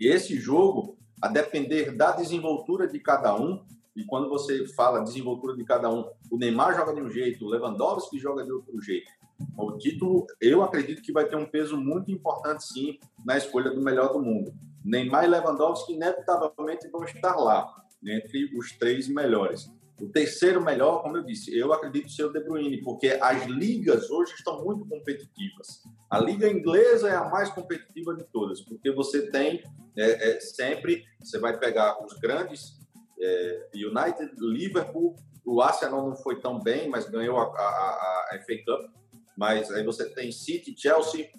E 0.00 0.06
esse 0.06 0.38
jogo, 0.38 0.96
a 1.20 1.26
depender 1.26 1.96
da 1.96 2.12
desenvoltura 2.12 2.86
de 2.86 3.00
cada 3.00 3.34
um, 3.34 3.64
e 3.96 4.04
quando 4.04 4.28
você 4.28 4.64
fala 4.68 5.00
desenvoltura 5.00 5.56
de 5.56 5.64
cada 5.64 5.90
um, 5.90 6.08
o 6.30 6.38
Neymar 6.38 6.76
joga 6.76 6.94
de 6.94 7.02
um 7.02 7.10
jeito, 7.10 7.44
o 7.44 7.48
Lewandowski 7.48 8.20
joga 8.20 8.44
de 8.44 8.52
outro 8.52 8.80
jeito. 8.80 9.10
O 9.56 9.72
título, 9.78 10.26
eu 10.40 10.62
acredito 10.62 11.02
que 11.02 11.12
vai 11.12 11.26
ter 11.26 11.36
um 11.36 11.46
peso 11.46 11.76
muito 11.76 12.10
importante, 12.10 12.64
sim, 12.64 12.98
na 13.24 13.36
escolha 13.36 13.70
do 13.70 13.80
melhor 13.80 14.12
do 14.12 14.20
mundo. 14.20 14.52
Neymar 14.84 15.24
e 15.24 15.28
Lewandowski, 15.28 15.92
inevitavelmente, 15.92 16.88
vão 16.88 17.04
estar 17.04 17.36
lá, 17.36 17.66
entre 18.04 18.56
os 18.56 18.72
três 18.72 19.08
melhores. 19.08 19.70
O 20.00 20.08
terceiro 20.08 20.62
melhor, 20.62 21.02
como 21.02 21.16
eu 21.16 21.24
disse, 21.24 21.56
eu 21.56 21.72
acredito 21.72 22.10
ser 22.10 22.24
o 22.24 22.32
De 22.32 22.40
Bruyne, 22.40 22.82
porque 22.82 23.18
as 23.20 23.46
ligas 23.46 24.08
hoje 24.10 24.32
estão 24.34 24.64
muito 24.64 24.86
competitivas. 24.86 25.82
A 26.08 26.20
liga 26.20 26.48
inglesa 26.48 27.08
é 27.08 27.16
a 27.16 27.28
mais 27.28 27.50
competitiva 27.50 28.14
de 28.14 28.24
todas, 28.24 28.60
porque 28.60 28.92
você 28.92 29.28
tem 29.30 29.62
é, 29.96 30.30
é, 30.30 30.40
sempre, 30.40 31.04
você 31.20 31.38
vai 31.38 31.58
pegar 31.58 32.04
os 32.04 32.14
grandes, 32.18 32.78
é, 33.20 33.68
United, 33.74 34.32
Liverpool, 34.38 35.16
o 35.44 35.60
Arsenal 35.60 36.08
não 36.08 36.16
foi 36.16 36.40
tão 36.40 36.60
bem, 36.60 36.88
mas 36.88 37.08
ganhou 37.08 37.38
a, 37.38 37.44
a, 37.44 38.28
a 38.32 38.38
FA 38.46 38.56
Cup, 38.64 38.97
mas 39.38 39.70
aí 39.70 39.84
você 39.84 40.04
tem 40.10 40.32
City, 40.32 40.74
Chelsea, 40.76 41.30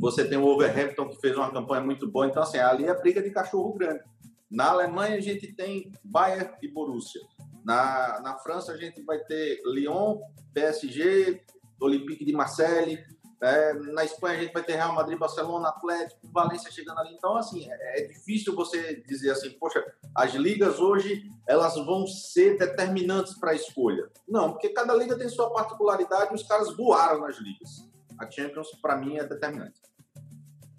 você 0.00 0.26
tem 0.26 0.38
o 0.38 0.42
Wolverhampton, 0.42 1.10
que 1.10 1.20
fez 1.20 1.36
uma 1.36 1.52
campanha 1.52 1.84
muito 1.84 2.10
boa, 2.10 2.26
então 2.26 2.42
assim, 2.42 2.56
ali 2.56 2.86
é 2.86 2.98
briga 2.98 3.22
de 3.22 3.30
cachorro 3.30 3.74
grande. 3.74 4.02
Na 4.50 4.70
Alemanha 4.70 5.16
a 5.16 5.20
gente 5.20 5.52
tem 5.52 5.92
Bayern 6.02 6.50
e 6.62 6.68
Borussia. 6.68 7.20
Na, 7.62 8.20
na 8.20 8.38
França 8.38 8.72
a 8.72 8.76
gente 8.78 9.02
vai 9.02 9.18
ter 9.18 9.60
Lyon, 9.66 10.18
PSG, 10.54 11.42
Olympique 11.78 12.24
de 12.24 12.32
Marseille. 12.32 13.04
É, 13.40 13.72
na 13.72 14.04
Espanha 14.04 14.38
a 14.38 14.42
gente 14.42 14.52
vai 14.52 14.62
ter 14.64 14.74
Real 14.74 14.92
Madrid, 14.94 15.18
Barcelona, 15.18 15.68
Atlético, 15.68 16.20
Valência 16.32 16.70
chegando 16.72 16.98
ali. 16.98 17.14
Então, 17.14 17.36
assim, 17.36 17.70
é, 17.70 18.02
é 18.02 18.06
difícil 18.06 18.54
você 18.54 19.02
dizer 19.06 19.30
assim, 19.30 19.50
poxa, 19.50 19.84
as 20.14 20.34
ligas 20.34 20.80
hoje 20.80 21.30
elas 21.46 21.76
vão 21.76 22.06
ser 22.06 22.58
determinantes 22.58 23.38
para 23.38 23.52
a 23.52 23.54
escolha. 23.54 24.08
Não, 24.28 24.52
porque 24.52 24.70
cada 24.70 24.94
liga 24.94 25.16
tem 25.16 25.28
sua 25.28 25.52
particularidade 25.52 26.32
e 26.32 26.34
os 26.34 26.42
caras 26.42 26.76
voaram 26.76 27.20
nas 27.20 27.38
ligas. 27.38 27.88
A 28.18 28.28
Champions, 28.28 28.68
para 28.82 28.96
mim, 28.96 29.16
é 29.16 29.24
determinante. 29.24 29.80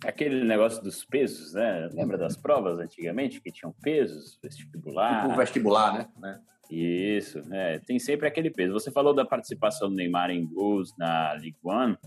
Aquele 0.05 0.43
negócio 0.43 0.81
dos 0.81 1.03
pesos, 1.03 1.53
né? 1.53 1.89
Lembra 1.93 2.17
das 2.17 2.35
provas 2.37 2.79
antigamente 2.79 3.41
que 3.41 3.51
tinham 3.51 3.73
pesos, 3.81 4.37
vestibular? 4.41 5.23
Tipo 5.23 5.37
vestibular, 5.37 5.93
né? 5.93 6.09
né? 6.17 6.41
Isso, 6.69 7.41
é, 7.51 7.79
tem 7.79 7.97
sempre 7.97 8.27
aquele 8.27 8.51
peso. 8.51 8.73
Você 8.73 8.91
falou 8.91 9.13
da 9.13 9.25
participação 9.25 9.89
do 9.89 9.95
Neymar 9.95 10.29
em 10.29 10.45
gols 10.45 10.95
na 10.97 11.33
League 11.33 11.57
One. 11.63 11.97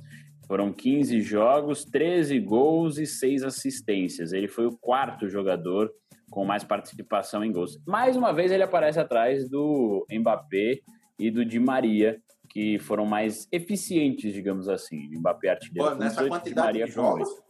Foram 0.52 0.70
15 0.70 1.22
jogos, 1.22 1.82
13 1.82 2.38
gols 2.40 2.98
e 2.98 3.06
6 3.06 3.42
assistências. 3.42 4.34
Ele 4.34 4.46
foi 4.46 4.66
o 4.66 4.76
quarto 4.76 5.26
jogador 5.26 5.90
com 6.30 6.44
mais 6.44 6.62
participação 6.62 7.42
em 7.42 7.50
gols. 7.50 7.80
Mais 7.86 8.18
uma 8.18 8.34
vez 8.34 8.52
ele 8.52 8.62
aparece 8.62 9.00
atrás 9.00 9.48
do 9.48 10.05
Mbappé 10.12 10.80
e 11.18 11.30
do 11.30 11.42
Di 11.42 11.59
Maria, 11.59 12.20
que 12.50 12.78
foram 12.80 13.07
mais 13.07 13.48
eficientes, 13.50 14.34
digamos 14.34 14.68
assim. 14.68 15.09
O 15.16 15.20
Mbappé 15.20 15.48
artilheiro 15.48 15.92
Pô, 15.92 15.96
nessa 15.96 16.16
18, 16.16 16.24
Di 16.24 16.30
quantidade 16.30 16.66
Maria 16.66 16.84
de 16.84 16.92
jogos, 16.92 17.30
8. 17.30 17.42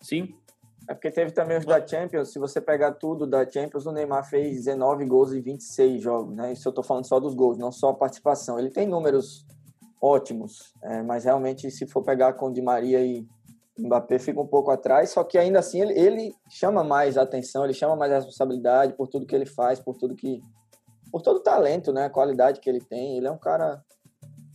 Sim, 0.00 0.34
É 0.88 0.94
porque 0.94 1.10
teve 1.10 1.32
também 1.32 1.58
os 1.58 1.66
da 1.66 1.86
Champions. 1.86 2.32
Se 2.32 2.38
você 2.38 2.58
pegar 2.58 2.92
tudo 2.92 3.26
da 3.26 3.46
Champions, 3.46 3.84
o 3.84 3.92
Neymar 3.92 4.26
fez 4.26 4.64
19 4.64 5.04
gols 5.04 5.34
em 5.34 5.42
26 5.42 6.00
jogos, 6.00 6.34
né? 6.34 6.54
Isso 6.54 6.66
eu 6.66 6.72
tô 6.72 6.82
falando 6.82 7.06
só 7.06 7.20
dos 7.20 7.34
gols, 7.34 7.58
não 7.58 7.70
só 7.70 7.90
a 7.90 7.94
participação. 7.94 8.58
Ele 8.58 8.70
tem 8.70 8.88
números 8.88 9.44
ótimos, 10.00 10.74
é, 10.82 11.02
mas 11.02 11.24
realmente 11.24 11.70
se 11.70 11.86
for 11.86 12.02
pegar 12.02 12.34
com 12.34 12.52
Di 12.52 12.62
Maria 12.62 13.00
e 13.04 13.26
Mbappé 13.78 14.18
fica 14.18 14.40
um 14.40 14.46
pouco 14.46 14.70
atrás, 14.70 15.10
só 15.10 15.22
que 15.22 15.36
ainda 15.36 15.58
assim 15.58 15.80
ele, 15.80 15.92
ele 15.98 16.34
chama 16.50 16.82
mais 16.82 17.18
atenção, 17.18 17.64
ele 17.64 17.74
chama 17.74 17.96
mais 17.96 18.12
responsabilidade 18.12 18.94
por 18.94 19.08
tudo 19.08 19.26
que 19.26 19.34
ele 19.34 19.46
faz, 19.46 19.78
por 19.78 19.96
tudo 19.96 20.14
que 20.14 20.40
por 21.10 21.22
todo 21.22 21.36
o 21.36 21.42
talento, 21.42 21.92
né, 21.92 22.06
a 22.06 22.10
qualidade 22.10 22.60
que 22.60 22.68
ele 22.68 22.80
tem. 22.80 23.16
Ele 23.16 23.26
é 23.26 23.30
um 23.30 23.38
cara 23.38 23.82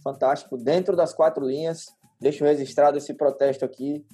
fantástico 0.03 0.57
dentro 0.57 0.95
das 0.95 1.13
quatro 1.13 1.45
linhas. 1.45 1.85
Deixo 2.19 2.43
registrado 2.43 2.97
esse 2.97 3.13
protesto 3.13 3.65
aqui 3.65 4.05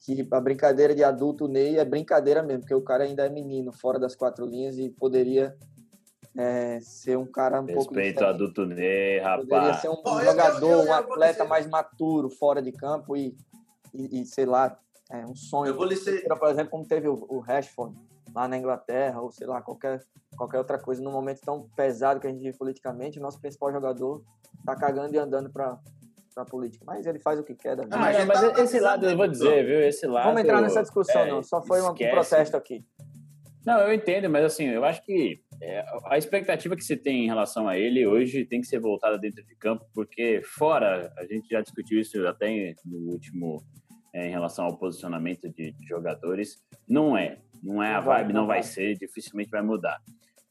que 0.00 0.26
a 0.30 0.40
brincadeira 0.40 0.94
de 0.94 1.02
adulto 1.02 1.48
Ney 1.48 1.78
é 1.78 1.84
brincadeira 1.84 2.42
mesmo, 2.42 2.60
porque 2.60 2.74
o 2.74 2.82
cara 2.82 3.04
ainda 3.04 3.24
é 3.24 3.30
menino, 3.30 3.72
fora 3.72 3.98
das 3.98 4.14
quatro 4.14 4.44
linhas 4.44 4.78
e 4.78 4.90
poderia 4.90 5.56
é, 6.38 6.78
ser 6.80 7.16
um 7.16 7.26
cara 7.26 7.60
um 7.60 7.66
pouco 7.66 7.94
Respeito 7.94 8.22
ao 8.22 8.30
adulto 8.30 8.66
Ney, 8.66 9.20
Poderia 9.20 9.58
rapaz. 9.58 9.76
ser 9.80 9.88
um 9.88 9.96
jogador, 10.24 10.66
eu- 10.66 10.70
eu- 10.70 10.76
um 10.78 10.80
eu 10.80 10.86
vou 10.86 10.94
atleta 10.94 11.44
mais 11.44 11.66
maturo 11.66 12.28
fora 12.28 12.60
de 12.60 12.72
campo 12.72 13.16
e, 13.16 13.36
e, 13.94 14.20
e, 14.20 14.26
sei 14.26 14.44
lá, 14.44 14.78
é 15.10 15.24
um 15.24 15.34
sonho. 15.34 15.70
Eu 15.70 15.76
vou 15.76 15.86
lhe 15.86 15.96
ser, 15.96 16.26
Por 16.26 16.48
exemplo, 16.48 16.70
como 16.70 16.86
teve 16.86 17.08
o, 17.08 17.14
o 17.28 17.38
Rashford 17.40 17.96
lá 18.34 18.46
na 18.46 18.58
Inglaterra, 18.58 19.20
ou 19.20 19.30
sei 19.30 19.46
lá, 19.46 19.62
qualquer, 19.62 20.02
qualquer 20.36 20.58
outra 20.58 20.78
coisa, 20.78 21.02
num 21.02 21.12
momento 21.12 21.40
tão 21.40 21.68
pesado 21.74 22.20
que 22.20 22.26
a 22.26 22.30
gente 22.30 22.42
vive 22.42 22.58
politicamente, 22.58 23.18
o 23.18 23.22
nosso 23.22 23.40
principal 23.40 23.72
jogador 23.72 24.22
tá 24.64 24.76
cagando 24.76 25.14
e 25.14 25.18
andando 25.18 25.48
pra, 25.50 25.78
pra 26.34 26.44
política. 26.44 26.84
Mas 26.86 27.06
ele 27.06 27.18
faz 27.18 27.38
o 27.40 27.42
que 27.44 27.54
quer 27.54 27.76
da 27.76 27.84
vida. 27.84 27.96
Ah, 27.96 28.00
mas 28.00 28.16
ele 28.16 28.24
mas 28.26 28.40
tá 28.40 28.62
esse 28.62 28.78
lado, 28.80 29.08
eu 29.08 29.16
vou 29.16 29.26
dizer, 29.28 29.64
viu? 29.64 29.80
Esse 29.80 30.06
lado. 30.06 30.24
Vamos 30.26 30.42
entrar 30.42 30.60
nessa 30.60 30.82
discussão, 30.82 31.22
é, 31.22 31.30
não. 31.30 31.42
Só 31.42 31.62
foi 31.62 31.80
um 31.80 31.94
protesto 31.94 32.56
aqui. 32.56 32.84
Não, 33.64 33.80
eu 33.80 33.92
entendo, 33.92 34.28
mas 34.28 34.44
assim, 34.44 34.66
eu 34.66 34.84
acho 34.84 35.02
que 35.04 35.40
é, 35.62 35.84
a 36.06 36.18
expectativa 36.18 36.76
que 36.76 36.84
se 36.84 36.96
tem 36.96 37.24
em 37.24 37.26
relação 37.26 37.68
a 37.68 37.78
ele 37.78 38.06
hoje 38.06 38.44
tem 38.44 38.60
que 38.60 38.66
ser 38.66 38.78
voltada 38.78 39.18
dentro 39.18 39.44
de 39.44 39.54
campo, 39.56 39.84
porque 39.94 40.42
fora, 40.44 41.12
a 41.16 41.24
gente 41.26 41.48
já 41.48 41.60
discutiu 41.60 42.00
isso 42.00 42.26
até 42.26 42.74
no 42.84 43.10
último, 43.12 43.62
é, 44.14 44.26
em 44.26 44.30
relação 44.30 44.66
ao 44.66 44.76
posicionamento 44.78 45.48
de, 45.50 45.72
de 45.72 45.86
jogadores, 45.86 46.62
não 46.88 47.16
é. 47.16 47.40
Não 47.62 47.82
é 47.82 47.94
a 47.94 48.00
Não 48.00 48.04
vai, 48.04 48.22
vibe, 48.22 48.32
não 48.32 48.40
não 48.42 48.46
vai 48.46 48.60
vai. 48.60 48.62
ser, 48.62 48.96
dificilmente 48.98 49.50
vai 49.50 49.62
mudar. 49.62 49.98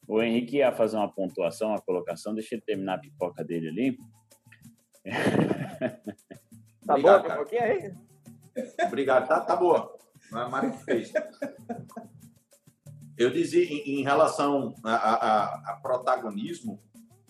O 0.08 0.22
Henrique 0.22 0.56
ia 0.58 0.72
fazer 0.72 0.96
uma 0.96 1.12
pontuação, 1.12 1.70
uma 1.70 1.80
colocação, 1.80 2.34
deixa 2.34 2.54
ele 2.54 2.62
terminar 2.62 2.94
a 2.94 2.98
pipoca 2.98 3.44
dele 3.44 3.68
ali. 3.68 3.98
Tá 6.86 6.94
Obrigado, 6.94 7.22
bom? 7.22 7.28
cara. 7.28 7.34
Um 7.40 7.44
pouquinho 7.44 7.62
aí? 7.62 7.94
Obrigado, 8.86 9.28
tá, 9.28 9.40
tá 9.40 9.56
boa. 9.56 9.96
É 10.32 10.36
a 10.38 10.70
que 10.70 10.84
fez. 10.84 11.12
Eu 13.18 13.30
dizia, 13.30 13.64
em, 13.64 14.00
em 14.00 14.02
relação 14.02 14.74
a, 14.84 14.94
a- 14.94 15.44
a- 15.72 15.80
protagonismo, 15.82 16.80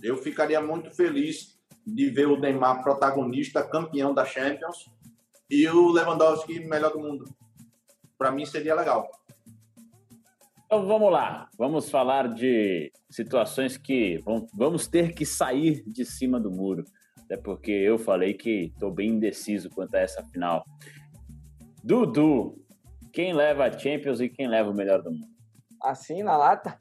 eu 0.02 0.16
ficaria 0.16 0.60
muito 0.60 0.90
feliz 0.90 1.58
de 1.86 2.10
ver 2.10 2.26
o 2.26 2.38
Neymar 2.38 2.82
protagonista, 2.82 3.62
campeão 3.62 4.12
da 4.12 4.24
Champions, 4.24 4.90
e 5.48 5.66
o 5.68 5.90
Lewandowski 5.92 6.60
melhor 6.60 6.92
do 6.92 6.98
mundo. 6.98 7.24
Para 8.18 8.32
mim 8.32 8.44
seria 8.44 8.74
legal. 8.74 9.08
Então 10.64 10.84
vamos 10.84 11.12
lá, 11.12 11.48
vamos 11.56 11.88
falar 11.88 12.34
de 12.34 12.90
situações 13.08 13.76
que 13.76 14.18
vão, 14.24 14.48
vamos 14.52 14.88
ter 14.88 15.14
que 15.14 15.24
sair 15.24 15.84
de 15.86 16.04
cima 16.04 16.40
do 16.40 16.50
muro. 16.50 16.84
Até 17.20 17.36
porque 17.36 17.70
eu 17.70 17.98
falei 17.98 18.34
que 18.34 18.72
estou 18.74 18.90
bem 18.90 19.10
indeciso 19.10 19.70
quanto 19.70 19.94
a 19.94 20.00
essa 20.00 20.24
final. 20.24 20.64
Dudu, 21.84 22.60
quem 23.12 23.32
leva 23.32 23.66
a 23.66 23.78
Champions 23.78 24.20
e 24.20 24.28
quem 24.28 24.48
leva 24.48 24.70
o 24.70 24.74
melhor 24.74 25.02
do 25.02 25.10
mundo? 25.12 25.35
Assim, 25.86 26.22
na 26.22 26.36
lata? 26.36 26.78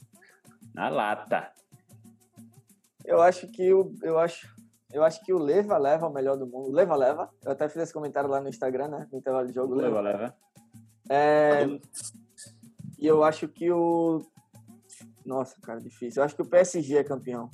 Na 0.73 0.89
lata. 0.89 1.51
Eu 3.03 3.21
acho 3.21 3.47
que 3.51 3.71
o, 3.71 3.93
eu 4.01 4.17
acho, 4.17 4.47
eu 4.91 5.03
acho 5.03 5.23
que 5.23 5.31
o 5.31 5.37
Leva 5.37 5.77
leva 5.77 6.07
o 6.07 6.13
melhor 6.13 6.35
do 6.35 6.47
mundo. 6.47 6.71
Leva 6.71 6.95
leva. 6.95 7.29
Eu 7.43 7.51
até 7.51 7.69
fiz 7.69 7.83
esse 7.83 7.93
comentário 7.93 8.27
lá 8.27 8.41
no 8.41 8.49
Instagram, 8.49 8.87
né? 8.87 9.07
No 9.11 9.19
intervalo 9.19 9.47
de 9.47 9.53
jogo. 9.53 9.75
Leva, 9.75 10.01
Leva. 10.01 10.17
leva. 10.17 10.35
É, 11.07 11.67
e 12.97 13.05
eu 13.05 13.23
acho 13.23 13.47
que 13.47 13.71
o. 13.71 14.25
Nossa, 15.23 15.55
cara, 15.61 15.79
difícil. 15.79 16.19
Eu 16.19 16.25
acho 16.25 16.35
que 16.35 16.41
o 16.41 16.49
PSG 16.49 16.97
é 16.97 17.03
campeão. 17.03 17.49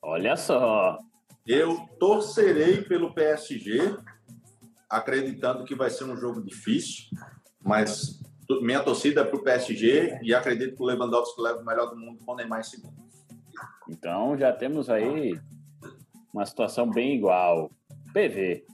Olha 0.00 0.36
só. 0.36 0.96
Eu 1.44 1.76
torcerei 1.98 2.82
pelo 2.82 3.12
PSG, 3.12 3.96
acreditando 4.88 5.64
que 5.64 5.74
vai 5.74 5.90
ser 5.90 6.04
um 6.04 6.16
jogo 6.16 6.40
difícil, 6.40 7.06
mas 7.60 8.20
minha 8.62 8.82
torcida 8.82 9.22
é 9.22 9.24
para 9.24 9.36
o 9.36 9.42
PSG 9.42 10.20
e 10.22 10.34
acredito 10.34 10.76
que 10.76 10.82
o 10.82 10.86
Lewandowski 10.86 11.40
leva 11.40 11.60
o 11.60 11.64
melhor 11.64 11.90
do 11.90 11.96
mundo 11.96 12.18
com 12.24 12.32
o 12.32 12.36
Neymar 12.36 12.60
em 12.60 12.64
segundo. 12.64 12.94
Então 13.88 14.36
já 14.36 14.52
temos 14.52 14.90
aí 14.90 15.38
uma 16.32 16.44
situação 16.44 16.90
bem 16.90 17.14
igual. 17.14 17.70
PV. 18.12 18.64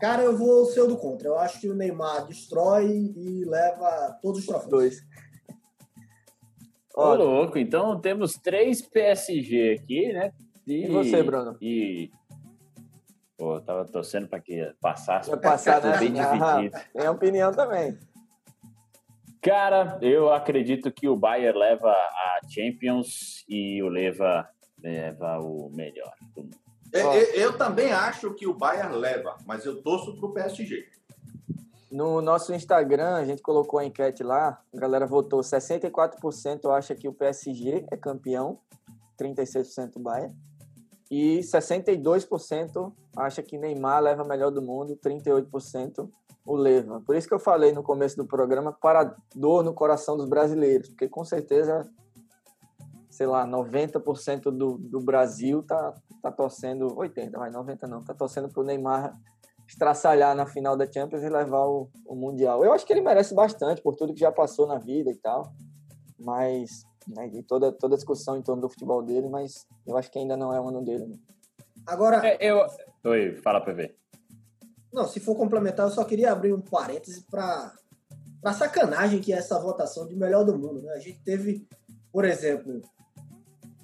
Cara, 0.00 0.22
eu 0.22 0.36
vou 0.36 0.64
ser 0.66 0.82
o 0.82 0.86
do 0.86 0.96
contra. 0.96 1.28
Eu 1.28 1.38
acho 1.38 1.60
que 1.60 1.68
o 1.68 1.74
Neymar 1.74 2.26
destrói 2.26 3.12
e 3.16 3.44
leva 3.44 4.16
todos 4.22 4.40
os 4.40 4.46
troféus. 4.46 4.70
Dois. 4.70 5.08
Ô, 6.94 7.14
louco, 7.14 7.58
então 7.58 8.00
temos 8.00 8.34
três 8.34 8.82
PSG 8.82 9.78
aqui, 9.80 10.12
né? 10.12 10.32
e 10.66 10.86
você, 10.88 11.22
Bruno? 11.22 11.56
E. 11.60 12.10
Pô, 13.38 13.54
eu 13.54 13.60
tava 13.60 13.84
torcendo 13.84 14.26
pra 14.28 14.40
que 14.40 14.68
passasse. 14.80 15.30
Vai 15.30 15.38
passar, 15.38 15.80
né? 15.80 15.96
bem 15.96 16.12
dividido. 16.12 16.76
Tem 16.92 17.08
opinião 17.08 17.52
também. 17.52 17.96
Cara, 19.40 19.96
eu 20.02 20.32
acredito 20.32 20.90
que 20.90 21.08
o 21.08 21.16
Bayern 21.16 21.56
leva 21.56 21.88
a 21.90 22.40
Champions 22.48 23.44
e 23.48 23.80
o 23.82 23.88
Leva 23.88 24.48
leva 24.82 25.38
o 25.38 25.70
melhor. 25.72 26.12
do 26.34 26.42
mundo. 26.42 26.56
Eu, 26.92 27.06
Ó. 27.06 27.14
eu- 27.14 27.34
eu 27.34 27.56
também 27.56 27.92
acho 27.92 28.34
que 28.34 28.46
o 28.46 28.54
Bayern 28.54 28.96
leva, 28.96 29.36
mas 29.46 29.64
eu 29.64 29.80
torço 29.82 30.16
para 30.16 30.26
o 30.28 30.32
PSG. 30.32 30.88
No 31.92 32.20
nosso 32.20 32.52
Instagram, 32.52 33.14
a 33.14 33.24
gente 33.24 33.40
colocou 33.40 33.78
a 33.78 33.84
enquete 33.84 34.22
lá, 34.24 34.60
a 34.74 34.78
galera 34.78 35.06
votou 35.06 35.40
64% 35.40 36.68
acha 36.70 36.94
que 36.94 37.06
o 37.08 37.12
PSG 37.12 37.86
é 37.90 37.96
campeão, 37.96 38.58
36% 39.18 39.96
o 39.96 40.00
Bayern, 40.00 40.34
e 41.10 41.38
62% 41.40 42.92
acha 43.16 43.42
que 43.42 43.56
Neymar 43.56 44.02
leva 44.02 44.24
melhor 44.24 44.50
do 44.50 44.60
mundo, 44.60 44.96
38% 44.96 46.08
o 46.44 46.56
leva. 46.56 47.00
Por 47.00 47.16
isso 47.16 47.28
que 47.28 47.34
eu 47.34 47.38
falei 47.38 47.72
no 47.72 47.82
começo 47.82 48.16
do 48.16 48.26
programa, 48.26 48.72
para 48.72 49.14
dor 49.34 49.62
no 49.62 49.74
coração 49.74 50.16
dos 50.16 50.28
brasileiros, 50.28 50.88
porque 50.88 51.08
com 51.08 51.24
certeza, 51.24 51.88
sei 53.10 53.26
lá, 53.26 53.46
90% 53.46 54.44
do, 54.44 54.78
do 54.78 55.00
Brasil 55.00 55.62
tá, 55.62 55.94
tá 56.22 56.32
torcendo, 56.32 56.96
80, 56.96 57.38
vai, 57.38 57.50
90 57.50 57.86
não, 57.86 58.02
tá 58.02 58.14
torcendo 58.14 58.48
pro 58.48 58.62
Neymar 58.62 59.14
estraçalhar 59.68 60.34
na 60.34 60.46
final 60.46 60.74
da 60.74 60.90
Champions 60.90 61.22
e 61.22 61.28
levar 61.28 61.66
o, 61.66 61.90
o 62.06 62.16
Mundial. 62.16 62.64
Eu 62.64 62.72
acho 62.72 62.86
que 62.86 62.92
ele 62.92 63.02
merece 63.02 63.34
bastante 63.34 63.82
por 63.82 63.94
tudo 63.94 64.14
que 64.14 64.20
já 64.20 64.32
passou 64.32 64.66
na 64.66 64.78
vida 64.78 65.10
e 65.10 65.16
tal, 65.16 65.52
mas 66.18 66.87
né, 67.08 67.28
e 67.32 67.42
toda 67.42 67.72
toda 67.72 67.94
a 67.94 67.98
discussão 67.98 68.36
em 68.36 68.42
torno 68.42 68.62
do 68.62 68.68
futebol 68.68 69.02
dele, 69.02 69.28
mas 69.28 69.66
eu 69.86 69.96
acho 69.96 70.10
que 70.10 70.18
ainda 70.18 70.36
não 70.36 70.52
é 70.52 70.60
o 70.60 70.68
ano 70.68 70.84
dele. 70.84 71.06
Né? 71.06 71.16
Agora, 71.86 72.26
É, 72.26 72.38
eu... 72.40 72.64
Oi, 73.04 73.36
fala, 73.36 73.60
PV. 73.60 73.94
não, 74.92 75.06
se 75.06 75.20
for 75.20 75.34
complementar, 75.36 75.86
eu 75.86 75.92
só 75.92 76.04
queria 76.04 76.32
abrir 76.32 76.52
um 76.52 76.60
parêntese 76.60 77.24
para 77.30 77.74
a 78.44 78.52
sacanagem 78.52 79.20
que 79.20 79.32
é 79.32 79.36
essa 79.36 79.58
votação 79.58 80.06
de 80.06 80.14
melhor 80.14 80.44
do 80.44 80.56
mundo. 80.58 80.82
Né? 80.82 80.92
A 80.92 80.98
gente 80.98 81.18
teve, 81.24 81.66
por 82.12 82.24
exemplo, 82.24 82.82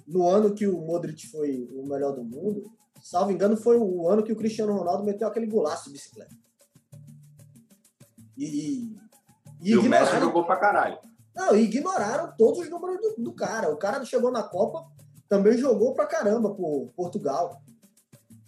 no 0.07 0.27
ano 0.27 0.53
que 0.53 0.67
o 0.67 0.79
Modric 0.79 1.27
foi 1.27 1.67
o 1.73 1.87
melhor 1.87 2.13
do 2.13 2.23
mundo, 2.23 2.71
salvo 3.01 3.31
engano, 3.31 3.57
foi 3.57 3.77
o 3.77 4.07
ano 4.07 4.23
que 4.23 4.31
o 4.31 4.35
Cristiano 4.35 4.75
Ronaldo 4.77 5.03
meteu 5.03 5.27
aquele 5.27 5.47
golaço 5.47 5.85
de 5.85 5.93
bicicleta. 5.93 6.35
E, 8.37 8.45
e, 9.63 9.71
E, 9.71 9.77
o 9.77 9.83
Messi 9.83 10.19
jogou 10.19 10.45
pra 10.45 10.57
caralho. 10.57 10.97
Não, 11.35 11.55
ignoraram 11.55 12.33
todos 12.37 12.59
os 12.61 12.69
números 12.69 12.99
do, 13.01 13.23
do 13.23 13.33
cara. 13.33 13.69
O 13.71 13.77
cara 13.77 14.03
chegou 14.05 14.31
na 14.31 14.43
Copa, 14.43 14.85
também 15.27 15.57
jogou 15.57 15.93
pra 15.93 16.05
caramba 16.05 16.53
por 16.53 16.91
Portugal. 16.95 17.61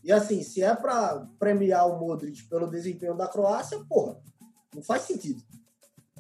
E 0.03 0.11
assim, 0.11 0.41
se 0.41 0.63
é 0.63 0.73
pra 0.73 1.27
premiar 1.38 1.88
o 1.89 1.99
Modric 1.99 2.43
pelo 2.47 2.67
desempenho 2.69 3.15
da 3.15 3.27
Croácia, 3.27 3.77
porra, 3.89 4.17
não 4.73 4.81
faz 4.81 5.01
sentido. 5.03 5.41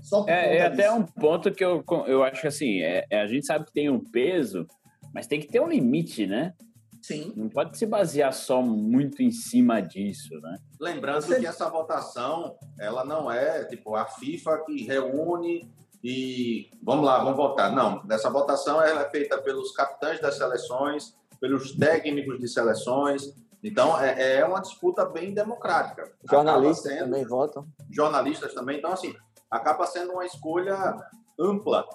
Só 0.01 0.21
por 0.23 0.29
É, 0.29 0.57
é 0.57 0.65
até 0.65 0.83
disso. 0.89 0.95
um 0.95 1.03
ponto 1.05 1.51
que 1.51 1.63
eu, 1.63 1.83
eu 2.05 2.23
acho 2.23 2.41
que 2.41 2.47
assim, 2.47 2.81
é, 2.81 3.05
é, 3.09 3.21
a 3.21 3.27
gente 3.27 3.45
sabe 3.45 3.65
que 3.65 3.71
tem 3.73 3.89
um 3.89 3.99
peso, 4.03 4.67
mas 5.13 5.25
tem 5.25 5.39
que 5.39 5.47
ter 5.47 5.61
um 5.61 5.67
limite, 5.69 6.27
né? 6.27 6.53
Sim. 7.01 7.31
Não 7.35 7.47
pode 7.47 7.77
se 7.77 7.85
basear 7.85 8.33
só 8.33 8.61
muito 8.61 9.21
em 9.23 9.31
cima 9.31 9.79
disso, 9.81 10.33
né? 10.41 10.57
Lembrando 10.81 11.21
Você- 11.21 11.39
que 11.39 11.45
essa 11.47 11.69
votação, 11.69 12.57
ela 12.77 13.05
não 13.05 13.31
é 13.31 13.63
tipo 13.65 13.95
a 13.95 14.05
FIFA 14.05 14.63
que 14.65 14.83
reúne 14.83 15.71
e 16.03 16.69
vamos 16.81 17.05
lá, 17.05 17.19
vamos 17.19 17.37
votar. 17.37 17.71
Não, 17.71 18.03
essa 18.09 18.29
votação 18.29 18.81
ela 18.81 19.01
é 19.01 19.09
feita 19.09 19.37
pelos 19.41 19.71
capitães 19.71 20.21
das 20.21 20.35
seleções, 20.37 21.15
pelos 21.39 21.71
técnicos 21.75 22.39
de 22.39 22.47
seleções. 22.47 23.33
Então 23.63 23.99
é, 23.99 24.37
é 24.39 24.45
uma 24.45 24.61
disputa 24.61 25.03
bem 25.05 25.33
democrática. 25.33 26.11
Jornalistas 26.29 26.93
sendo- 26.93 27.05
também 27.05 27.25
votam. 27.25 27.67
jornalistas 27.89 28.53
também. 28.53 28.77
Então, 28.77 28.91
assim, 28.91 29.13
acaba 29.49 29.85
sendo 29.87 30.13
uma 30.13 30.25
escolha 30.25 30.95
ampla. 31.39 31.85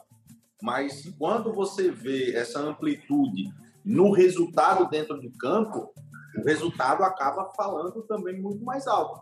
Mas 0.61 1.05
quando 1.19 1.53
você 1.53 1.91
vê 1.91 2.35
essa 2.37 2.61
amplitude 2.61 3.53
no 3.85 4.13
resultado 4.13 4.89
dentro 4.89 5.21
de 5.21 5.29
campo, 5.31 5.93
o 6.39 6.45
resultado 6.45 7.03
acaba 7.03 7.51
falando 7.57 8.03
também 8.03 8.41
muito 8.41 8.65
mais 8.65 8.87
alto. 8.87 9.21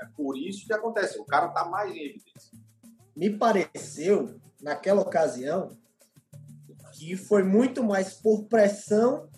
É 0.00 0.06
por 0.16 0.36
isso 0.36 0.66
que 0.66 0.72
acontece. 0.72 1.18
O 1.18 1.24
cara 1.24 1.46
está 1.46 1.64
mais 1.64 1.90
em 1.94 1.98
evidência. 2.04 2.56
Me 3.16 3.30
pareceu, 3.30 4.34
naquela 4.60 5.00
ocasião, 5.00 5.70
que 6.92 7.16
foi 7.16 7.42
muito 7.42 7.82
mais 7.82 8.12
por 8.14 8.44
pressão 8.44 9.28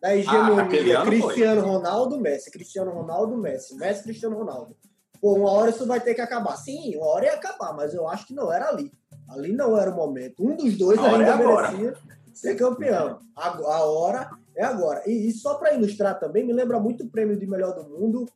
da 0.00 0.08
Ah, 0.08 0.16
hegemonia 0.16 1.00
foi. 1.04 1.04
Cristiano 1.06 1.60
Ronaldo, 1.60 2.18
Messi. 2.18 2.50
Cristiano 2.50 2.90
Ronaldo, 2.90 3.36
Messi. 3.36 3.76
Messi, 3.76 4.02
Cristiano 4.04 4.36
Ronaldo. 4.36 4.76
pô, 5.20 5.34
uma 5.34 5.50
hora 5.50 5.70
isso 5.70 5.84
vai 5.86 6.00
ter 6.00 6.14
que 6.14 6.20
acabar. 6.20 6.56
Sim, 6.56 6.96
uma 6.96 7.06
hora 7.06 7.26
ia 7.26 7.34
acabar, 7.34 7.74
mas 7.74 7.92
eu 7.92 8.08
acho 8.08 8.26
que 8.26 8.34
não 8.34 8.52
era 8.52 8.68
ali. 8.68 8.92
Ali 9.28 9.52
não 9.52 9.76
era 9.76 9.90
o 9.90 9.94
momento. 9.96 10.42
Um 10.46 10.56
dos 10.56 10.78
dois 10.78 10.98
A 10.98 11.10
ainda 11.10 11.32
é 11.32 11.36
merecia 11.36 11.94
ser 12.32 12.54
campeão. 12.54 13.18
A, 13.36 13.48
a 13.48 13.82
hora 13.84 14.30
é 14.56 14.64
agora. 14.64 15.02
E, 15.06 15.28
e 15.28 15.32
só 15.32 15.54
para 15.56 15.74
ilustrar 15.74 16.18
também, 16.20 16.46
me 16.46 16.52
lembra 16.52 16.78
muito 16.78 17.04
o 17.04 17.10
prêmio 17.10 17.36
de 17.38 17.46
melhor 17.46 17.74
do 17.74 17.88
mundo, 17.88 18.26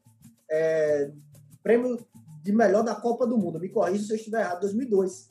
é, 0.50 1.10
prêmio 1.62 2.04
de 2.42 2.52
melhor 2.52 2.82
da 2.82 2.94
Copa 2.94 3.26
do 3.26 3.38
Mundo. 3.38 3.60
Me 3.60 3.68
corrija 3.68 4.02
se 4.04 4.12
eu 4.12 4.16
estiver 4.16 4.40
errado, 4.40 4.60
2002. 4.60 5.28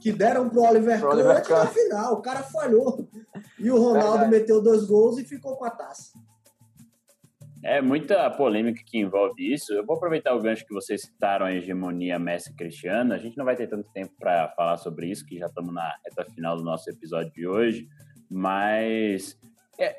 Que 0.00 0.12
deram 0.12 0.48
pro 0.48 0.62
Oliver 0.62 0.98
Pro 0.98 1.10
Oliver 1.10 1.42
Kahn. 1.46 1.66
final. 1.66 2.14
O 2.14 2.22
cara 2.22 2.42
falhou. 2.42 3.08
E 3.58 3.70
o 3.70 3.76
Ronaldo 3.78 4.20
Verdade. 4.20 4.30
meteu 4.30 4.62
dois 4.62 4.84
gols 4.86 5.18
e 5.18 5.24
ficou 5.24 5.56
com 5.56 5.64
a 5.64 5.70
taça. 5.70 6.12
É 7.62 7.82
muita 7.82 8.30
polêmica 8.30 8.82
que 8.86 8.98
envolve 8.98 9.52
isso. 9.52 9.74
Eu 9.74 9.84
vou 9.84 9.96
aproveitar 9.96 10.34
o 10.34 10.40
gancho 10.40 10.64
que 10.64 10.72
vocês 10.72 11.02
citaram 11.02 11.44
a 11.44 11.52
hegemonia 11.52 12.18
Messi 12.18 12.54
Cristiano. 12.54 13.12
A 13.12 13.18
gente 13.18 13.36
não 13.36 13.44
vai 13.44 13.54
ter 13.54 13.68
tanto 13.68 13.90
tempo 13.92 14.14
para 14.18 14.48
falar 14.56 14.78
sobre 14.78 15.10
isso, 15.10 15.26
que 15.26 15.38
já 15.38 15.46
estamos 15.46 15.74
na 15.74 15.94
reta 16.02 16.24
final 16.32 16.56
do 16.56 16.62
nosso 16.64 16.88
episódio 16.88 17.30
de 17.32 17.46
hoje. 17.46 17.86
Mas 18.30 19.38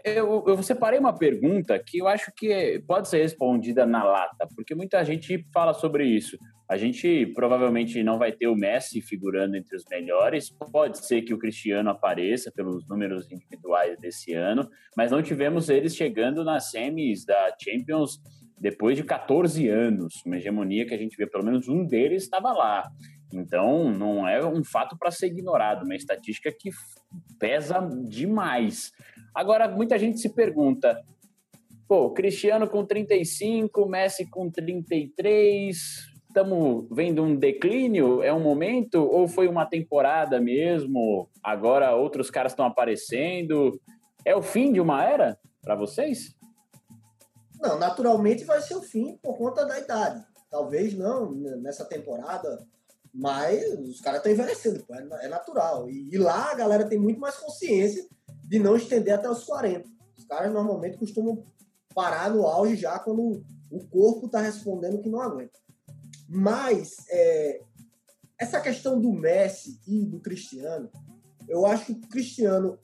eu, 0.03 0.43
eu 0.47 0.63
separei 0.63 0.99
uma 0.99 1.13
pergunta 1.13 1.77
que 1.79 1.99
eu 1.99 2.07
acho 2.07 2.31
que 2.35 2.83
pode 2.87 3.07
ser 3.07 3.21
respondida 3.21 3.85
na 3.85 4.03
lata, 4.03 4.47
porque 4.55 4.75
muita 4.75 5.03
gente 5.03 5.45
fala 5.53 5.73
sobre 5.73 6.05
isso. 6.05 6.37
A 6.69 6.77
gente 6.77 7.25
provavelmente 7.35 8.01
não 8.01 8.17
vai 8.17 8.31
ter 8.31 8.47
o 8.47 8.55
Messi 8.55 9.01
figurando 9.01 9.57
entre 9.57 9.75
os 9.75 9.83
melhores. 9.89 10.49
Pode 10.49 11.05
ser 11.05 11.21
que 11.21 11.33
o 11.33 11.37
Cristiano 11.37 11.89
apareça 11.89 12.49
pelos 12.49 12.87
números 12.87 13.29
individuais 13.29 13.99
desse 13.99 14.33
ano, 14.33 14.69
mas 14.95 15.11
não 15.11 15.21
tivemos 15.21 15.69
eles 15.69 15.95
chegando 15.95 16.45
nas 16.45 16.71
semis 16.71 17.25
da 17.25 17.53
Champions 17.61 18.21
depois 18.57 18.95
de 18.95 19.03
14 19.03 19.67
anos. 19.67 20.23
Uma 20.25 20.37
hegemonia 20.37 20.85
que 20.85 20.93
a 20.93 20.97
gente 20.97 21.17
vê, 21.17 21.27
pelo 21.27 21.43
menos 21.43 21.67
um 21.67 21.83
deles 21.85 22.23
estava 22.23 22.53
lá. 22.53 22.89
Então, 23.31 23.89
não 23.91 24.27
é 24.27 24.45
um 24.45 24.63
fato 24.63 24.97
para 24.97 25.11
ser 25.11 25.27
ignorado, 25.27 25.85
uma 25.85 25.95
estatística 25.95 26.51
que 26.51 26.69
pesa 27.39 27.79
demais. 28.07 28.91
Agora, 29.33 29.67
muita 29.67 29.97
gente 29.97 30.19
se 30.19 30.29
pergunta: 30.29 31.01
pô, 31.87 32.11
Cristiano 32.11 32.67
com 32.67 32.85
35, 32.85 33.85
Messi 33.87 34.29
com 34.29 34.49
33, 34.49 36.11
estamos 36.27 36.87
vendo 36.91 37.23
um 37.23 37.35
declínio? 37.35 38.23
É 38.23 38.33
um 38.33 38.39
momento? 38.39 39.03
Ou 39.03 39.27
foi 39.27 39.47
uma 39.47 39.65
temporada 39.65 40.39
mesmo? 40.39 41.29
Agora 41.43 41.95
outros 41.95 42.29
caras 42.29 42.51
estão 42.51 42.65
aparecendo? 42.65 43.79
É 44.25 44.35
o 44.35 44.41
fim 44.41 44.71
de 44.71 44.79
uma 44.79 45.03
era 45.03 45.37
para 45.61 45.75
vocês? 45.75 46.35
Não, 47.61 47.77
naturalmente 47.77 48.43
vai 48.43 48.61
ser 48.61 48.75
o 48.75 48.81
fim 48.81 49.17
por 49.21 49.37
conta 49.37 49.65
da 49.65 49.79
idade. 49.79 50.25
Talvez 50.49 50.93
não 50.97 51.31
nessa 51.61 51.85
temporada, 51.85 52.65
mas 53.13 53.63
os 53.79 53.99
caras 53.99 54.19
estão 54.19 54.31
envelhecendo, 54.31 54.83
pô, 54.85 54.95
é 54.95 55.25
é 55.25 55.27
natural. 55.27 55.89
E, 55.89 56.09
e 56.13 56.17
lá 56.17 56.51
a 56.51 56.55
galera 56.55 56.87
tem 56.87 56.97
muito 56.97 57.19
mais 57.19 57.35
consciência 57.35 58.05
de 58.43 58.59
não 58.59 58.75
estender 58.75 59.13
até 59.13 59.29
os 59.29 59.43
40. 59.43 59.87
Os 60.17 60.25
caras 60.25 60.51
normalmente 60.51 60.97
costumam 60.97 61.45
parar 61.93 62.29
no 62.31 62.45
auge 62.45 62.75
já 62.75 62.97
quando 62.99 63.43
o 63.69 63.87
corpo 63.87 64.25
está 64.25 64.41
respondendo 64.41 65.01
que 65.01 65.09
não 65.09 65.21
aguenta. 65.21 65.59
Mas 66.27 66.95
é, 67.09 67.61
essa 68.39 68.61
questão 68.61 68.99
do 68.99 69.11
Messi 69.11 69.79
e 69.85 70.05
do 70.05 70.19
Cristiano, 70.19 70.89
eu 71.47 71.65
acho 71.65 71.85
que 71.85 71.91
o 71.91 72.09
Cristiano, 72.09 72.79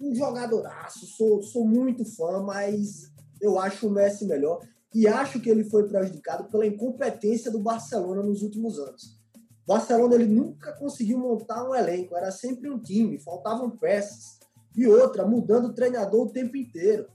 um 0.00 0.14
jogadoraço, 0.14 1.06
sou, 1.06 1.42
sou 1.42 1.66
muito 1.66 2.04
fã, 2.04 2.40
mas 2.42 3.10
eu 3.40 3.58
acho 3.58 3.88
o 3.88 3.90
Messi 3.90 4.24
melhor. 4.24 4.60
E 4.94 5.08
acho 5.08 5.40
que 5.40 5.50
ele 5.50 5.64
foi 5.64 5.88
prejudicado 5.88 6.44
pela 6.50 6.66
incompetência 6.66 7.50
do 7.50 7.58
Barcelona 7.58 8.22
nos 8.22 8.42
últimos 8.42 8.78
anos. 8.78 9.21
Barcelona 9.66 10.14
ele 10.14 10.26
nunca 10.26 10.72
conseguiu 10.72 11.18
montar 11.18 11.68
um 11.68 11.74
elenco, 11.74 12.16
era 12.16 12.30
sempre 12.30 12.68
um 12.68 12.78
time, 12.78 13.18
faltavam 13.18 13.70
peças. 13.70 14.38
E 14.74 14.86
outra, 14.86 15.26
mudando 15.26 15.66
o 15.66 15.74
treinador 15.74 16.26
o 16.26 16.32
tempo 16.32 16.56
inteiro. 16.56 17.06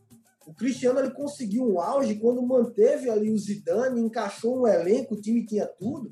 O 0.46 0.54
Cristiano 0.54 1.00
ele 1.00 1.12
conseguiu 1.12 1.68
um 1.68 1.82
auge 1.82 2.16
quando 2.16 2.42
manteve 2.42 3.10
ali 3.10 3.32
o 3.32 3.38
Zidane, 3.38 4.00
encaixou 4.00 4.62
um 4.62 4.68
elenco, 4.68 5.16
o 5.16 5.22
time 5.22 5.46
tinha 5.46 5.66
tudo, 5.66 6.10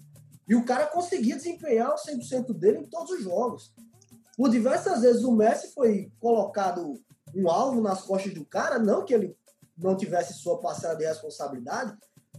e 0.47 0.53
o 0.55 0.65
cara 0.65 0.87
conseguia 0.87 1.37
desempenhar 1.37 1.93
o 1.93 1.95
100% 1.95 2.53
dele 2.53 2.79
em 2.79 2.85
todos 2.85 3.11
os 3.11 3.23
jogos. 3.23 3.73
Por 4.35 4.49
diversas 4.49 5.01
vezes 5.01 5.23
o 5.23 5.31
Messi 5.31 5.73
foi 5.73 6.11
colocado 6.19 6.99
um 7.33 7.49
alvo 7.49 7.81
nas 7.81 8.01
costas 8.01 8.33
do 8.33 8.45
cara, 8.45 8.77
não 8.77 9.05
que 9.05 9.13
ele 9.13 9.37
não 9.77 9.95
tivesse 9.95 10.33
sua 10.33 10.59
parcela 10.59 10.95
de 10.95 11.05
responsabilidade, 11.05 11.97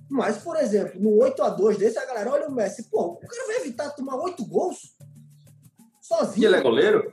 mas, 0.08 0.38
por 0.38 0.56
exemplo, 0.56 1.00
no 1.00 1.16
8 1.18 1.42
a 1.42 1.48
2 1.50 1.78
desse, 1.78 1.98
a 1.98 2.06
galera 2.06 2.30
olha 2.32 2.48
o 2.48 2.52
Messi, 2.54 2.84
pô, 2.90 3.12
o 3.12 3.18
cara 3.18 3.46
vai 3.46 3.56
evitar 3.56 3.90
tomar 3.90 4.16
oito 4.16 4.44
gols 4.46 4.96
E 5.00 6.06
sozinho. 6.06 6.46
ele 6.48 6.56
é 6.56 6.62
goleiro? 6.62 7.12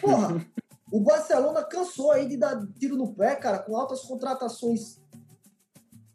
Porra, 0.00 0.44
o 0.92 1.00
Barcelona 1.00 1.64
cansou 1.64 2.10
aí 2.12 2.28
de 2.28 2.36
dar 2.36 2.66
tiro 2.78 2.96
no 2.96 3.14
pé, 3.14 3.34
cara, 3.36 3.58
com 3.58 3.76
altas 3.76 4.00
contratações 4.02 5.00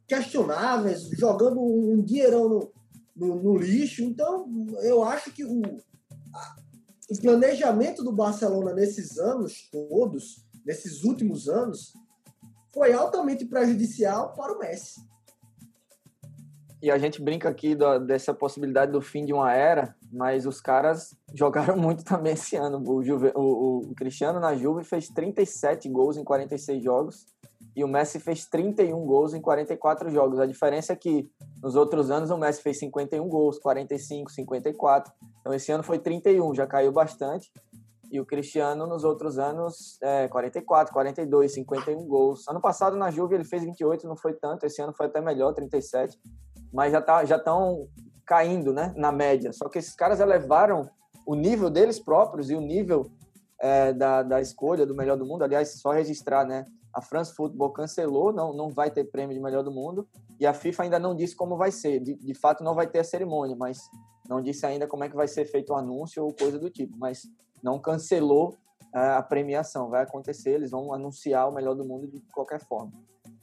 questionáveis, 0.08 1.10
jogando 1.10 1.60
um 1.62 2.02
dinheirão 2.02 2.48
no, 2.48 2.72
no, 3.16 3.36
no 3.44 3.58
lixo. 3.58 4.04
Então, 4.04 4.48
eu 4.82 5.04
acho 5.04 5.32
que 5.32 5.44
o, 5.44 5.62
a- 6.34 6.56
o 7.10 7.20
planejamento 7.22 8.04
do 8.04 8.12
Barcelona 8.12 8.74
nesses 8.74 9.18
anos 9.18 9.68
todos, 9.72 10.46
nesses 10.66 11.04
últimos 11.04 11.50
anos, 11.50 11.94
foi 12.74 12.94
altamente 12.94 13.46
prejudicial 13.46 14.34
para 14.34 14.54
o 14.54 14.60
Messi. 14.60 15.02
E 16.82 16.92
a 16.92 16.98
gente 17.00 17.22
brinca 17.22 17.50
aqui 17.50 17.76
dessa 18.06 18.34
possibilidade 18.36 18.92
do 18.92 19.02
fim 19.02 19.26
de 19.26 19.34
uma 19.34 19.52
era, 19.52 19.96
mas 20.12 20.46
os 20.46 20.62
caras 20.62 21.16
jogaram 21.34 21.76
muito 21.76 22.04
também 22.04 22.34
esse 22.34 22.56
ano. 22.56 22.82
O, 22.88 23.04
Juve- 23.04 23.34
o- 23.36 23.82
o 23.90 23.96
Cristiano 23.96 24.40
na 24.40 24.56
Juve 24.56 24.84
fez 24.84 25.08
37 25.10 25.90
gols 25.90 26.18
em 26.18 26.24
46 26.24 26.84
jogos 26.84 27.26
e 27.76 27.84
o 27.84 27.88
Messi 27.88 28.20
fez 28.20 28.46
31 28.46 29.06
gols 29.06 29.34
em 29.34 29.42
44 29.42 30.10
jogos. 30.12 30.40
A 30.40 30.46
diferença 30.46 30.94
é 30.94 30.96
que 30.96 31.28
nos 31.64 31.76
outros 31.76 32.12
anos 32.12 32.30
o 32.30 32.38
Messi 32.38 32.62
fez 32.62 32.78
51 32.78 33.28
gols, 33.28 33.58
45, 33.58 34.32
54. 34.32 35.12
Então 35.42 35.54
esse 35.54 35.72
ano 35.72 35.82
foi 35.84 35.98
31, 35.98 36.54
já 36.54 36.68
caiu 36.68 36.92
bastante. 36.92 37.52
E 38.12 38.22
o 38.22 38.26
Cristiano 38.26 38.86
nos 38.88 39.04
outros 39.04 39.38
anos, 39.38 39.98
é, 40.02 40.28
44, 40.30 40.94
42, 40.94 41.54
51 41.54 42.06
gols. 42.08 42.48
Ano 42.48 42.62
passado 42.62 42.96
na 42.96 43.10
Juve 43.12 43.36
ele 43.36 43.44
fez 43.44 43.64
28, 43.64 44.08
não 44.08 44.16
foi 44.16 44.34
tanto. 44.34 44.66
Esse 44.66 44.82
ano 44.82 44.94
foi 44.96 45.08
até 45.08 45.20
melhor, 45.20 45.54
37 45.54 46.18
mas 46.72 46.92
já 46.92 47.02
tá, 47.02 47.26
já 47.26 47.38
estão 47.38 47.88
caindo, 48.26 48.74
né, 48.74 48.94
na 48.96 49.12
média. 49.12 49.54
Só 49.54 49.70
que 49.70 49.80
esses 49.80 49.96
caras 49.96 50.20
elevaram 50.20 50.90
o 51.26 51.36
nível 51.36 51.70
deles 51.70 52.00
próprios 52.00 52.50
e 52.50 52.56
o 52.56 52.62
nível 52.62 53.10
é, 53.60 53.94
da, 53.94 54.24
da 54.24 54.42
escolha 54.42 54.86
do 54.86 54.96
melhor 54.96 55.18
do 55.18 55.26
mundo. 55.26 55.44
Aliás, 55.44 55.80
só 55.80 55.92
registrar, 55.92 56.46
né, 56.46 56.66
a 56.94 57.02
France 57.02 57.34
Football 57.34 57.72
cancelou, 57.72 58.34
não, 58.34 58.54
não 58.54 58.70
vai 58.70 58.90
ter 58.90 59.06
prêmio 59.06 59.36
de 59.36 59.42
melhor 59.42 59.64
do 59.64 59.72
mundo 59.72 60.08
e 60.40 60.46
a 60.46 60.54
FIFA 60.54 60.84
ainda 60.84 61.00
não 61.00 61.16
disse 61.16 61.36
como 61.36 61.56
vai 61.56 61.72
ser. 61.72 62.00
De, 62.00 62.16
de 62.16 62.34
fato, 62.34 62.64
não 62.64 62.76
vai 62.76 62.88
ter 62.88 63.00
a 63.00 63.04
cerimônia, 63.04 63.56
mas 63.56 63.80
não 64.28 64.42
disse 64.42 64.66
ainda 64.66 64.88
como 64.88 65.04
é 65.04 65.10
que 65.10 65.16
vai 65.16 65.28
ser 65.28 65.46
feito 65.46 65.72
o 65.72 65.76
anúncio 65.76 66.24
ou 66.24 66.34
coisa 66.34 66.60
do 66.60 66.70
tipo. 66.70 66.98
Mas 66.98 67.24
não 67.64 67.80
cancelou 67.80 68.56
é, 68.94 69.00
a 69.00 69.22
premiação, 69.22 69.90
vai 69.90 70.04
acontecer. 70.04 70.52
Eles 70.52 70.72
vão 70.72 70.94
anunciar 70.94 71.50
o 71.50 71.54
melhor 71.54 71.76
do 71.76 71.86
mundo 71.86 72.08
de 72.08 72.20
qualquer 72.34 72.60
forma. 72.66 72.92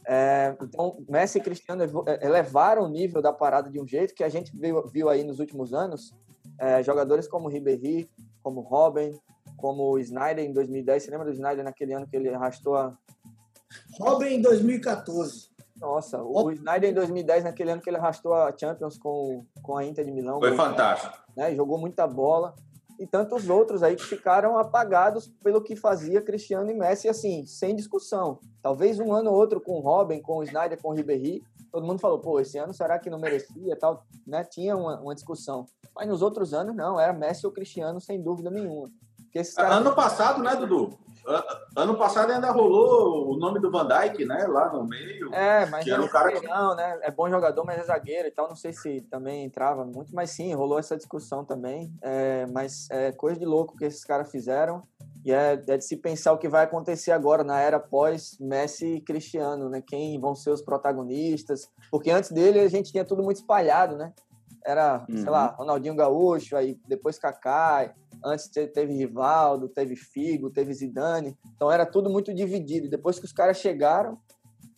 É, 0.06 0.56
então, 0.60 1.02
Messi 1.08 1.38
e 1.38 1.40
Cristiano 1.40 1.82
é, 1.82 2.26
elevaram 2.26 2.84
o 2.84 2.88
nível 2.88 3.22
da 3.22 3.32
parada 3.32 3.70
de 3.70 3.80
um 3.80 3.86
jeito 3.86 4.14
que 4.14 4.22
a 4.24 4.28
gente 4.28 4.54
viu, 4.56 4.86
viu 4.88 5.08
aí 5.08 5.24
nos 5.24 5.38
últimos 5.40 5.72
anos. 5.72 6.14
é, 6.58 6.82
jogadores 6.82 7.26
como 7.26 7.48
Ribéry, 7.48 8.08
como 8.42 8.60
Robin, 8.60 9.18
como 9.56 9.90
o 9.90 9.98
Snyder 9.98 10.44
em 10.44 10.52
2010. 10.52 11.02
Você 11.02 11.10
lembra 11.10 11.26
do 11.26 11.32
Snyder 11.32 11.64
naquele 11.64 11.94
ano 11.94 12.06
que 12.06 12.16
ele 12.16 12.28
arrastou 12.28 12.76
a. 12.76 12.96
Robin 13.98 14.26
em 14.26 14.42
2014. 14.42 15.48
Nossa, 15.76 16.22
o, 16.22 16.44
o 16.44 16.52
Snyder 16.52 16.90
em 16.90 16.94
2010, 16.94 17.44
naquele 17.44 17.72
ano 17.72 17.80
que 17.82 17.90
ele 17.90 17.96
arrastou 17.96 18.34
a 18.34 18.54
Champions 18.56 18.96
com, 18.96 19.44
com 19.62 19.76
a 19.76 19.84
Inter 19.84 20.04
de 20.04 20.12
Milão. 20.12 20.38
Foi 20.38 20.54
fantástico. 20.54 21.18
né, 21.36 21.54
jogou 21.54 21.78
muita 21.78 22.06
bola. 22.06 22.54
E 22.98 23.06
tantos 23.06 23.48
outros 23.48 23.82
aí 23.82 23.96
que 23.96 24.04
ficaram 24.04 24.56
apagados 24.56 25.28
pelo 25.42 25.60
que 25.60 25.74
fazia 25.74 26.22
Cristiano 26.22 26.70
e 26.70 26.74
Messi, 26.74 27.08
assim, 27.08 27.44
sem 27.44 27.74
discussão. 27.74 28.38
Talvez 28.62 29.00
um 29.00 29.12
ano 29.12 29.30
ou 29.30 29.36
outro 29.36 29.60
com 29.60 29.72
o 29.72 29.80
Robin, 29.80 30.20
com 30.20 30.38
o 30.38 30.42
Snyder, 30.44 30.80
com 30.80 30.90
o 30.90 30.94
Ribéry, 30.94 31.42
todo 31.72 31.86
mundo 31.86 31.98
falou, 31.98 32.20
pô, 32.20 32.38
esse 32.38 32.56
ano 32.56 32.72
será 32.72 32.98
que 33.00 33.10
não 33.10 33.18
merecia 33.18 33.76
tal, 33.76 34.04
né? 34.24 34.44
Tinha 34.44 34.76
uma, 34.76 35.00
uma 35.00 35.14
discussão. 35.14 35.66
Mas 35.94 36.06
nos 36.06 36.22
outros 36.22 36.54
anos, 36.54 36.74
não, 36.74 36.98
era 37.00 37.12
Messi 37.12 37.44
ou 37.46 37.52
Cristiano, 37.52 38.00
sem 38.00 38.22
dúvida 38.22 38.50
nenhuma. 38.50 38.88
Ano 39.76 39.94
passado, 39.94 40.40
né, 40.40 40.54
Dudu? 40.54 40.96
Ano 41.76 41.96
passado 41.96 42.30
ainda 42.32 42.50
rolou 42.50 43.32
o 43.32 43.36
nome 43.38 43.58
do 43.58 43.70
Van 43.70 43.86
Dijk, 43.86 44.24
né? 44.24 44.46
Lá 44.46 44.72
no 44.72 44.84
meio. 44.86 45.32
É, 45.34 45.66
mas 45.66 45.84
Que 45.84 45.90
é 45.90 45.94
era 45.94 46.02
um 46.02 46.08
cara 46.08 46.28
que- 46.28 46.34
zagueirão, 46.36 46.74
né? 46.76 46.98
É 47.02 47.10
bom 47.10 47.28
jogador, 47.28 47.64
mas 47.64 47.78
é 47.78 47.82
zagueiro 47.84 48.28
e 48.28 48.30
tal. 48.30 48.48
Não 48.48 48.56
sei 48.56 48.72
se 48.72 49.00
também 49.10 49.44
entrava 49.44 49.84
muito, 49.84 50.14
mas 50.14 50.30
sim, 50.30 50.52
rolou 50.54 50.78
essa 50.78 50.96
discussão 50.96 51.44
também. 51.44 51.92
É, 52.02 52.46
mas 52.52 52.88
é 52.90 53.10
coisa 53.12 53.38
de 53.38 53.46
louco 53.46 53.76
que 53.76 53.84
esses 53.84 54.04
caras 54.04 54.30
fizeram. 54.30 54.82
E 55.24 55.32
é, 55.32 55.54
é, 55.54 55.76
de 55.78 55.84
se 55.84 55.96
pensar 55.96 56.32
o 56.32 56.38
que 56.38 56.48
vai 56.48 56.64
acontecer 56.64 57.10
agora 57.10 57.42
na 57.42 57.58
era 57.58 57.80
pós 57.80 58.36
Messi 58.38 58.96
e 58.96 59.00
Cristiano, 59.00 59.70
né? 59.70 59.80
Quem 59.84 60.20
vão 60.20 60.34
ser 60.34 60.50
os 60.50 60.60
protagonistas? 60.62 61.68
Porque 61.90 62.10
antes 62.10 62.30
dele 62.30 62.60
a 62.60 62.68
gente 62.68 62.92
tinha 62.92 63.04
tudo 63.04 63.22
muito 63.22 63.38
espalhado, 63.38 63.96
né? 63.96 64.12
Era, 64.66 65.04
uhum. 65.10 65.16
sei 65.18 65.30
lá, 65.30 65.50
uhum. 65.50 65.56
Ronaldinho 65.56 65.94
Gaúcho, 65.94 66.56
aí 66.56 66.78
depois 66.88 67.18
Kaká, 67.18 67.92
antes 68.24 68.48
teve 68.48 68.94
Rivaldo, 68.94 69.68
teve 69.68 69.94
Figo, 69.96 70.50
teve 70.50 70.72
Zidane. 70.72 71.36
Então 71.54 71.70
era 71.70 71.84
tudo 71.84 72.08
muito 72.08 72.32
dividido. 72.32 72.88
Depois 72.88 73.18
que 73.18 73.24
os 73.24 73.32
caras 73.32 73.58
chegaram, 73.58 74.18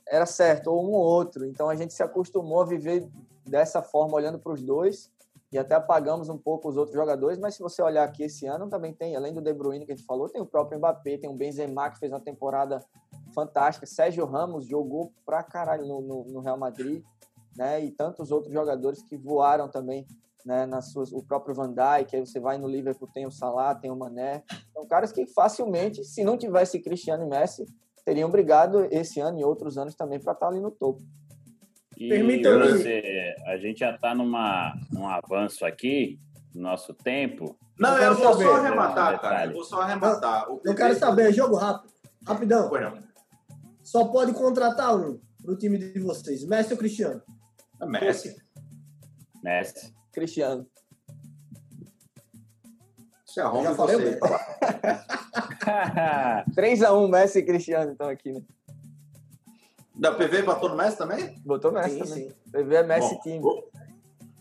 era 0.09 0.27
certo, 0.27 0.69
ou 0.69 0.85
um 0.85 0.93
ou 0.93 1.05
outro. 1.05 1.47
Então 1.47 1.69
a 1.69 1.75
gente 1.75 1.95
se 1.95 2.03
acostumou 2.03 2.63
a 2.63 2.67
viver 2.67 3.09
dessa 3.45 3.83
forma, 3.83 4.17
olhando 4.17 4.39
para 4.39 4.53
os 4.53 4.63
dois 4.63 5.11
e 5.53 5.59
até 5.59 5.75
apagamos 5.75 6.29
um 6.29 6.37
pouco 6.37 6.69
os 6.69 6.77
outros 6.77 6.97
jogadores, 6.97 7.39
mas 7.39 7.55
se 7.55 7.63
você 7.63 7.81
olhar 7.81 8.05
aqui 8.05 8.25
esse 8.25 8.47
ano, 8.47 8.69
também 8.69 8.93
tem, 8.93 9.15
além 9.15 9.33
do 9.33 9.41
De 9.41 9.53
Bruyne 9.53 9.87
que 9.87 9.93
a 9.93 9.97
gente 9.97 10.05
falou, 10.05 10.29
tem 10.29 10.41
o 10.41 10.47
próprio 10.47 10.79
Mbappé, 10.79 11.19
tem 11.19 11.31
o 11.31 11.35
Benzema 11.35 11.89
que 11.91 11.99
fez 11.99 12.13
uma 12.13 12.21
temporada 12.21 12.85
fantástica, 13.33 13.87
Sérgio 13.87 14.25
Ramos 14.27 14.67
jogou 14.67 15.13
pra 15.25 15.43
caralho 15.43 15.87
no, 15.87 16.01
no, 16.01 16.25
no 16.25 16.41
Real 16.41 16.59
Madrid, 16.59 17.03
né, 17.57 17.83
e 17.83 17.91
tantos 17.91 18.31
outros 18.31 18.53
jogadores 18.53 19.03
que 19.03 19.17
voaram 19.17 19.69
também, 19.69 20.07
né, 20.47 20.65
nas 20.65 20.93
suas, 20.93 21.13
o 21.13 21.23
próprio 21.23 21.55
Van 21.55 21.75
Dijk, 21.75 22.15
aí 22.15 22.25
você 22.25 22.39
vai 22.39 22.57
no 22.57 22.69
Liverpool, 22.69 23.11
tem 23.13 23.27
o 23.27 23.33
Salah, 23.33 23.75
tem 23.75 23.91
o 23.91 23.97
Mané, 23.97 24.45
são 24.73 24.87
caras 24.87 25.11
que 25.11 25.27
facilmente, 25.27 26.05
se 26.05 26.23
não 26.23 26.39
tivesse 26.39 26.81
Cristiano 26.81 27.25
e 27.25 27.29
Messi, 27.29 27.67
teriam 28.05 28.31
brigado 28.31 28.87
esse 28.93 29.19
ano 29.19 29.41
e 29.41 29.45
outros 29.45 29.77
anos 29.77 29.97
também 29.97 30.21
para 30.21 30.33
estar 30.33 30.47
ali 30.47 30.61
no 30.61 30.71
topo. 30.71 31.03
E 31.99 32.09
você, 32.23 33.35
a 33.47 33.57
gente 33.57 33.81
já 33.81 33.93
está 33.93 34.15
num 34.15 35.09
avanço 35.09 35.67
aqui, 35.67 36.21
no 36.55 36.63
nosso 36.63 36.95
tempo. 36.95 37.59
Não, 37.79 37.97
eu, 37.97 38.13
eu 38.13 38.15
vou 38.15 38.33
saber. 38.33 38.45
só 38.45 38.55
arrematar, 38.57 39.21
cara. 39.21 39.47
Eu 39.47 39.53
vou 39.53 39.65
só 39.65 39.81
arrematar. 39.81 40.45
Eu, 40.47 40.63
eu 40.65 40.75
quero 40.75 40.95
saber, 40.95 41.33
jogo 41.33 41.57
rápido. 41.57 41.93
Rapidão. 42.27 42.71
Só 43.83 44.05
pode 44.07 44.33
contratar 44.33 44.95
um 44.97 45.19
no 45.45 45.57
time 45.57 45.79
de 45.79 45.99
vocês, 46.01 46.45
Messi 46.45 46.73
ou 46.73 46.79
Cristiano? 46.79 47.23
É 47.81 47.87
Messi. 47.87 48.37
Messi. 49.43 49.97
Cristiano. 50.17 50.67
Você 53.27 53.39
arruma 53.43 53.75
você. 53.75 54.19
3x1, 56.57 57.09
Messi 57.13 57.39
e 57.41 57.43
Cristiano 57.45 57.93
estão 57.93 58.09
aqui, 58.09 58.33
né? 58.33 58.41
Da 59.95 60.13
PV 60.13 60.43
botou 60.43 60.71
no 60.71 60.77
Messi 60.77 60.97
também? 60.97 61.39
Botou 61.45 61.71
Messi 61.71 61.91
sim, 61.91 61.99
também. 61.99 62.31
Sim. 62.31 62.51
PV 62.51 62.75
é 62.77 62.83
Messi 62.83 63.15
Bom, 63.15 63.21
time. 63.21 63.43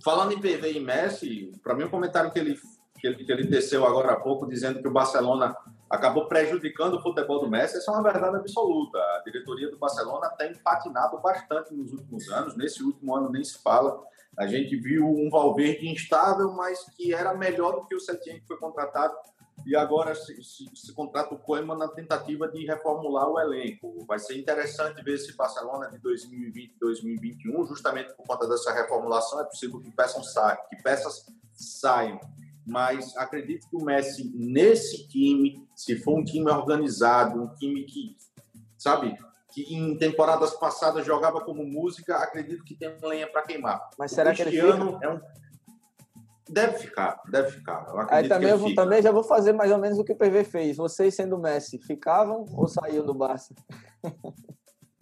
Falando 0.02 0.32
em 0.32 0.40
PV 0.40 0.72
e 0.72 0.80
Messi, 0.80 1.52
para 1.62 1.76
mim 1.76 1.84
o 1.84 1.88
um 1.88 1.92
comentário 1.92 2.32
que 2.32 2.40
ele, 2.40 2.58
que 2.98 3.08
ele, 3.08 3.26
que 3.26 3.30
ele 3.30 3.50
teceu 3.50 3.86
agora 3.86 4.14
há 4.14 4.16
pouco, 4.16 4.48
dizendo 4.48 4.82
que 4.82 4.88
o 4.88 4.94
Barcelona 4.94 5.54
acabou 5.90 6.30
prejudicando 6.30 6.94
o 6.94 7.02
futebol 7.02 7.42
do 7.42 7.50
Messi, 7.50 7.78
essa 7.78 7.92
é 7.92 7.94
uma 7.96 8.04
verdade 8.04 8.38
absoluta. 8.38 8.98
A 8.98 9.24
diretoria 9.26 9.70
do 9.70 9.78
Barcelona 9.78 10.30
tem 10.38 10.56
patinado 10.56 11.20
bastante 11.20 11.74
nos 11.74 11.92
últimos 11.92 12.30
anos, 12.30 12.56
nesse 12.56 12.82
último 12.82 13.14
ano 13.14 13.30
nem 13.30 13.44
se 13.44 13.62
fala. 13.62 14.02
A 14.38 14.48
gente 14.48 14.76
viu 14.76 15.08
um 15.08 15.30
Valverde 15.30 15.88
instável, 15.88 16.52
mas 16.52 16.84
que 16.96 17.14
era 17.14 17.34
melhor 17.34 17.76
do 17.76 17.86
que 17.86 17.96
o 17.96 18.00
Setien 18.00 18.40
que 18.40 18.48
foi 18.48 18.58
contratado 18.58 19.16
e 19.66 19.76
agora 19.76 20.14
se, 20.14 20.44
se, 20.44 20.70
se, 20.74 20.94
contrata 20.94 21.34
o 21.34 21.40
Koeman 21.40 21.78
na 21.78 21.88
tentativa 21.88 22.48
de 22.48 22.66
reformular 22.66 23.28
o 23.28 23.40
elenco. 23.40 24.06
Vai 24.06 24.20
ser 24.20 24.38
interessante 24.38 25.04
ver 25.04 25.18
se 25.18 25.36
Barcelona 25.36 25.90
de 25.90 25.98
2020 26.00 26.76
2021, 26.80 27.66
justamente 27.66 28.14
por 28.14 28.28
conta 28.28 28.48
dessa 28.48 28.74
reformulação, 28.74 29.42
é 29.42 29.44
possível 29.46 29.80
que 29.80 29.90
que 29.90 30.84
peças 30.84 31.26
saiam. 31.54 32.20
Mas 32.66 33.16
acredito 33.18 33.68
que 33.70 33.76
o 33.76 33.84
Messi, 33.84 34.32
nesse 34.36 35.08
time, 35.08 35.68
se 35.76 35.98
for 35.98 36.20
um 36.20 36.24
time 36.24 36.50
organizado, 36.50 37.42
um 37.42 37.56
time 37.56 37.84
que, 37.84 38.16
sabe, 38.78 39.18
que 39.56 39.74
em 39.74 39.97
temporadas 39.97 40.51
passadas 40.51 41.06
jogava 41.06 41.39
como 41.39 41.64
música, 41.64 42.18
acredito 42.18 42.62
que 42.66 42.76
tem 42.76 42.93
lenha 43.01 43.26
para 43.26 43.41
queimar. 43.41 43.89
Mas 43.97 44.12
o 44.12 44.16
será 44.16 44.36
que 44.36 44.41
ele 44.41 44.51
fica? 44.51 44.68
É 45.01 45.10
um 45.10 45.22
Deve 46.47 46.78
ficar, 46.78 47.22
deve 47.28 47.49
ficar. 47.49 47.88
Aí 48.10 48.28
também, 48.30 48.49
eu 48.49 48.58
vou, 48.58 48.76
também 48.76 49.01
já 49.01 49.12
vou 49.12 49.24
fazer 49.24 49.51
mais 49.51 49.72
ou 49.72 49.80
menos 49.80 49.97
o 49.97 50.03
que 50.03 50.12
o 50.12 50.16
PV 50.16 50.43
fez. 50.43 50.78
Vocês 50.78 51.16
sendo 51.16 51.39
Messi, 51.39 51.80
ficavam 51.80 52.45
ou 52.51 52.68
saíam 52.68 53.03
do 53.06 53.16
Barça? 53.16 53.56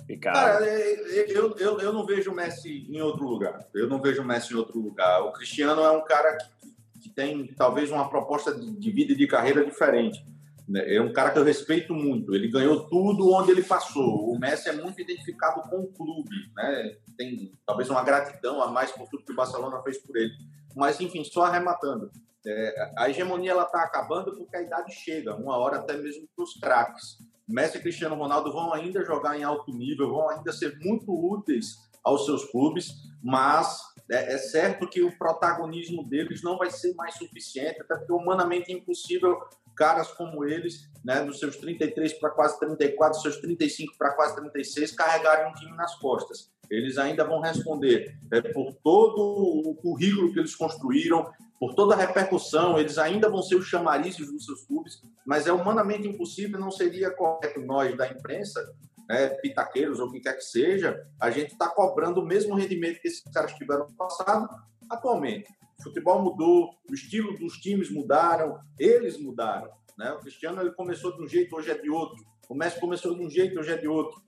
Ficavam. 0.05 0.41
Cara, 0.41 0.65
é, 0.65 0.93
é, 0.93 1.31
eu, 1.31 1.55
eu, 1.57 1.79
eu 1.79 1.93
não 1.93 2.05
vejo 2.05 2.29
o 2.31 2.35
Messi 2.35 2.85
em 2.89 3.01
outro 3.01 3.25
lugar. 3.25 3.65
Eu 3.73 3.87
não 3.87 4.01
vejo 4.01 4.21
o 4.21 4.25
Messi 4.25 4.53
em 4.53 4.57
outro 4.57 4.77
lugar. 4.77 5.21
O 5.21 5.31
Cristiano 5.31 5.81
é 5.81 5.91
um 5.91 6.03
cara 6.03 6.37
que, 6.37 6.99
que 7.01 7.09
tem 7.09 7.47
talvez 7.55 7.89
uma 7.89 8.09
proposta 8.09 8.53
de, 8.53 8.69
de 8.71 8.91
vida 8.91 9.13
e 9.13 9.15
de 9.15 9.27
carreira 9.27 9.65
diferente. 9.65 10.25
Né? 10.67 10.95
É 10.95 11.01
um 11.01 11.11
cara 11.11 11.31
que 11.31 11.39
eu 11.39 11.43
respeito 11.43 11.93
muito. 11.93 12.33
Ele 12.33 12.47
ganhou 12.47 12.87
tudo 12.87 13.31
onde 13.31 13.51
ele 13.51 13.63
passou. 13.63 14.31
O 14.31 14.39
Messi 14.39 14.69
é 14.69 14.73
muito 14.73 15.01
identificado 15.01 15.61
com 15.69 15.81
o 15.81 15.91
clube. 15.91 16.35
Né? 16.55 16.97
Tem 17.17 17.51
talvez 17.65 17.89
uma 17.89 18.03
gratidão 18.03 18.61
a 18.61 18.67
mais 18.67 18.91
por 18.91 19.07
tudo 19.09 19.25
que 19.25 19.33
o 19.33 19.35
Barcelona 19.35 19.81
fez 19.81 19.97
por 19.97 20.15
ele. 20.15 20.33
Mas, 20.75 20.99
enfim, 20.99 21.23
só 21.23 21.43
arrematando. 21.45 22.11
É, 22.45 22.91
a 22.97 23.09
hegemonia 23.09 23.51
ela 23.51 23.63
está 23.63 23.83
acabando 23.83 24.35
porque 24.35 24.55
a 24.57 24.61
idade 24.61 24.93
chega, 24.93 25.35
uma 25.35 25.57
hora 25.57 25.77
até 25.77 25.95
mesmo 25.95 26.27
para 26.35 26.43
os 26.43 26.53
craques. 26.55 27.17
Messi 27.47 27.77
e 27.77 27.81
Cristiano 27.81 28.15
Ronaldo 28.15 28.51
vão 28.51 28.73
ainda 28.73 29.03
jogar 29.05 29.37
em 29.37 29.43
alto 29.43 29.71
nível, 29.71 30.09
vão 30.09 30.29
ainda 30.29 30.51
ser 30.51 30.77
muito 30.79 31.11
úteis 31.11 31.77
aos 32.03 32.25
seus 32.25 32.43
clubes, 32.45 32.91
mas 33.23 33.81
é, 34.11 34.33
é 34.33 34.37
certo 34.37 34.89
que 34.89 35.01
o 35.01 35.17
protagonismo 35.17 36.07
deles 36.07 36.41
não 36.43 36.57
vai 36.57 36.69
ser 36.69 36.93
mais 36.95 37.15
suficiente, 37.15 37.81
até 37.81 37.95
porque 37.95 38.11
humanamente 38.11 38.71
é 38.71 38.75
impossível 38.75 39.39
caras 39.75 40.09
como 40.11 40.45
eles, 40.45 40.89
né, 41.03 41.23
dos 41.23 41.39
seus 41.39 41.57
33 41.57 42.13
para 42.13 42.29
quase 42.29 42.59
34, 42.59 43.13
dos 43.13 43.21
seus 43.21 43.37
35 43.37 43.97
para 43.97 44.13
quase 44.13 44.35
36, 44.35 44.91
carregarem 44.91 45.51
um 45.51 45.53
time 45.53 45.75
nas 45.75 45.95
costas. 45.95 46.51
Eles 46.69 46.97
ainda 46.97 47.25
vão 47.25 47.39
responder 47.39 48.17
é, 48.31 48.41
por 48.41 48.73
todo 48.83 49.21
o 49.69 49.75
currículo 49.75 50.31
que 50.33 50.39
eles 50.39 50.55
construíram, 50.55 51.29
por 51.59 51.75
toda 51.75 51.93
a 51.93 51.97
repercussão, 51.97 52.79
eles 52.79 52.97
ainda 52.97 53.29
vão 53.29 53.41
ser 53.41 53.55
os 53.55 53.67
chamarizes 53.67 54.31
dos 54.31 54.45
seus 54.45 54.65
clubes, 54.65 55.01
mas 55.25 55.47
é 55.47 55.53
humanamente 55.53 56.07
impossível, 56.07 56.59
não 56.59 56.71
seria 56.71 57.11
correto 57.11 57.61
nós 57.61 57.95
da 57.95 58.07
imprensa, 58.07 58.61
né, 59.07 59.29
pitaqueiros 59.41 59.99
ou 59.99 60.07
o 60.07 60.11
que 60.11 60.19
quer 60.19 60.33
que 60.33 60.43
seja, 60.43 61.05
a 61.19 61.29
gente 61.29 61.51
está 61.51 61.67
cobrando 61.67 62.21
o 62.21 62.25
mesmo 62.25 62.55
rendimento 62.55 63.01
que 63.01 63.07
esses 63.07 63.23
caras 63.33 63.53
tiveram 63.53 63.87
no 63.87 63.95
passado 63.95 64.49
atualmente. 64.89 65.49
O 65.83 65.89
futebol 65.89 66.21
mudou, 66.21 66.69
o 66.89 66.93
estilo 66.93 67.37
dos 67.37 67.55
times 67.57 67.91
mudaram, 67.91 68.57
eles 68.79 69.19
mudaram. 69.19 69.69
Né? 69.97 70.13
O 70.13 70.19
Cristiano 70.19 70.61
ele 70.61 70.71
começou 70.71 71.13
de 71.13 71.21
um 71.21 71.27
jeito, 71.27 71.53
hoje 71.57 71.71
é 71.71 71.77
de 71.77 71.89
outro. 71.89 72.23
O 72.49 72.55
Messi 72.55 72.79
começou 72.79 73.13
de 73.13 73.21
um 73.21 73.29
jeito, 73.29 73.59
hoje 73.59 73.73
é 73.73 73.77
de 73.77 73.87
outro. 73.87 74.21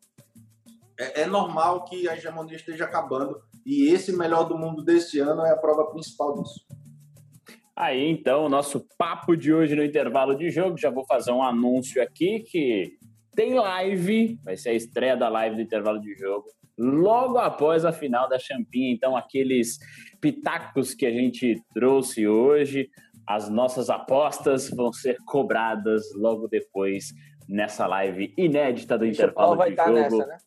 É, 0.99 1.21
é 1.21 1.25
normal 1.25 1.85
que 1.85 2.09
a 2.09 2.17
hegemonia 2.17 2.57
esteja 2.57 2.83
acabando 2.83 3.41
e 3.65 3.87
esse 3.87 4.15
melhor 4.15 4.43
do 4.43 4.57
mundo 4.57 4.83
desse 4.83 5.17
ano 5.19 5.45
é 5.45 5.51
a 5.51 5.57
prova 5.57 5.89
principal 5.91 6.33
disso. 6.35 6.65
Aí 7.73 8.05
então, 8.09 8.45
o 8.45 8.49
nosso 8.49 8.85
papo 8.97 9.35
de 9.37 9.53
hoje 9.53 9.75
no 9.75 9.83
intervalo 9.83 10.35
de 10.35 10.49
jogo, 10.49 10.77
já 10.77 10.89
vou 10.89 11.05
fazer 11.05 11.31
um 11.31 11.41
anúncio 11.41 12.03
aqui 12.03 12.41
que 12.41 12.97
tem 13.33 13.53
live, 13.53 14.37
vai 14.43 14.57
ser 14.57 14.69
a 14.69 14.73
estreia 14.73 15.15
da 15.15 15.29
live 15.29 15.55
do 15.55 15.61
intervalo 15.61 16.01
de 16.01 16.15
jogo 16.15 16.47
logo 16.77 17.37
após 17.37 17.85
a 17.85 17.91
final 17.91 18.27
da 18.27 18.37
Champinha. 18.37 18.93
Então, 18.93 19.15
aqueles 19.15 19.77
pitacos 20.19 20.93
que 20.93 21.05
a 21.05 21.11
gente 21.11 21.61
trouxe 21.73 22.27
hoje, 22.27 22.89
as 23.27 23.49
nossas 23.49 23.89
apostas 23.89 24.69
vão 24.69 24.91
ser 24.91 25.17
cobradas 25.25 26.03
logo 26.15 26.47
depois 26.47 27.13
nessa 27.47 27.85
live 27.87 28.33
inédita 28.37 28.97
do 28.97 29.05
intervalo 29.05 29.55
vai 29.55 29.71
de 29.71 29.75
jogo. 29.75 29.91
Nessa, 29.91 30.25
né? 30.25 30.37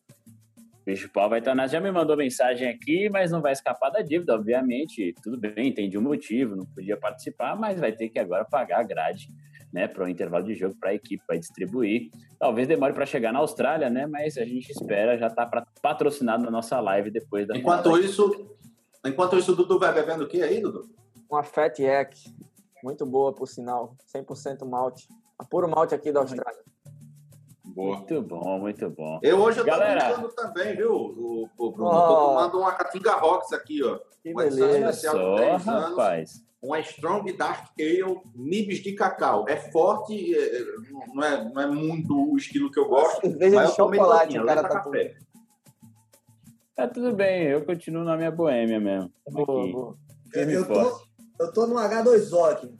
Bicho 0.85 1.09
Paulo 1.11 1.29
vai 1.29 1.39
estar 1.39 1.53
nessa. 1.53 1.73
Já 1.73 1.79
me 1.79 1.91
mandou 1.91 2.17
mensagem 2.17 2.67
aqui, 2.67 3.09
mas 3.09 3.31
não 3.31 3.41
vai 3.41 3.51
escapar 3.51 3.89
da 3.89 4.01
dívida, 4.01 4.33
obviamente. 4.33 5.13
Tudo 5.21 5.37
bem, 5.37 5.69
entendi 5.69 5.97
o 5.97 6.01
motivo, 6.01 6.55
não 6.55 6.65
podia 6.65 6.97
participar, 6.97 7.55
mas 7.55 7.79
vai 7.79 7.91
ter 7.91 8.09
que 8.09 8.19
agora 8.19 8.43
pagar 8.43 8.79
a 8.79 8.83
grade 8.83 9.29
né, 9.71 9.87
para 9.87 10.03
o 10.03 10.09
intervalo 10.09 10.45
de 10.45 10.55
jogo 10.55 10.75
para 10.79 10.89
a 10.89 10.93
equipe 10.93 11.23
vai 11.27 11.37
distribuir. 11.39 12.09
Talvez 12.39 12.67
demore 12.67 12.93
para 12.93 13.05
chegar 13.05 13.31
na 13.31 13.39
Austrália, 13.39 13.89
né, 13.89 14.05
mas 14.07 14.37
a 14.37 14.45
gente 14.45 14.71
espera 14.71 15.17
já 15.17 15.27
está 15.27 15.45
patrocinado 15.81 16.43
na 16.43 16.51
nossa 16.51 16.79
live 16.79 17.11
depois 17.11 17.47
da. 17.47 17.57
Enquanto 17.57 17.97
isso, 17.97 18.55
enquanto 19.05 19.37
isso, 19.37 19.51
o 19.51 19.55
Dudu 19.55 19.79
vai 19.79 19.93
bebendo 19.93 20.23
o 20.23 20.27
que 20.27 20.41
aí, 20.41 20.61
Dudu? 20.61 20.89
Uma 21.29 21.43
Fat 21.43 21.77
Yak, 21.79 22.17
muito 22.83 23.05
boa 23.05 23.33
por 23.33 23.47
sinal, 23.47 23.95
100% 24.13 24.65
malte, 24.67 25.07
a 25.37 25.45
puro 25.45 25.69
malte 25.69 25.93
aqui 25.93 26.11
da 26.11 26.21
Austrália. 26.21 26.59
Boa. 27.73 27.97
Muito 27.97 28.21
bom, 28.21 28.59
muito 28.59 28.89
bom. 28.89 29.19
Eu 29.21 29.39
hoje 29.39 29.59
eu 29.59 29.65
Galera... 29.65 30.13
tô 30.13 30.29
também, 30.29 30.75
viu, 30.75 30.93
o, 30.93 31.49
o 31.57 31.71
Bruno? 31.71 31.89
Oh. 31.89 32.07
Tô 32.07 32.15
tomando 32.15 32.59
uma 32.59 32.71
Catinga 32.73 33.13
Rocks 33.13 33.53
aqui, 33.53 33.83
ó. 33.83 33.99
Que 34.21 34.33
beleza. 34.33 35.11
Só, 35.11 35.57
rapaz 35.57 36.49
uma 36.61 36.79
Strong 36.79 37.31
Dark 37.33 37.71
Ale 37.79 38.21
Nibs 38.35 38.79
de 38.79 38.93
cacau. 38.93 39.45
É 39.47 39.55
forte, 39.55 40.35
é, 40.35 40.57
é, 40.57 40.65
não 41.13 41.23
é, 41.23 41.43
não 41.53 41.61
é 41.61 41.67
muito 41.67 42.31
o 42.31 42.37
estilo 42.37 42.69
que 42.69 42.79
eu 42.79 42.87
gosto. 42.87 43.21
Cerveja 43.21 43.65
de 43.65 43.75
chocolate, 43.75 44.37
o 44.37 44.45
cara 44.45 44.63
tá 44.63 44.69
café. 44.69 45.15
Tá 46.75 46.87
tudo 46.87 47.13
bem, 47.13 47.43
eu 47.43 47.65
continuo 47.65 48.03
na 48.03 48.15
minha 48.15 48.31
boêmia 48.31 48.79
mesmo. 48.79 49.11
Boa, 49.27 49.71
boa. 49.71 49.97
Eu, 50.33 50.49
eu, 50.49 50.67
tô, 50.67 51.01
eu 51.39 51.53
tô 51.53 51.67
no 51.67 51.75
H2O 51.75 52.51
aqui. 52.51 52.73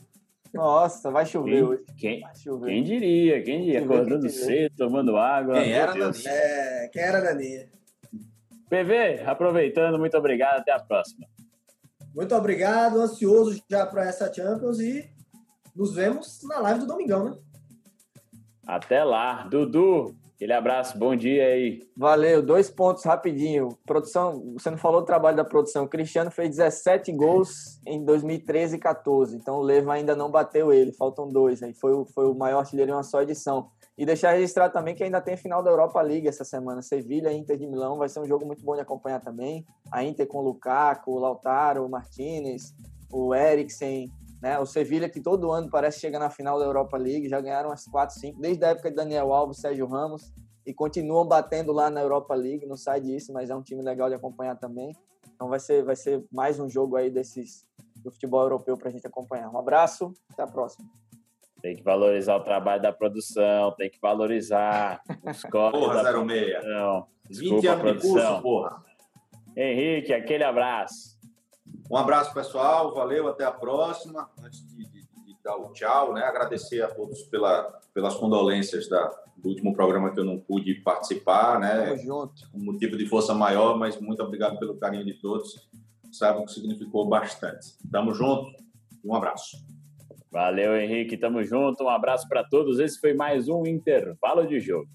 Nossa, 0.53 1.11
vai 1.11 1.25
chover 1.25 1.51
Quem, 1.51 1.63
hoje. 1.63 1.83
quem, 1.97 2.21
Vai 2.21 2.35
chover. 2.35 2.67
quem 2.69 2.83
diria? 2.83 3.43
Quem 3.43 3.61
diria? 3.61 3.83
Acordando 3.83 4.21
quem 4.21 4.29
cedo, 4.29 4.75
tomando 4.77 5.15
água. 5.17 5.55
Quem 5.61 5.71
era, 5.71 5.93
Deus. 5.93 6.23
Nani? 6.23 6.35
É, 6.37 6.89
quem 6.91 7.01
era 7.01 7.21
Dani? 7.21 7.69
PV, 8.69 9.23
aproveitando, 9.25 9.97
muito 9.99 10.17
obrigado. 10.17 10.59
Até 10.59 10.71
a 10.71 10.79
próxima. 10.79 11.27
Muito 12.15 12.33
obrigado, 12.35 12.99
ansioso 12.99 13.61
já 13.69 13.85
para 13.85 14.05
essa 14.07 14.31
Champions 14.33 14.79
e 14.79 15.09
nos 15.75 15.93
vemos 15.93 16.39
na 16.43 16.59
live 16.59 16.79
do 16.81 16.87
Domingão, 16.87 17.25
né? 17.29 17.37
Até 18.65 19.03
lá. 19.03 19.43
Dudu, 19.47 20.15
aquele 20.39 20.53
abraço. 20.53 20.97
Bom 20.97 21.17
dia 21.17 21.47
aí. 21.47 21.81
Valeu, 21.97 22.41
dois 22.41 22.69
pontos 22.69 23.03
rapidinho. 23.03 23.77
Produção, 23.85 24.53
você 24.53 24.71
não 24.71 24.77
falou 24.77 25.01
do 25.01 25.05
trabalho 25.05 25.35
da 25.35 25.43
produção. 25.43 25.83
O 25.83 25.87
Cristiano 25.89 26.31
fez 26.31 26.55
17 26.55 27.11
gols 27.11 27.77
em 27.85 28.05
2013 28.05 28.77
e 28.77 28.79
14. 28.79 29.35
Então 29.35 29.57
o 29.57 29.61
Leva 29.61 29.91
ainda 29.91 30.15
não 30.15 30.31
bateu 30.31 30.71
ele, 30.71 30.93
faltam 30.93 31.27
dois. 31.27 31.61
Aí 31.61 31.73
foi, 31.73 32.05
foi 32.05 32.25
o 32.25 32.33
maior 32.33 32.59
artilheiro 32.59 32.89
em 32.89 32.93
uma 32.93 33.03
só 33.03 33.21
edição. 33.21 33.69
E 33.97 34.05
deixar 34.05 34.31
registrado 34.31 34.71
também 34.71 34.95
que 34.95 35.03
ainda 35.03 35.19
tem 35.19 35.35
final 35.35 35.61
da 35.61 35.71
Europa 35.71 36.01
League 36.01 36.29
essa 36.29 36.45
semana. 36.45 36.81
Sevilha 36.81 37.33
e 37.33 37.37
Inter 37.37 37.57
de 37.57 37.67
Milão 37.67 37.97
vai 37.97 38.07
ser 38.07 38.21
um 38.21 38.25
jogo 38.25 38.45
muito 38.45 38.63
bom 38.63 38.75
de 38.75 38.81
acompanhar 38.81 39.19
também. 39.19 39.65
A 39.91 40.05
Inter 40.05 40.25
com 40.25 40.37
o 40.37 40.43
Lukaku, 40.43 41.11
o 41.11 41.19
Lautaro, 41.19 41.85
o 41.85 41.89
Martinez, 41.89 42.73
o 43.11 43.35
Eriksen, 43.35 44.09
né? 44.41 44.57
O 44.59 44.65
Sevilha 44.65 45.09
que 45.09 45.21
todo 45.21 45.51
ano 45.51 45.69
parece 45.69 45.99
chegar 45.99 46.19
na 46.19 46.29
final 46.29 46.59
da 46.59 46.65
Europa 46.65 46.97
League, 46.97 47.29
já 47.29 47.39
ganharam 47.41 47.69
umas 47.69 47.85
4, 47.85 48.19
5, 48.19 48.39
desde 48.39 48.63
a 48.65 48.69
época 48.69 48.89
de 48.89 48.95
Daniel 48.95 49.33
Alves, 49.33 49.59
Sérgio 49.59 49.87
Ramos 49.87 50.33
e 50.65 50.73
continuam 50.73 51.25
batendo 51.25 51.71
lá 51.71 51.89
na 51.89 52.01
Europa 52.01 52.35
League, 52.35 52.65
não 52.65 52.77
sai 52.77 53.01
disso, 53.01 53.33
mas 53.33 53.49
é 53.49 53.55
um 53.55 53.61
time 53.61 53.81
legal 53.81 54.07
de 54.07 54.15
acompanhar 54.15 54.55
também. 54.55 54.91
Então 55.33 55.49
vai 55.49 55.59
ser, 55.59 55.83
vai 55.83 55.95
ser 55.95 56.23
mais 56.31 56.59
um 56.59 56.69
jogo 56.69 56.95
aí 56.95 57.09
desses 57.09 57.65
do 58.03 58.11
futebol 58.11 58.41
europeu 58.41 58.77
para 58.77 58.89
a 58.89 58.91
gente 58.91 59.05
acompanhar. 59.05 59.49
Um 59.49 59.57
abraço, 59.57 60.13
até 60.31 60.43
a 60.43 60.47
próxima. 60.47 60.87
Tem 61.61 61.75
que 61.75 61.83
valorizar 61.83 62.37
o 62.37 62.43
trabalho 62.43 62.81
da 62.81 62.93
produção, 62.93 63.73
tem 63.75 63.89
que 63.89 63.99
valorizar 63.99 65.01
os 65.25 65.41
cortes 65.51 65.79
Porra, 65.81 66.03
da 66.03 66.11
06. 66.11 66.13
produção. 66.13 67.07
20 67.29 67.39
Desculpa, 67.39 67.71
anos 67.71 67.83
de 67.83 67.91
curso, 67.91 68.13
produção. 68.13 68.41
porra. 68.41 68.83
Henrique, 69.57 70.13
aquele 70.13 70.43
abraço. 70.43 71.18
Um 71.89 71.97
abraço, 71.97 72.33
pessoal. 72.33 72.93
Valeu, 72.93 73.27
até 73.27 73.43
a 73.45 73.51
próxima. 73.51 74.29
Antes 74.43 74.61
de, 74.67 74.85
de- 74.85 74.99
de 75.25 75.35
dar 75.43 75.55
o 75.57 75.71
tchau, 75.71 76.13
né? 76.13 76.21
Agradecer 76.23 76.81
a 76.81 76.87
todos 76.89 77.23
pela, 77.23 77.63
pelas 77.93 78.15
condolências 78.15 78.87
da, 78.89 79.07
do 79.37 79.49
último 79.49 79.73
programa 79.73 80.11
que 80.13 80.19
eu 80.19 80.25
não 80.25 80.39
pude 80.39 80.75
participar, 80.75 81.59
né? 81.59 81.85
Tamo 81.85 81.97
junto. 81.97 82.33
um 82.53 82.63
motivo 82.65 82.97
de 82.97 83.05
força 83.07 83.33
maior, 83.33 83.77
mas 83.77 83.99
muito 83.99 84.21
obrigado 84.21 84.59
pelo 84.59 84.77
carinho 84.77 85.05
de 85.05 85.13
todos. 85.13 85.67
Sabe 86.11 86.43
que 86.45 86.51
significou 86.51 87.07
bastante. 87.07 87.67
Tamo 87.91 88.13
junto 88.13 88.51
um 89.03 89.15
abraço. 89.15 89.57
Valeu, 90.31 90.75
Henrique. 90.77 91.17
Tamo 91.17 91.43
junto. 91.43 91.83
Um 91.83 91.89
abraço 91.89 92.27
para 92.27 92.43
todos. 92.43 92.77
Esse 92.79 92.99
foi 92.99 93.13
mais 93.13 93.47
um 93.47 93.65
intervalo 93.65 94.45
de 94.45 94.59
jogo. 94.59 94.87